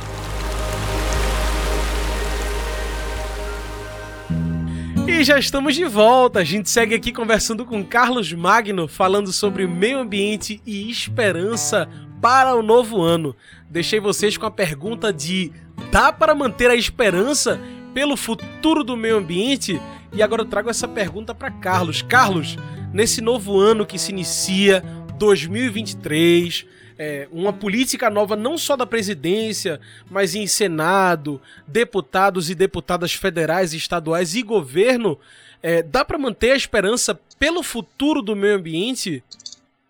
E 5.19 5.23
já 5.25 5.37
estamos 5.37 5.75
de 5.75 5.83
volta. 5.83 6.39
A 6.39 6.43
gente 6.45 6.69
segue 6.69 6.95
aqui 6.95 7.11
conversando 7.11 7.65
com 7.65 7.83
Carlos 7.83 8.31
Magno, 8.31 8.87
falando 8.87 9.33
sobre 9.33 9.67
meio 9.67 9.99
ambiente 9.99 10.61
e 10.65 10.89
esperança 10.89 11.89
para 12.21 12.55
o 12.55 12.63
novo 12.63 13.01
ano. 13.01 13.35
Deixei 13.69 13.99
vocês 13.99 14.37
com 14.37 14.45
a 14.45 14.51
pergunta 14.51 15.11
de: 15.11 15.51
dá 15.91 16.13
para 16.13 16.33
manter 16.33 16.71
a 16.71 16.75
esperança 16.75 17.59
pelo 17.93 18.15
futuro 18.15 18.81
do 18.81 18.95
meio 18.95 19.17
ambiente? 19.17 19.77
E 20.13 20.23
agora 20.23 20.43
eu 20.43 20.47
trago 20.47 20.69
essa 20.69 20.87
pergunta 20.87 21.35
para 21.35 21.51
Carlos. 21.51 22.01
Carlos, 22.01 22.55
nesse 22.93 23.19
novo 23.19 23.59
ano 23.59 23.85
que 23.85 23.99
se 23.99 24.13
inicia, 24.13 24.81
2023, 25.17 26.65
é, 26.99 27.29
uma 27.31 27.53
política 27.53 28.09
nova 28.09 28.35
não 28.35 28.57
só 28.57 28.75
da 28.75 28.85
presidência, 28.85 29.79
mas 30.11 30.35
em 30.35 30.45
Senado, 30.45 31.41
deputados 31.65 32.49
e 32.49 32.55
deputadas 32.55 33.13
federais, 33.13 33.73
estaduais 33.73 34.35
e 34.35 34.43
governo, 34.43 35.17
é, 35.63 35.81
dá 35.81 36.03
para 36.03 36.17
manter 36.17 36.51
a 36.51 36.57
esperança 36.57 37.15
pelo 37.39 37.63
futuro 37.63 38.21
do 38.21 38.35
meio 38.35 38.57
ambiente? 38.57 39.23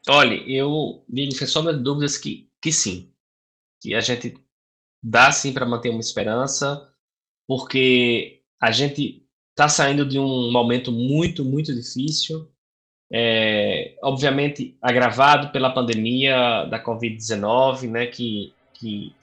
Olha, 0.08 0.36
eu 0.48 1.04
me 1.10 1.34
sombra 1.34 1.74
de 1.74 1.82
dúvidas 1.82 2.16
que, 2.16 2.48
que 2.62 2.72
sim. 2.72 3.12
Que 3.82 3.96
a 3.96 4.02
gente 4.02 4.36
dá 5.04 5.32
sim 5.32 5.52
para 5.52 5.66
manter 5.66 5.90
uma 5.90 6.00
esperança, 6.00 6.94
porque 7.48 8.44
a 8.62 8.70
gente 8.70 9.26
está 9.50 9.68
saindo 9.68 10.08
de 10.08 10.20
um 10.20 10.52
momento 10.52 10.92
muito, 10.92 11.44
muito 11.44 11.74
difícil 11.74 12.48
é, 13.12 13.96
obviamente 14.04 14.78
agravado 14.82 15.52
pela 15.52 15.74
pandemia 15.74 16.66
da 16.66 16.84
Covid-19, 16.84 17.90
né, 17.90 18.06
que, 18.06 18.54
que, 18.74 19.14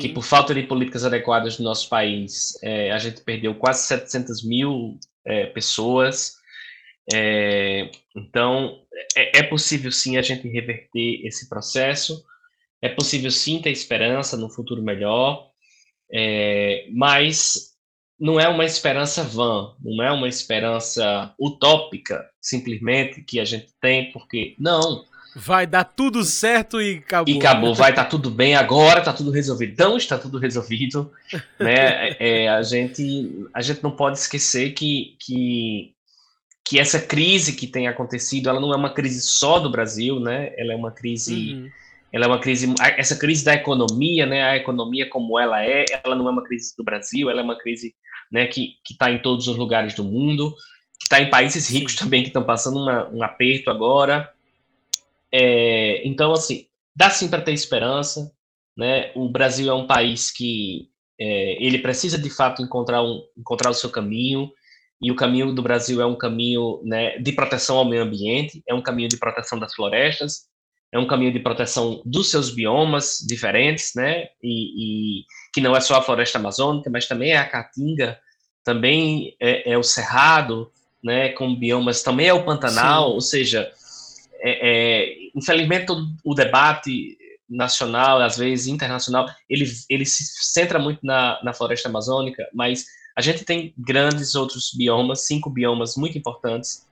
que, 0.00 0.08
por 0.08 0.24
falta 0.24 0.54
de 0.54 0.62
políticas 0.62 1.04
adequadas 1.04 1.58
no 1.58 1.64
nosso 1.64 1.88
país, 1.88 2.58
é, 2.62 2.90
a 2.92 2.98
gente 2.98 3.20
perdeu 3.20 3.54
quase 3.54 3.86
700 3.86 4.42
mil 4.42 4.98
é, 5.24 5.46
pessoas. 5.46 6.36
É, 7.12 7.90
então, 8.16 8.80
é, 9.14 9.40
é, 9.40 9.42
possível 9.42 9.92
sim 9.92 10.16
a 10.16 10.22
gente 10.22 10.48
reverter 10.48 11.26
esse 11.26 11.48
processo, 11.48 12.24
é 12.80 12.88
possível 12.88 13.30
sim 13.30 13.60
ter 13.60 13.70
esperança 13.70 14.36
no 14.36 14.50
futuro 14.50 14.82
melhor, 14.82 15.50
é, 16.12 16.86
mas 16.92 17.75
não 18.18 18.40
é 18.40 18.48
uma 18.48 18.64
esperança 18.64 19.22
vã, 19.22 19.72
não 19.82 20.02
é 20.02 20.10
uma 20.10 20.28
esperança 20.28 21.34
utópica, 21.38 22.24
simplesmente, 22.40 23.22
que 23.22 23.38
a 23.38 23.44
gente 23.44 23.68
tem, 23.80 24.10
porque 24.10 24.54
não. 24.58 25.04
Vai 25.34 25.66
dar 25.66 25.84
tudo 25.84 26.24
certo 26.24 26.80
e 26.80 26.96
acabou. 26.96 27.34
E 27.34 27.38
acabou, 27.38 27.74
vai 27.74 27.90
estar 27.90 28.04
tá 28.04 28.10
tudo 28.10 28.30
bem 28.30 28.54
agora, 28.54 29.00
está 29.00 29.12
tudo 29.12 29.30
resolvido. 29.30 29.72
Então 29.72 29.96
está 29.98 30.16
tudo 30.16 30.38
resolvido. 30.38 31.12
né? 31.60 32.08
É, 32.08 32.44
é, 32.44 32.48
a, 32.48 32.62
gente, 32.62 33.46
a 33.52 33.60
gente 33.60 33.82
não 33.82 33.90
pode 33.90 34.18
esquecer 34.18 34.72
que, 34.72 35.14
que, 35.20 35.92
que 36.64 36.78
essa 36.78 36.98
crise 36.98 37.52
que 37.52 37.66
tem 37.66 37.86
acontecido, 37.86 38.48
ela 38.48 38.60
não 38.60 38.72
é 38.72 38.76
uma 38.76 38.94
crise 38.94 39.20
só 39.20 39.58
do 39.58 39.70
Brasil, 39.70 40.18
né? 40.18 40.54
ela 40.56 40.72
é 40.72 40.76
uma 40.76 40.90
crise. 40.90 41.52
Uhum 41.52 41.70
ela 42.12 42.24
é 42.24 42.28
uma 42.28 42.40
crise, 42.40 42.72
essa 42.96 43.16
crise 43.16 43.44
da 43.44 43.54
economia, 43.54 44.26
né, 44.26 44.42
a 44.44 44.56
economia 44.56 45.08
como 45.08 45.38
ela 45.38 45.64
é, 45.64 45.84
ela 46.04 46.14
não 46.14 46.28
é 46.28 46.30
uma 46.30 46.44
crise 46.44 46.74
do 46.76 46.84
Brasil, 46.84 47.28
ela 47.28 47.40
é 47.40 47.44
uma 47.44 47.58
crise 47.58 47.94
né, 48.30 48.46
que 48.46 48.76
está 48.90 49.10
em 49.10 49.20
todos 49.20 49.48
os 49.48 49.56
lugares 49.56 49.94
do 49.94 50.04
mundo. 50.04 50.54
está 51.00 51.20
em 51.20 51.30
países 51.30 51.68
ricos 51.68 51.94
também 51.94 52.22
que 52.22 52.28
estão 52.28 52.44
passando 52.44 52.78
uma, 52.78 53.08
um 53.08 53.22
aperto 53.22 53.70
agora. 53.70 54.32
É, 55.32 56.06
então, 56.06 56.32
assim, 56.32 56.66
dá 56.94 57.10
sim 57.10 57.28
para 57.28 57.42
ter 57.42 57.52
esperança. 57.52 58.32
Né? 58.76 59.10
O 59.14 59.28
Brasil 59.28 59.70
é 59.70 59.74
um 59.74 59.86
país 59.86 60.30
que 60.30 60.88
é, 61.18 61.62
ele 61.64 61.78
precisa 61.78 62.18
de 62.18 62.30
fato 62.30 62.62
encontrar, 62.62 63.02
um, 63.02 63.22
encontrar 63.36 63.70
o 63.70 63.74
seu 63.74 63.90
caminho 63.90 64.50
e 65.00 65.10
o 65.10 65.16
caminho 65.16 65.54
do 65.54 65.62
Brasil 65.62 66.00
é 66.00 66.06
um 66.06 66.16
caminho 66.16 66.80
né, 66.84 67.18
de 67.18 67.32
proteção 67.32 67.76
ao 67.76 67.84
meio 67.84 68.02
ambiente, 68.02 68.62
é 68.66 68.74
um 68.74 68.82
caminho 68.82 69.08
de 69.08 69.18
proteção 69.18 69.58
das 69.58 69.74
florestas, 69.74 70.46
é 70.92 70.98
um 70.98 71.06
caminho 71.06 71.32
de 71.32 71.40
proteção 71.40 72.00
dos 72.04 72.30
seus 72.30 72.50
biomas 72.50 73.18
diferentes, 73.26 73.92
né, 73.94 74.28
e, 74.42 75.20
e 75.20 75.24
que 75.52 75.60
não 75.60 75.76
é 75.76 75.80
só 75.80 75.96
a 75.96 76.02
floresta 76.02 76.38
amazônica, 76.38 76.90
mas 76.90 77.06
também 77.06 77.32
é 77.32 77.38
a 77.38 77.48
caatinga, 77.48 78.18
também 78.64 79.34
é, 79.40 79.72
é 79.72 79.78
o 79.78 79.82
cerrado, 79.82 80.70
né, 81.02 81.30
com 81.30 81.54
biomas, 81.54 82.02
também 82.02 82.28
é 82.28 82.34
o 82.34 82.44
pantanal, 82.44 83.08
Sim. 83.08 83.14
ou 83.14 83.20
seja, 83.20 83.72
é, 84.40 84.70
é, 84.70 85.14
infelizmente 85.34 85.92
o 86.24 86.34
debate 86.34 87.16
nacional, 87.48 88.20
às 88.20 88.36
vezes 88.36 88.66
internacional, 88.66 89.26
ele, 89.48 89.64
ele 89.88 90.04
se 90.04 90.24
centra 90.52 90.78
muito 90.78 91.04
na, 91.04 91.40
na 91.44 91.52
floresta 91.52 91.88
amazônica, 91.88 92.48
mas 92.52 92.86
a 93.16 93.20
gente 93.20 93.44
tem 93.44 93.72
grandes 93.78 94.34
outros 94.34 94.72
biomas, 94.76 95.26
cinco 95.26 95.48
biomas 95.48 95.96
muito 95.96 96.18
importantes, 96.18 96.86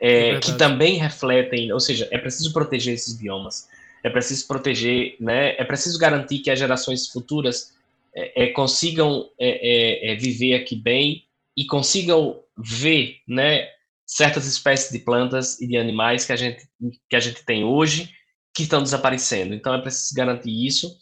é, 0.00 0.30
é 0.30 0.40
que 0.40 0.56
também 0.56 0.96
refletem, 0.96 1.72
ou 1.72 1.80
seja, 1.80 2.08
é 2.10 2.18
preciso 2.18 2.52
proteger 2.52 2.94
esses 2.94 3.14
biomas, 3.14 3.68
é 4.02 4.10
preciso 4.10 4.46
proteger, 4.46 5.16
né, 5.20 5.54
é 5.58 5.64
preciso 5.64 5.98
garantir 5.98 6.38
que 6.38 6.50
as 6.50 6.58
gerações 6.58 7.08
futuras 7.08 7.74
é, 8.14 8.44
é 8.44 8.46
consigam 8.48 9.28
é, 9.38 10.16
viver 10.18 10.54
aqui 10.54 10.74
bem 10.74 11.24
e 11.56 11.66
consigam 11.66 12.40
ver, 12.56 13.16
né, 13.28 13.68
certas 14.06 14.46
espécies 14.46 14.90
de 14.90 14.98
plantas 14.98 15.60
e 15.60 15.68
de 15.68 15.76
animais 15.76 16.24
que 16.24 16.32
a 16.32 16.36
gente, 16.36 16.66
que 17.08 17.14
a 17.14 17.20
gente 17.20 17.44
tem 17.44 17.62
hoje 17.62 18.10
que 18.54 18.64
estão 18.64 18.82
desaparecendo. 18.82 19.54
Então 19.54 19.72
é 19.72 19.80
preciso 19.80 20.14
garantir 20.14 20.66
isso, 20.66 20.98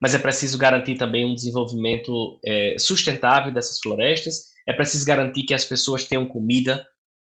mas 0.00 0.14
é 0.14 0.18
preciso 0.18 0.56
garantir 0.56 0.96
também 0.96 1.24
um 1.24 1.34
desenvolvimento 1.34 2.38
é, 2.44 2.76
sustentável 2.78 3.52
dessas 3.52 3.80
florestas. 3.80 4.52
É 4.66 4.72
preciso 4.72 5.04
garantir 5.04 5.42
que 5.42 5.54
as 5.54 5.64
pessoas 5.64 6.04
tenham 6.04 6.26
comida, 6.26 6.86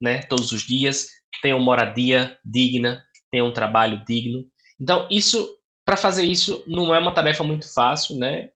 né, 0.02 0.22
todos 0.24 0.52
os 0.52 0.62
dias, 0.62 1.08
tenham 1.42 1.60
moradia 1.60 2.38
digna, 2.44 3.04
tenham 3.32 3.48
um 3.48 3.54
trabalho 3.54 4.04
digno. 4.06 4.46
Então 4.80 5.08
isso, 5.10 5.58
para 5.86 5.98
fazer 5.98 6.26
isso, 6.26 6.64
não 6.68 6.94
é 6.94 7.00
uma 7.00 7.14
tarefa 7.14 7.44
muito 7.44 7.72
fácil, 7.74 8.18
né? 8.18 8.50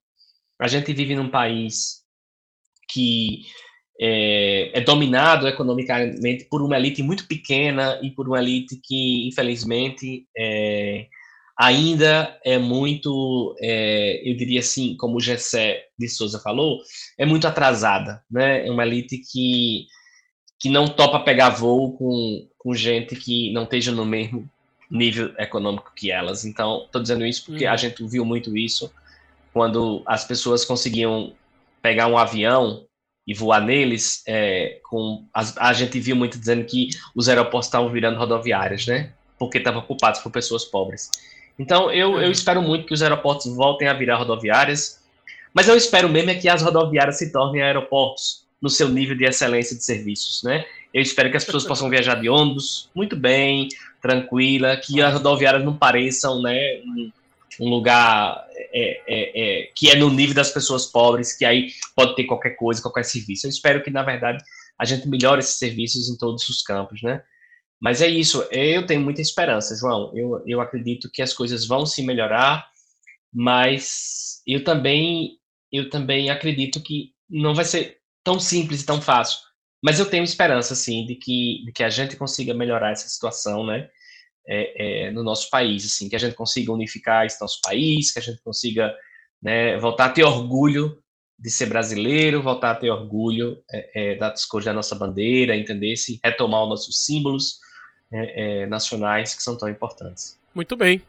A 0.60 0.68
gente 0.68 0.94
vive 0.94 1.16
num 1.16 1.30
país 1.30 2.04
que 2.90 3.42
é, 4.00 4.72
é, 4.74 4.82
dominado 4.82 5.48
economicamente 5.48 6.46
por 6.50 6.62
uma 6.62 6.78
elite 6.78 7.04
muito 7.04 7.28
pequena 7.28 8.00
e 8.02 8.12
por 8.12 8.28
uma 8.28 8.40
elite 8.40 8.80
que, 8.84 9.28
infelizmente, 9.28 10.26
é, 10.38 11.08
ainda 11.58 12.40
é 12.44 12.58
muito, 12.58 13.56
é, 13.62 14.30
eu 14.30 14.36
diria 14.36 14.60
assim, 14.60 14.98
como 14.98 15.18
o 15.18 15.20
Gessé 15.20 15.86
de 15.98 16.08
Souza 16.08 16.40
falou, 16.40 16.80
é 17.18 17.26
muito 17.26 17.48
atrasada, 17.48 18.22
né? 18.30 18.68
É 18.68 18.72
uma 18.72 18.86
elite 18.86 19.20
que, 19.32 19.86
que 20.64 20.70
não 20.70 20.88
topa 20.88 21.20
pegar 21.20 21.50
voo 21.50 21.92
com, 21.98 22.48
com 22.58 22.74
gente 22.74 23.18
que 23.18 23.52
não 23.52 23.64
esteja 23.64 23.92
no 23.92 24.06
mesmo 24.06 24.50
nível 24.90 25.34
econômico 25.38 25.92
que 25.94 26.10
elas. 26.10 26.46
Então, 26.46 26.84
estou 26.86 27.02
dizendo 27.02 27.26
isso 27.26 27.48
porque 27.48 27.66
uhum. 27.66 27.72
a 27.74 27.76
gente 27.76 28.02
viu 28.08 28.24
muito 28.24 28.58
isso 28.58 28.90
quando 29.52 30.02
as 30.06 30.24
pessoas 30.24 30.64
conseguiam 30.64 31.34
pegar 31.82 32.08
um 32.08 32.18
avião 32.18 32.86
e 33.28 33.34
voar 33.34 33.60
neles, 33.60 34.24
é, 34.26 34.80
com 34.90 35.26
a, 35.34 35.68
a, 35.68 35.74
gente 35.74 36.00
viu 36.00 36.16
muito 36.16 36.40
dizendo 36.40 36.64
que 36.64 36.92
os 37.14 37.28
aeroportos 37.28 37.68
estavam 37.68 37.90
virando 37.90 38.18
rodoviárias, 38.18 38.88
né? 38.88 39.12
Porque 39.38 39.58
estavam 39.58 39.82
ocupados 39.82 40.22
por 40.22 40.32
pessoas 40.32 40.64
pobres. 40.64 41.12
Então, 41.60 41.92
eu, 41.92 42.12
eu 42.22 42.28
uhum. 42.28 42.32
espero 42.32 42.62
muito 42.62 42.86
que 42.86 42.94
os 42.94 43.04
aeroportos 43.04 43.54
voltem 43.54 43.90
a 43.90 43.94
virar 43.94 44.16
rodoviárias, 44.16 45.04
mas 45.54 45.68
eu 45.68 45.76
espero 45.76 46.08
mesmo 46.08 46.32
é 46.32 46.36
que 46.36 46.48
as 46.48 46.62
rodoviárias 46.62 47.18
se 47.18 47.34
tornem 47.34 47.62
aeroportos 47.62 48.43
no 48.64 48.70
seu 48.70 48.88
nível 48.88 49.14
de 49.14 49.26
excelência 49.26 49.76
de 49.76 49.84
serviços, 49.84 50.42
né? 50.42 50.66
Eu 50.94 51.02
espero 51.02 51.30
que 51.30 51.36
as 51.36 51.44
pessoas 51.44 51.66
possam 51.66 51.90
viajar 51.90 52.16
de 52.16 52.30
ônibus 52.30 52.90
muito 52.96 53.14
bem, 53.14 53.68
tranquila, 54.02 54.78
que 54.78 55.02
as 55.02 55.14
rodoviárias 55.14 55.66
não 55.66 55.76
pareçam, 55.76 56.42
né, 56.42 56.58
um, 57.60 57.70
lugar 57.70 58.48
é, 58.74 59.02
é, 59.06 59.64
é, 59.66 59.72
que 59.76 59.90
é 59.90 59.98
no 59.98 60.10
nível 60.10 60.34
das 60.34 60.50
pessoas 60.50 60.86
pobres, 60.86 61.36
que 61.36 61.44
aí 61.44 61.74
pode 61.94 62.16
ter 62.16 62.24
qualquer 62.24 62.52
coisa, 62.52 62.82
qualquer 62.82 63.04
serviço. 63.04 63.46
Eu 63.46 63.50
espero 63.50 63.84
que, 63.84 63.92
na 63.92 64.02
verdade, 64.02 64.42
a 64.80 64.86
gente 64.86 65.10
melhore 65.10 65.40
esses 65.40 65.58
serviços 65.58 66.10
em 66.10 66.18
todos 66.18 66.48
os 66.48 66.62
campos, 66.62 67.02
né? 67.02 67.22
Mas 67.82 68.02
é 68.02 68.08
isso, 68.08 68.48
eu 68.50 68.86
tenho 68.86 69.02
muita 69.02 69.20
esperança, 69.20 69.76
João. 69.76 70.10
Eu, 70.16 70.42
eu 70.48 70.62
acredito 70.62 71.10
que 71.12 71.22
as 71.22 71.34
coisas 71.34 71.68
vão 71.68 71.86
se 71.86 72.02
melhorar, 72.02 72.66
mas 73.34 74.42
eu 74.48 74.64
também, 74.64 75.38
eu 75.70 75.90
também 75.90 76.30
acredito 76.30 76.82
que 76.82 77.12
não 77.30 77.54
vai 77.54 77.66
ser 77.66 77.98
tão 78.24 78.40
simples 78.40 78.82
e 78.82 78.86
tão 78.86 79.02
fácil. 79.02 79.40
Mas 79.84 80.00
eu 80.00 80.10
tenho 80.10 80.24
esperança, 80.24 80.76
sim, 80.76 81.06
de 81.06 81.16
que, 81.16 81.64
de 81.66 81.72
que 81.72 81.84
a 81.84 81.90
gente 81.90 82.16
consiga 82.16 82.54
melhorar 82.54 82.92
essa 82.92 83.08
situação, 83.08 83.66
né? 83.66 83.90
é, 84.48 85.08
é, 85.08 85.12
no 85.12 85.24
nosso 85.24 85.50
país, 85.50 85.86
assim, 85.86 86.10
que 86.10 86.16
a 86.16 86.20
gente 86.20 86.36
consiga 86.36 86.72
unificar 86.72 87.26
esse 87.26 87.40
nosso 87.40 87.60
país, 87.62 88.12
que 88.12 88.20
a 88.20 88.22
gente 88.22 88.42
consiga 88.42 88.94
né, 89.42 89.78
voltar 89.78 90.06
a 90.06 90.10
ter 90.10 90.24
orgulho 90.24 90.98
de 91.40 91.50
ser 91.50 91.66
brasileiro, 91.68 92.42
voltar 92.42 92.72
a 92.72 92.76
ter 92.76 92.90
orgulho 92.90 93.62
é, 93.72 94.14
é 94.14 94.16
das 94.16 94.46
cores 94.46 94.66
da 94.66 94.74
nossa 94.74 94.96
bandeira, 94.96 95.56
entender 95.56 95.96
se 95.96 96.20
retomar 96.24 96.64
os 96.64 96.70
nossos 96.70 97.06
símbolos 97.06 97.60
é, 98.12 98.62
é, 98.62 98.66
nacionais 98.68 99.34
que 99.34 99.44
são 99.44 99.58
tão 99.58 99.70
importantes. 99.70 100.40
Muito 100.54 100.76
bem. 100.76 101.02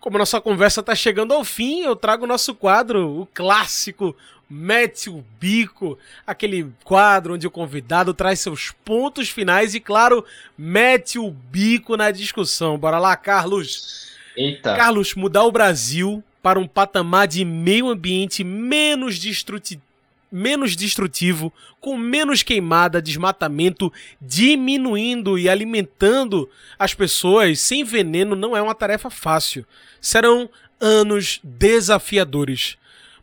Como 0.00 0.18
nossa 0.18 0.40
conversa 0.40 0.80
está 0.80 0.94
chegando 0.94 1.34
ao 1.34 1.44
fim, 1.44 1.80
eu 1.80 1.96
trago 1.96 2.24
o 2.24 2.28
nosso 2.28 2.54
quadro, 2.54 3.22
o 3.22 3.26
clássico 3.26 4.16
Mete 4.48 5.10
o 5.10 5.24
Bico, 5.38 5.98
aquele 6.26 6.72
quadro 6.84 7.34
onde 7.34 7.46
o 7.46 7.50
convidado 7.50 8.14
traz 8.14 8.40
seus 8.40 8.70
pontos 8.84 9.28
finais 9.28 9.74
e, 9.74 9.80
claro, 9.80 10.24
mete 10.56 11.18
o 11.18 11.30
bico 11.30 11.96
na 11.96 12.10
discussão. 12.10 12.78
Bora 12.78 12.98
lá, 12.98 13.14
Carlos. 13.16 14.16
Eita. 14.36 14.74
Carlos, 14.74 15.14
mudar 15.14 15.44
o 15.44 15.52
Brasil 15.52 16.24
para 16.42 16.58
um 16.58 16.66
patamar 16.66 17.28
de 17.28 17.44
meio 17.44 17.88
ambiente 17.88 18.42
menos 18.42 19.18
destrutivo 19.18 19.82
menos 20.30 20.76
destrutivo, 20.76 21.52
com 21.80 21.96
menos 21.96 22.42
queimada, 22.42 23.02
desmatamento, 23.02 23.92
diminuindo 24.20 25.38
e 25.38 25.48
alimentando 25.48 26.48
as 26.78 26.94
pessoas 26.94 27.60
sem 27.60 27.82
veneno 27.82 28.36
não 28.36 28.56
é 28.56 28.62
uma 28.62 28.74
tarefa 28.74 29.10
fácil. 29.10 29.66
Serão 30.00 30.48
anos 30.80 31.40
desafiadores. 31.42 32.76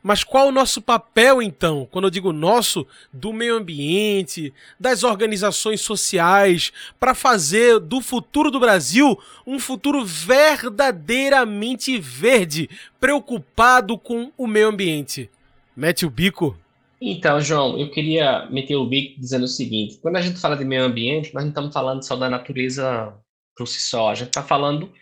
Mas 0.08 0.24
qual 0.24 0.49
o 0.49 0.51
nosso 0.51 0.84
papel 0.84 1.41
então? 1.41 1.88
Quando 1.89 2.06
eu 2.06 2.12
digo 2.12 2.32
nosso, 2.32 2.86
do 3.12 3.34
meio 3.34 3.56
ambiente, 3.56 4.53
das 4.80 5.03
organizações 5.03 5.82
sociais, 5.82 6.72
para 6.99 7.16
fazer 7.16 7.80
do 7.80 7.99
futuro 7.99 8.51
do 8.51 8.60
Brasil 8.60 9.20
um 9.47 9.58
futuro 9.58 10.06
verdadeiramente 10.06 11.97
verde, 11.97 12.70
preocupado 12.99 13.97
com 13.97 14.32
o 14.38 14.45
meio 14.45 14.68
ambiente? 14.68 15.28
Mete 15.76 16.06
o 16.06 16.10
bico. 16.12 16.56
Então, 17.01 17.41
João, 17.41 17.80
eu 17.80 17.89
queria 17.89 18.45
meter 18.51 18.76
o 18.76 18.86
bico 18.86 19.20
dizendo 19.20 19.45
o 19.45 19.47
seguinte: 19.47 19.97
quando 20.03 20.18
a 20.18 20.22
gente 20.22 20.39
fala 20.39 20.56
de 20.56 20.64
meio 20.64 20.84
ambiente, 20.84 21.34
nós 21.34 21.41
não 21.41 21.49
estamos 21.49 21.74
falando 21.74 22.06
só 22.06 22.16
da 22.16 22.30
natureza 22.30 23.12
por 23.58 23.68
si 23.68 23.82
só, 23.82 24.12
a 24.12 24.14
gente 24.14 24.28
está 24.28 24.43
falando 24.43 24.93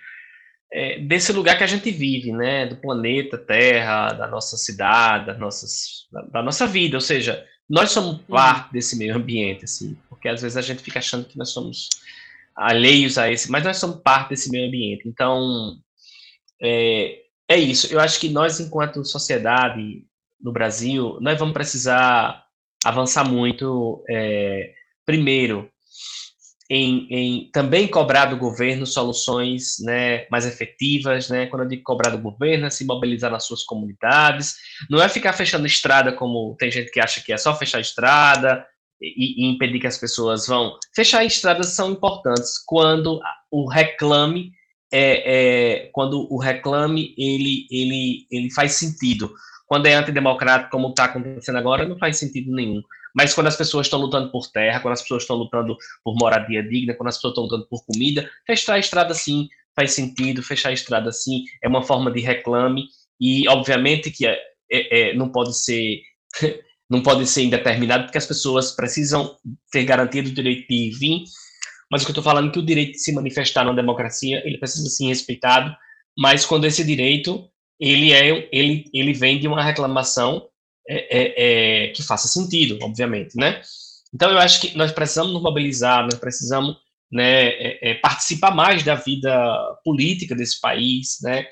é, 0.74 1.00
desse 1.00 1.32
lugar 1.32 1.56
que 1.56 1.64
a 1.64 1.68
gente 1.68 1.92
vive, 1.92 2.32
né, 2.32 2.66
do 2.66 2.76
planeta 2.76 3.38
Terra, 3.38 4.12
da 4.12 4.28
nossa 4.28 4.58
cidade, 4.58 5.28
das 5.28 5.40
nossas, 5.40 6.08
da, 6.12 6.22
da 6.24 6.42
nossa 6.42 6.66
vida, 6.66 6.98
ou 6.98 7.02
seja, 7.02 7.46
nós 7.70 7.92
somos 7.92 8.14
uhum. 8.14 8.24
parte 8.26 8.74
desse 8.74 8.98
meio 8.98 9.16
ambiente, 9.16 9.66
assim, 9.66 9.96
porque 10.10 10.28
às 10.28 10.42
vezes 10.42 10.58
a 10.58 10.62
gente 10.62 10.82
fica 10.82 10.98
achando 10.98 11.26
que 11.26 11.38
nós 11.38 11.50
somos 11.50 11.90
alheios 12.56 13.20
a 13.20 13.32
esse, 13.32 13.52
mas 13.52 13.64
nós 13.64 13.78
somos 13.78 14.02
parte 14.02 14.30
desse 14.30 14.50
meio 14.50 14.68
ambiente. 14.68 15.08
Então, 15.08 15.78
é, 16.60 17.20
é 17.48 17.58
isso. 17.58 17.94
Eu 17.94 18.00
acho 18.00 18.20
que 18.20 18.30
nós, 18.30 18.60
enquanto 18.60 19.06
sociedade, 19.06 20.04
no 20.42 20.52
Brasil, 20.52 21.18
nós 21.22 21.38
vamos 21.38 21.54
precisar 21.54 22.46
avançar 22.84 23.24
muito, 23.24 24.04
é, 24.10 24.74
primeiro, 25.06 25.70
em, 26.76 27.08
em, 27.12 27.52
também 27.52 27.88
cobrar 27.88 28.26
do 28.26 28.36
governo 28.36 28.84
soluções 28.84 29.76
né, 29.80 30.26
mais 30.32 30.44
efetivas, 30.44 31.30
né? 31.30 31.46
Quando 31.46 31.62
eu 31.62 31.68
digo 31.68 31.84
cobrar 31.84 32.10
do 32.10 32.18
governo, 32.18 32.66
é 32.66 32.70
se 32.72 32.84
mobilizar 32.84 33.30
nas 33.30 33.46
suas 33.46 33.62
comunidades, 33.62 34.56
não 34.90 35.00
é 35.00 35.08
ficar 35.08 35.34
fechando 35.34 35.68
estrada 35.68 36.12
como 36.12 36.56
tem 36.58 36.72
gente 36.72 36.90
que 36.90 37.00
acha 37.00 37.22
que 37.22 37.32
é 37.32 37.38
só 37.38 37.56
fechar 37.56 37.80
estrada 37.80 38.66
e, 39.00 39.46
e 39.46 39.54
impedir 39.54 39.80
que 39.80 39.86
as 39.86 40.00
pessoas 40.00 40.48
vão. 40.48 40.76
Fechar 40.96 41.24
estradas 41.24 41.68
são 41.76 41.92
importantes 41.92 42.54
quando 42.66 43.20
o 43.52 43.70
reclame 43.70 44.52
é, 44.92 45.84
é 45.86 45.90
quando 45.92 46.28
o 46.28 46.40
reclame 46.40 47.14
ele, 47.16 47.68
ele, 47.70 48.26
ele 48.32 48.52
faz 48.52 48.74
sentido. 48.74 49.32
Quando 49.68 49.86
é 49.86 49.94
antidemocrático, 49.94 50.72
como 50.72 50.90
está 50.90 51.06
acontecendo 51.06 51.60
agora, 51.60 51.88
não 51.88 52.00
faz 52.00 52.18
sentido 52.18 52.52
nenhum. 52.52 52.82
Mas 53.14 53.34
quando 53.34 53.48
as 53.48 53.56
pessoas 53.56 53.88
estão 53.88 54.00
lutando 54.00 54.32
por 54.32 54.48
terra, 54.48 54.80
quando 54.80 54.94
as 54.94 55.02
pessoas 55.02 55.24
estão 55.24 55.36
lutando 55.36 55.78
por 56.04 56.16
moradia 56.16 56.64
digna, 56.64 56.96
quando 56.96 57.10
as 57.10 57.16
pessoas 57.16 57.32
estão 57.32 57.44
lutando 57.44 57.68
por 57.70 57.86
comida, 57.86 58.30
fechar 58.46 58.76
a 58.76 58.80
estrada 58.80 59.14
sim 59.14 59.48
faz 59.76 59.92
sentido, 59.92 60.44
fechar 60.44 60.70
a 60.70 60.74
estrada 60.74 61.12
sim 61.12 61.44
é 61.64 61.68
uma 61.68 61.84
forma 61.84 62.12
de 62.12 62.22
reclame, 62.22 62.86
e 63.20 63.48
obviamente 63.48 64.12
que 64.12 64.26
é, 64.26 64.40
é, 64.72 65.12
é 65.12 65.14
não 65.16 65.30
pode 65.30 65.58
ser. 65.58 66.02
não 66.90 67.02
pode 67.02 67.26
ser 67.26 67.44
indeterminado, 67.44 68.04
porque 68.04 68.18
as 68.18 68.26
pessoas 68.26 68.72
precisam 68.72 69.36
ter 69.72 69.84
garantido 69.84 70.30
o 70.30 70.34
direito 70.34 70.68
de 70.68 70.76
ir 70.76 70.92
vir, 70.92 71.24
mas 71.90 72.02
o 72.02 72.06
que 72.06 72.12
eu 72.12 72.14
estou 72.14 72.24
falando 72.24 72.50
é 72.50 72.52
que 72.52 72.60
o 72.60 72.66
direito 72.66 72.92
de 72.92 73.00
se 73.00 73.12
manifestar 73.12 73.64
na 73.64 73.74
democracia, 73.74 74.44
ele 74.46 74.60
precisa 74.60 74.88
ser 74.90 75.06
respeitado, 75.06 75.76
mas 76.18 76.46
quando 76.46 76.66
esse 76.66 76.84
direito, 76.84 77.50
ele, 77.80 78.12
é, 78.12 78.48
ele, 78.52 78.86
ele 78.94 79.14
vem 79.14 79.40
de 79.40 79.48
uma 79.48 79.64
reclamação 79.64 80.48
é, 80.88 81.18
é, 81.18 81.86
é, 81.86 81.88
que 81.90 82.04
faça 82.04 82.28
sentido, 82.28 82.78
obviamente, 82.82 83.36
né? 83.38 83.62
Então, 84.14 84.30
eu 84.30 84.38
acho 84.38 84.62
que 84.62 84.78
nós 84.78 84.92
precisamos 84.92 85.34
nos 85.34 85.42
mobilizar, 85.42 86.04
nós 86.04 86.16
precisamos 86.16 86.78
né, 87.12 87.48
é, 87.48 87.92
é, 87.92 87.94
participar 87.96 88.52
mais 88.52 88.84
da 88.84 88.96
vida 88.96 89.34
política 89.84 90.36
desse 90.36 90.60
país, 90.62 91.20
né? 91.22 91.48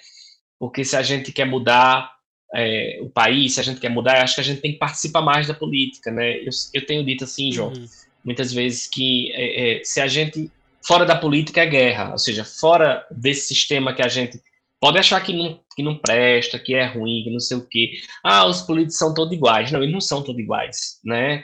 Porque 0.60 0.86
se 0.86 0.96
a 0.96 1.02
gente 1.02 1.32
quer 1.32 1.46
mudar 1.46 2.12
é, 2.54 3.00
o 3.02 3.10
país, 3.10 3.56
se 3.56 3.60
a 3.60 3.64
gente 3.64 3.80
quer 3.80 3.90
mudar, 3.90 4.18
eu 4.18 4.24
acho 4.24 4.36
que 4.36 4.42
a 4.42 4.44
gente 4.44 4.62
tem 4.62 4.74
que 4.74 4.80
participar 4.80 5.22
mais 5.22 5.48
da 5.48 5.54
política, 5.54 6.12
né? 6.12 6.38
Eu, 6.40 6.50
eu 6.74 6.86
tenho 6.86 7.04
dito 7.04 7.24
assim, 7.24 7.52
João, 7.52 7.70
uhum 7.70 7.88
muitas 8.24 8.54
vezes 8.54 8.88
que 8.88 9.32
é, 9.34 9.80
é, 9.80 9.84
se 9.84 10.00
a 10.00 10.08
gente 10.08 10.52
fora 10.86 11.06
da 11.06 11.16
política 11.16 11.62
é 11.62 11.66
guerra, 11.66 12.12
ou 12.12 12.18
seja, 12.18 12.44
fora 12.44 13.06
desse 13.12 13.48
sistema 13.54 13.94
que 13.94 14.02
a 14.02 14.08
gente 14.08 14.42
pode 14.82 14.98
achar 14.98 15.22
que 15.22 15.32
não, 15.32 15.60
que 15.76 15.84
não 15.84 15.96
presta, 15.96 16.58
que 16.58 16.74
é 16.74 16.86
ruim, 16.86 17.24
que 17.24 17.30
não 17.30 17.40
sei 17.40 17.58
o 17.58 17.68
quê. 17.68 17.92
Ah, 18.24 18.48
os 18.48 18.64
políticos 18.64 18.98
são 18.98 19.14
todos 19.14 19.32
iguais. 19.32 19.72
Não, 19.72 19.82
eles 19.82 19.94
não 19.94 20.02
são 20.02 20.24
todos 20.24 20.42
iguais, 20.42 21.00
né? 21.06 21.44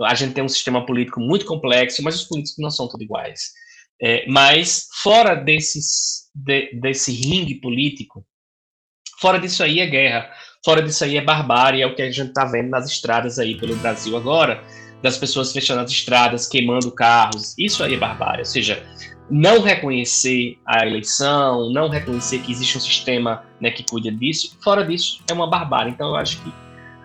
A 0.00 0.14
gente 0.14 0.32
tem 0.32 0.42
um 0.42 0.48
sistema 0.48 0.86
político 0.86 1.20
muito 1.20 1.44
complexo, 1.44 2.02
mas 2.02 2.14
os 2.14 2.24
políticos 2.24 2.58
não 2.58 2.70
são 2.70 2.88
todos 2.88 3.04
iguais. 3.04 3.52
É, 4.00 4.26
mas 4.28 4.86
fora 5.02 5.34
desses, 5.34 6.30
de, 6.34 6.72
desse 6.80 7.12
ringue 7.12 7.56
político, 7.56 8.24
fora 9.20 9.38
disso 9.38 9.62
aí 9.62 9.80
é 9.80 9.86
guerra, 9.86 10.32
fora 10.64 10.80
disso 10.80 11.04
aí 11.04 11.16
é 11.16 11.20
barbárie, 11.20 11.82
é 11.82 11.86
o 11.86 11.94
que 11.94 12.02
a 12.02 12.10
gente 12.10 12.28
está 12.28 12.44
vendo 12.44 12.70
nas 12.70 12.88
estradas 12.88 13.38
aí 13.38 13.58
pelo 13.58 13.76
Brasil 13.76 14.16
agora, 14.16 14.64
das 15.02 15.16
pessoas 15.16 15.52
fechando 15.52 15.80
as 15.80 15.90
estradas, 15.90 16.46
queimando 16.46 16.90
carros. 16.90 17.54
Isso 17.58 17.82
aí 17.82 17.94
é 17.94 17.96
barbárie. 17.96 18.40
Ou 18.40 18.46
seja, 18.46 18.82
não 19.30 19.60
reconhecer 19.60 20.58
a 20.66 20.86
eleição, 20.86 21.70
não 21.70 21.88
reconhecer 21.88 22.38
que 22.40 22.50
existe 22.50 22.78
um 22.78 22.80
sistema 22.80 23.44
né, 23.60 23.70
que 23.70 23.84
cuida 23.84 24.10
disso, 24.10 24.56
fora 24.62 24.84
disso, 24.84 25.20
é 25.28 25.32
uma 25.32 25.48
barbárie. 25.48 25.92
Então, 25.92 26.08
eu 26.08 26.16
acho 26.16 26.40
que 26.42 26.52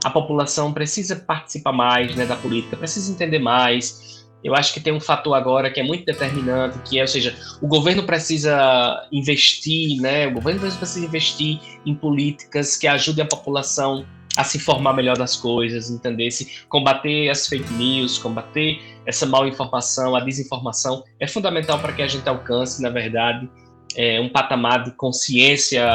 a 0.03 0.09
população 0.09 0.73
precisa 0.73 1.15
participar 1.15 1.71
mais 1.71 2.15
né, 2.15 2.25
da 2.25 2.35
política, 2.35 2.77
precisa 2.77 3.11
entender 3.11 3.39
mais. 3.39 4.25
Eu 4.43 4.53
acho 4.53 4.73
que 4.73 4.81
tem 4.81 4.91
um 4.91 4.99
fator 4.99 5.33
agora 5.33 5.71
que 5.71 5.79
é 5.79 5.83
muito 5.83 6.05
determinante, 6.05 6.77
que 6.79 6.99
é, 6.99 7.01
ou 7.01 7.07
seja, 7.07 7.33
o 7.61 7.67
governo 7.67 8.03
precisa 8.03 9.07
investir, 9.09 10.01
né? 10.01 10.27
O 10.27 10.33
governo 10.33 10.59
precisa 10.59 11.05
investir 11.05 11.61
em 11.85 11.95
políticas 11.95 12.75
que 12.75 12.85
ajudem 12.85 13.23
a 13.23 13.27
população 13.27 14.05
a 14.35 14.43
se 14.43 14.57
informar 14.57 14.93
melhor 14.93 15.17
das 15.17 15.35
coisas, 15.35 15.89
entender 15.91 16.31
se 16.31 16.63
combater 16.67 17.29
as 17.29 17.47
fake 17.47 17.71
news, 17.73 18.17
combater 18.17 18.81
essa 19.05 19.25
mal 19.25 19.47
informação, 19.47 20.15
a 20.15 20.19
desinformação 20.19 21.03
é 21.19 21.27
fundamental 21.27 21.79
para 21.79 21.93
que 21.93 22.01
a 22.01 22.07
gente 22.07 22.27
alcance, 22.27 22.81
na 22.81 22.89
verdade, 22.89 23.49
é, 23.95 24.19
um 24.19 24.29
patamar 24.29 24.83
de 24.83 24.91
consciência 24.91 25.85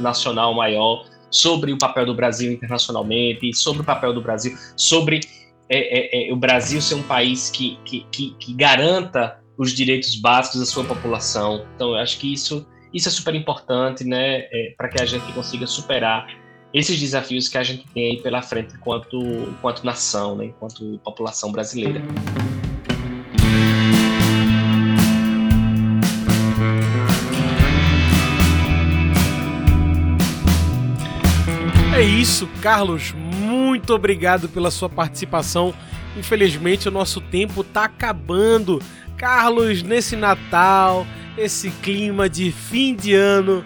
nacional 0.00 0.54
maior 0.54 1.06
sobre 1.30 1.72
o 1.72 1.78
papel 1.78 2.04
do 2.06 2.14
Brasil 2.14 2.52
internacionalmente, 2.52 3.54
sobre 3.54 3.82
o 3.82 3.84
papel 3.84 4.12
do 4.12 4.20
Brasil, 4.20 4.56
sobre 4.76 5.20
é, 5.70 6.26
é, 6.26 6.30
é 6.30 6.32
o 6.32 6.36
Brasil 6.36 6.80
ser 6.80 6.94
um 6.94 7.02
país 7.02 7.50
que, 7.50 7.78
que, 7.84 8.06
que, 8.10 8.34
que 8.38 8.54
garanta 8.54 9.38
os 9.56 9.72
direitos 9.72 10.14
básicos 10.16 10.60
da 10.60 10.66
sua 10.66 10.84
população. 10.84 11.66
Então, 11.74 11.90
eu 11.90 11.96
acho 11.96 12.18
que 12.18 12.32
isso, 12.32 12.66
isso 12.92 13.08
é 13.08 13.12
super 13.12 13.34
importante, 13.34 14.04
né, 14.04 14.46
é, 14.52 14.74
para 14.76 14.88
que 14.88 15.02
a 15.02 15.06
gente 15.06 15.30
consiga 15.32 15.66
superar 15.66 16.26
esses 16.72 16.98
desafios 17.00 17.48
que 17.48 17.56
a 17.56 17.62
gente 17.62 17.84
tem 17.94 18.12
aí 18.12 18.22
pela 18.22 18.42
frente 18.42 18.74
enquanto, 18.74 19.18
enquanto 19.18 19.84
nação, 19.84 20.36
né, 20.36 20.46
enquanto 20.46 20.98
população 21.02 21.50
brasileira. 21.50 22.02
É 31.94 32.02
isso, 32.02 32.46
Carlos. 32.62 33.12
Muito 33.12 33.92
obrigado 33.92 34.48
pela 34.48 34.70
sua 34.70 34.88
participação. 34.88 35.74
Infelizmente, 36.16 36.86
o 36.86 36.92
nosso 36.92 37.20
tempo 37.20 37.62
está 37.62 37.84
acabando. 37.84 38.80
Carlos, 39.16 39.82
nesse 39.82 40.14
Natal, 40.14 41.04
esse 41.36 41.70
clima 41.70 42.28
de 42.28 42.52
fim 42.52 42.94
de 42.94 43.14
ano, 43.14 43.64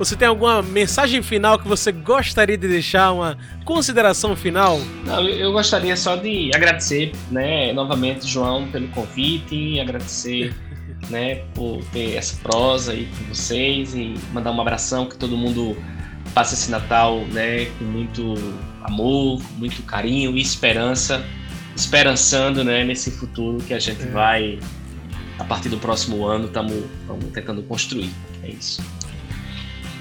você 0.00 0.16
tem 0.16 0.26
alguma 0.26 0.62
mensagem 0.62 1.22
final 1.22 1.58
que 1.58 1.68
você 1.68 1.92
gostaria 1.92 2.56
de 2.56 2.66
deixar, 2.66 3.12
uma 3.12 3.36
consideração 3.66 4.34
final? 4.34 4.80
Não, 5.04 5.28
eu 5.28 5.52
gostaria 5.52 5.94
só 5.94 6.16
de 6.16 6.50
agradecer, 6.54 7.12
né, 7.30 7.70
novamente, 7.74 8.26
João, 8.26 8.66
pelo 8.68 8.88
convite, 8.88 9.78
agradecer, 9.78 10.54
né, 11.10 11.42
por 11.54 11.84
ter 11.92 12.14
essa 12.14 12.34
prosa 12.42 12.92
aí 12.92 13.10
com 13.18 13.34
vocês 13.34 13.94
e 13.94 14.14
mandar 14.32 14.52
um 14.52 14.60
abração 14.62 15.04
que 15.04 15.16
todo 15.16 15.36
mundo 15.36 15.76
passe 16.32 16.54
esse 16.54 16.70
Natal, 16.70 17.18
né, 17.26 17.66
com 17.66 17.84
muito 17.84 18.36
amor, 18.82 19.42
com 19.42 19.54
muito 19.58 19.82
carinho 19.82 20.34
e 20.34 20.40
esperança, 20.40 21.22
esperançando, 21.76 22.64
né, 22.64 22.84
nesse 22.84 23.10
futuro 23.10 23.58
que 23.58 23.74
a 23.74 23.78
gente 23.78 24.02
é. 24.04 24.06
vai 24.06 24.58
a 25.38 25.44
partir 25.44 25.68
do 25.68 25.76
próximo 25.76 26.24
ano 26.24 26.46
estamos 26.46 26.84
tentando 27.34 27.62
construir. 27.64 28.10
É 28.42 28.48
isso. 28.48 28.82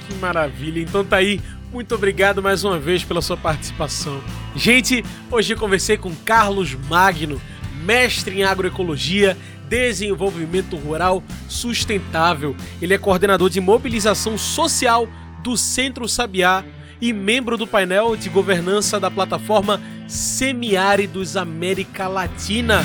Que 0.10 0.16
maravilha. 0.16 0.82
Então 0.82 1.06
tá 1.06 1.18
aí. 1.18 1.40
Muito 1.72 1.94
obrigado 1.94 2.42
mais 2.42 2.64
uma 2.64 2.80
vez 2.80 3.04
pela 3.04 3.22
sua 3.22 3.38
participação. 3.38 4.20
Gente, 4.56 5.06
hoje 5.30 5.56
conversei 5.56 5.98
com 5.98 6.14
Carlos 6.26 6.74
Magno, 6.74 7.40
mestre 7.86 8.40
em 8.40 8.44
agroecologia, 8.44 9.38
desenvolvimento 9.70 10.76
rural 10.76 11.24
sustentável. 11.48 12.56
Ele 12.82 12.96
é 12.96 12.98
coordenador 12.98 13.52
de 13.52 13.62
mobilização 13.62 14.36
social 14.36 15.08
do 15.44 15.56
Centro 15.56 16.10
Sabiá 16.10 16.66
e 17.00 17.14
membro 17.14 17.56
do 17.56 17.68
painel 17.68 18.16
de 18.16 18.30
governança 18.30 19.00
da 19.00 19.12
plataforma 19.12 19.80
Semiáridos 20.08 21.38
América 21.38 22.08
Latina. 22.08 22.84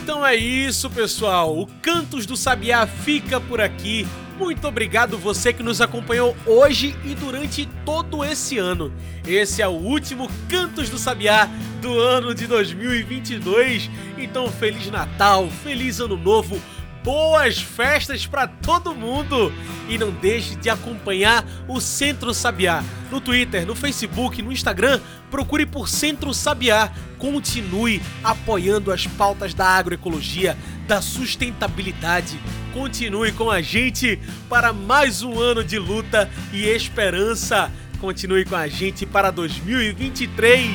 Então 0.00 0.24
é 0.24 0.36
isso, 0.36 0.88
pessoal. 0.88 1.58
O 1.58 1.66
Cantos 1.82 2.24
do 2.24 2.36
Sabiá 2.36 2.86
fica 2.86 3.40
por 3.40 3.60
aqui. 3.60 4.06
Muito 4.38 4.66
obrigado 4.66 5.16
você 5.16 5.52
que 5.52 5.62
nos 5.62 5.80
acompanhou 5.80 6.36
hoje 6.44 6.96
e 7.04 7.14
durante 7.14 7.68
todo 7.84 8.24
esse 8.24 8.58
ano. 8.58 8.92
Esse 9.24 9.62
é 9.62 9.68
o 9.68 9.70
último 9.70 10.28
Cantos 10.48 10.90
do 10.90 10.98
Sabiá 10.98 11.48
do 11.80 11.96
ano 11.96 12.34
de 12.34 12.48
2022. 12.48 13.88
Então, 14.18 14.50
Feliz 14.50 14.90
Natal, 14.90 15.48
Feliz 15.62 16.00
Ano 16.00 16.16
Novo, 16.16 16.60
boas 17.04 17.60
festas 17.60 18.26
para 18.26 18.48
todo 18.48 18.94
mundo! 18.94 19.52
E 19.88 19.96
não 19.96 20.10
deixe 20.10 20.56
de 20.56 20.68
acompanhar 20.68 21.46
o 21.68 21.80
Centro 21.80 22.34
Sabiá 22.34 22.82
no 23.12 23.20
Twitter, 23.20 23.64
no 23.64 23.76
Facebook, 23.76 24.42
no 24.42 24.50
Instagram. 24.50 25.00
Procure 25.30 25.64
por 25.64 25.88
Centro 25.88 26.34
Sabiá. 26.34 26.90
Continue 27.18 28.02
apoiando 28.22 28.90
as 28.90 29.06
pautas 29.06 29.54
da 29.54 29.66
agroecologia, 29.66 30.58
da 30.88 31.00
sustentabilidade 31.00 32.36
Continue 32.74 33.30
com 33.30 33.48
a 33.52 33.62
gente 33.62 34.18
para 34.48 34.72
mais 34.72 35.22
um 35.22 35.38
ano 35.38 35.62
de 35.62 35.78
luta 35.78 36.28
e 36.52 36.64
esperança. 36.64 37.70
Continue 38.00 38.44
com 38.44 38.56
a 38.56 38.66
gente 38.66 39.06
para 39.06 39.30
2023. 39.30 40.72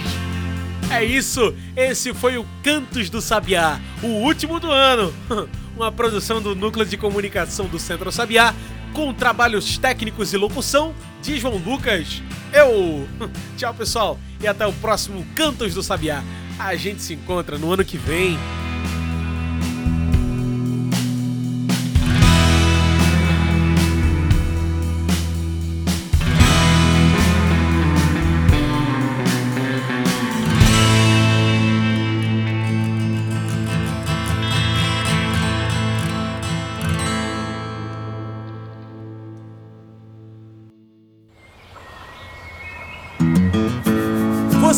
É 0.89 1.03
isso, 1.03 1.53
esse 1.75 2.13
foi 2.13 2.37
o 2.37 2.45
Cantos 2.63 3.09
do 3.09 3.21
Sabiá, 3.21 3.81
o 4.01 4.07
último 4.07 4.61
do 4.61 4.71
ano. 4.71 5.13
Uma 5.75 5.91
produção 5.91 6.41
do 6.41 6.55
Núcleo 6.55 6.85
de 6.85 6.95
Comunicação 6.95 7.67
do 7.67 7.77
Centro 7.77 8.13
Sabiá, 8.13 8.55
com 8.93 9.13
trabalhos 9.13 9.77
técnicos 9.77 10.31
e 10.31 10.37
locução 10.37 10.95
de 11.21 11.37
João 11.37 11.57
Lucas. 11.57 12.23
Eu! 12.53 13.09
Tchau, 13.57 13.73
pessoal, 13.73 14.17
e 14.39 14.47
até 14.47 14.65
o 14.65 14.71
próximo 14.71 15.25
Cantos 15.35 15.73
do 15.73 15.83
Sabiá. 15.83 16.23
A 16.57 16.75
gente 16.77 17.01
se 17.01 17.13
encontra 17.13 17.57
no 17.57 17.73
ano 17.73 17.83
que 17.83 17.97
vem. 17.97 18.39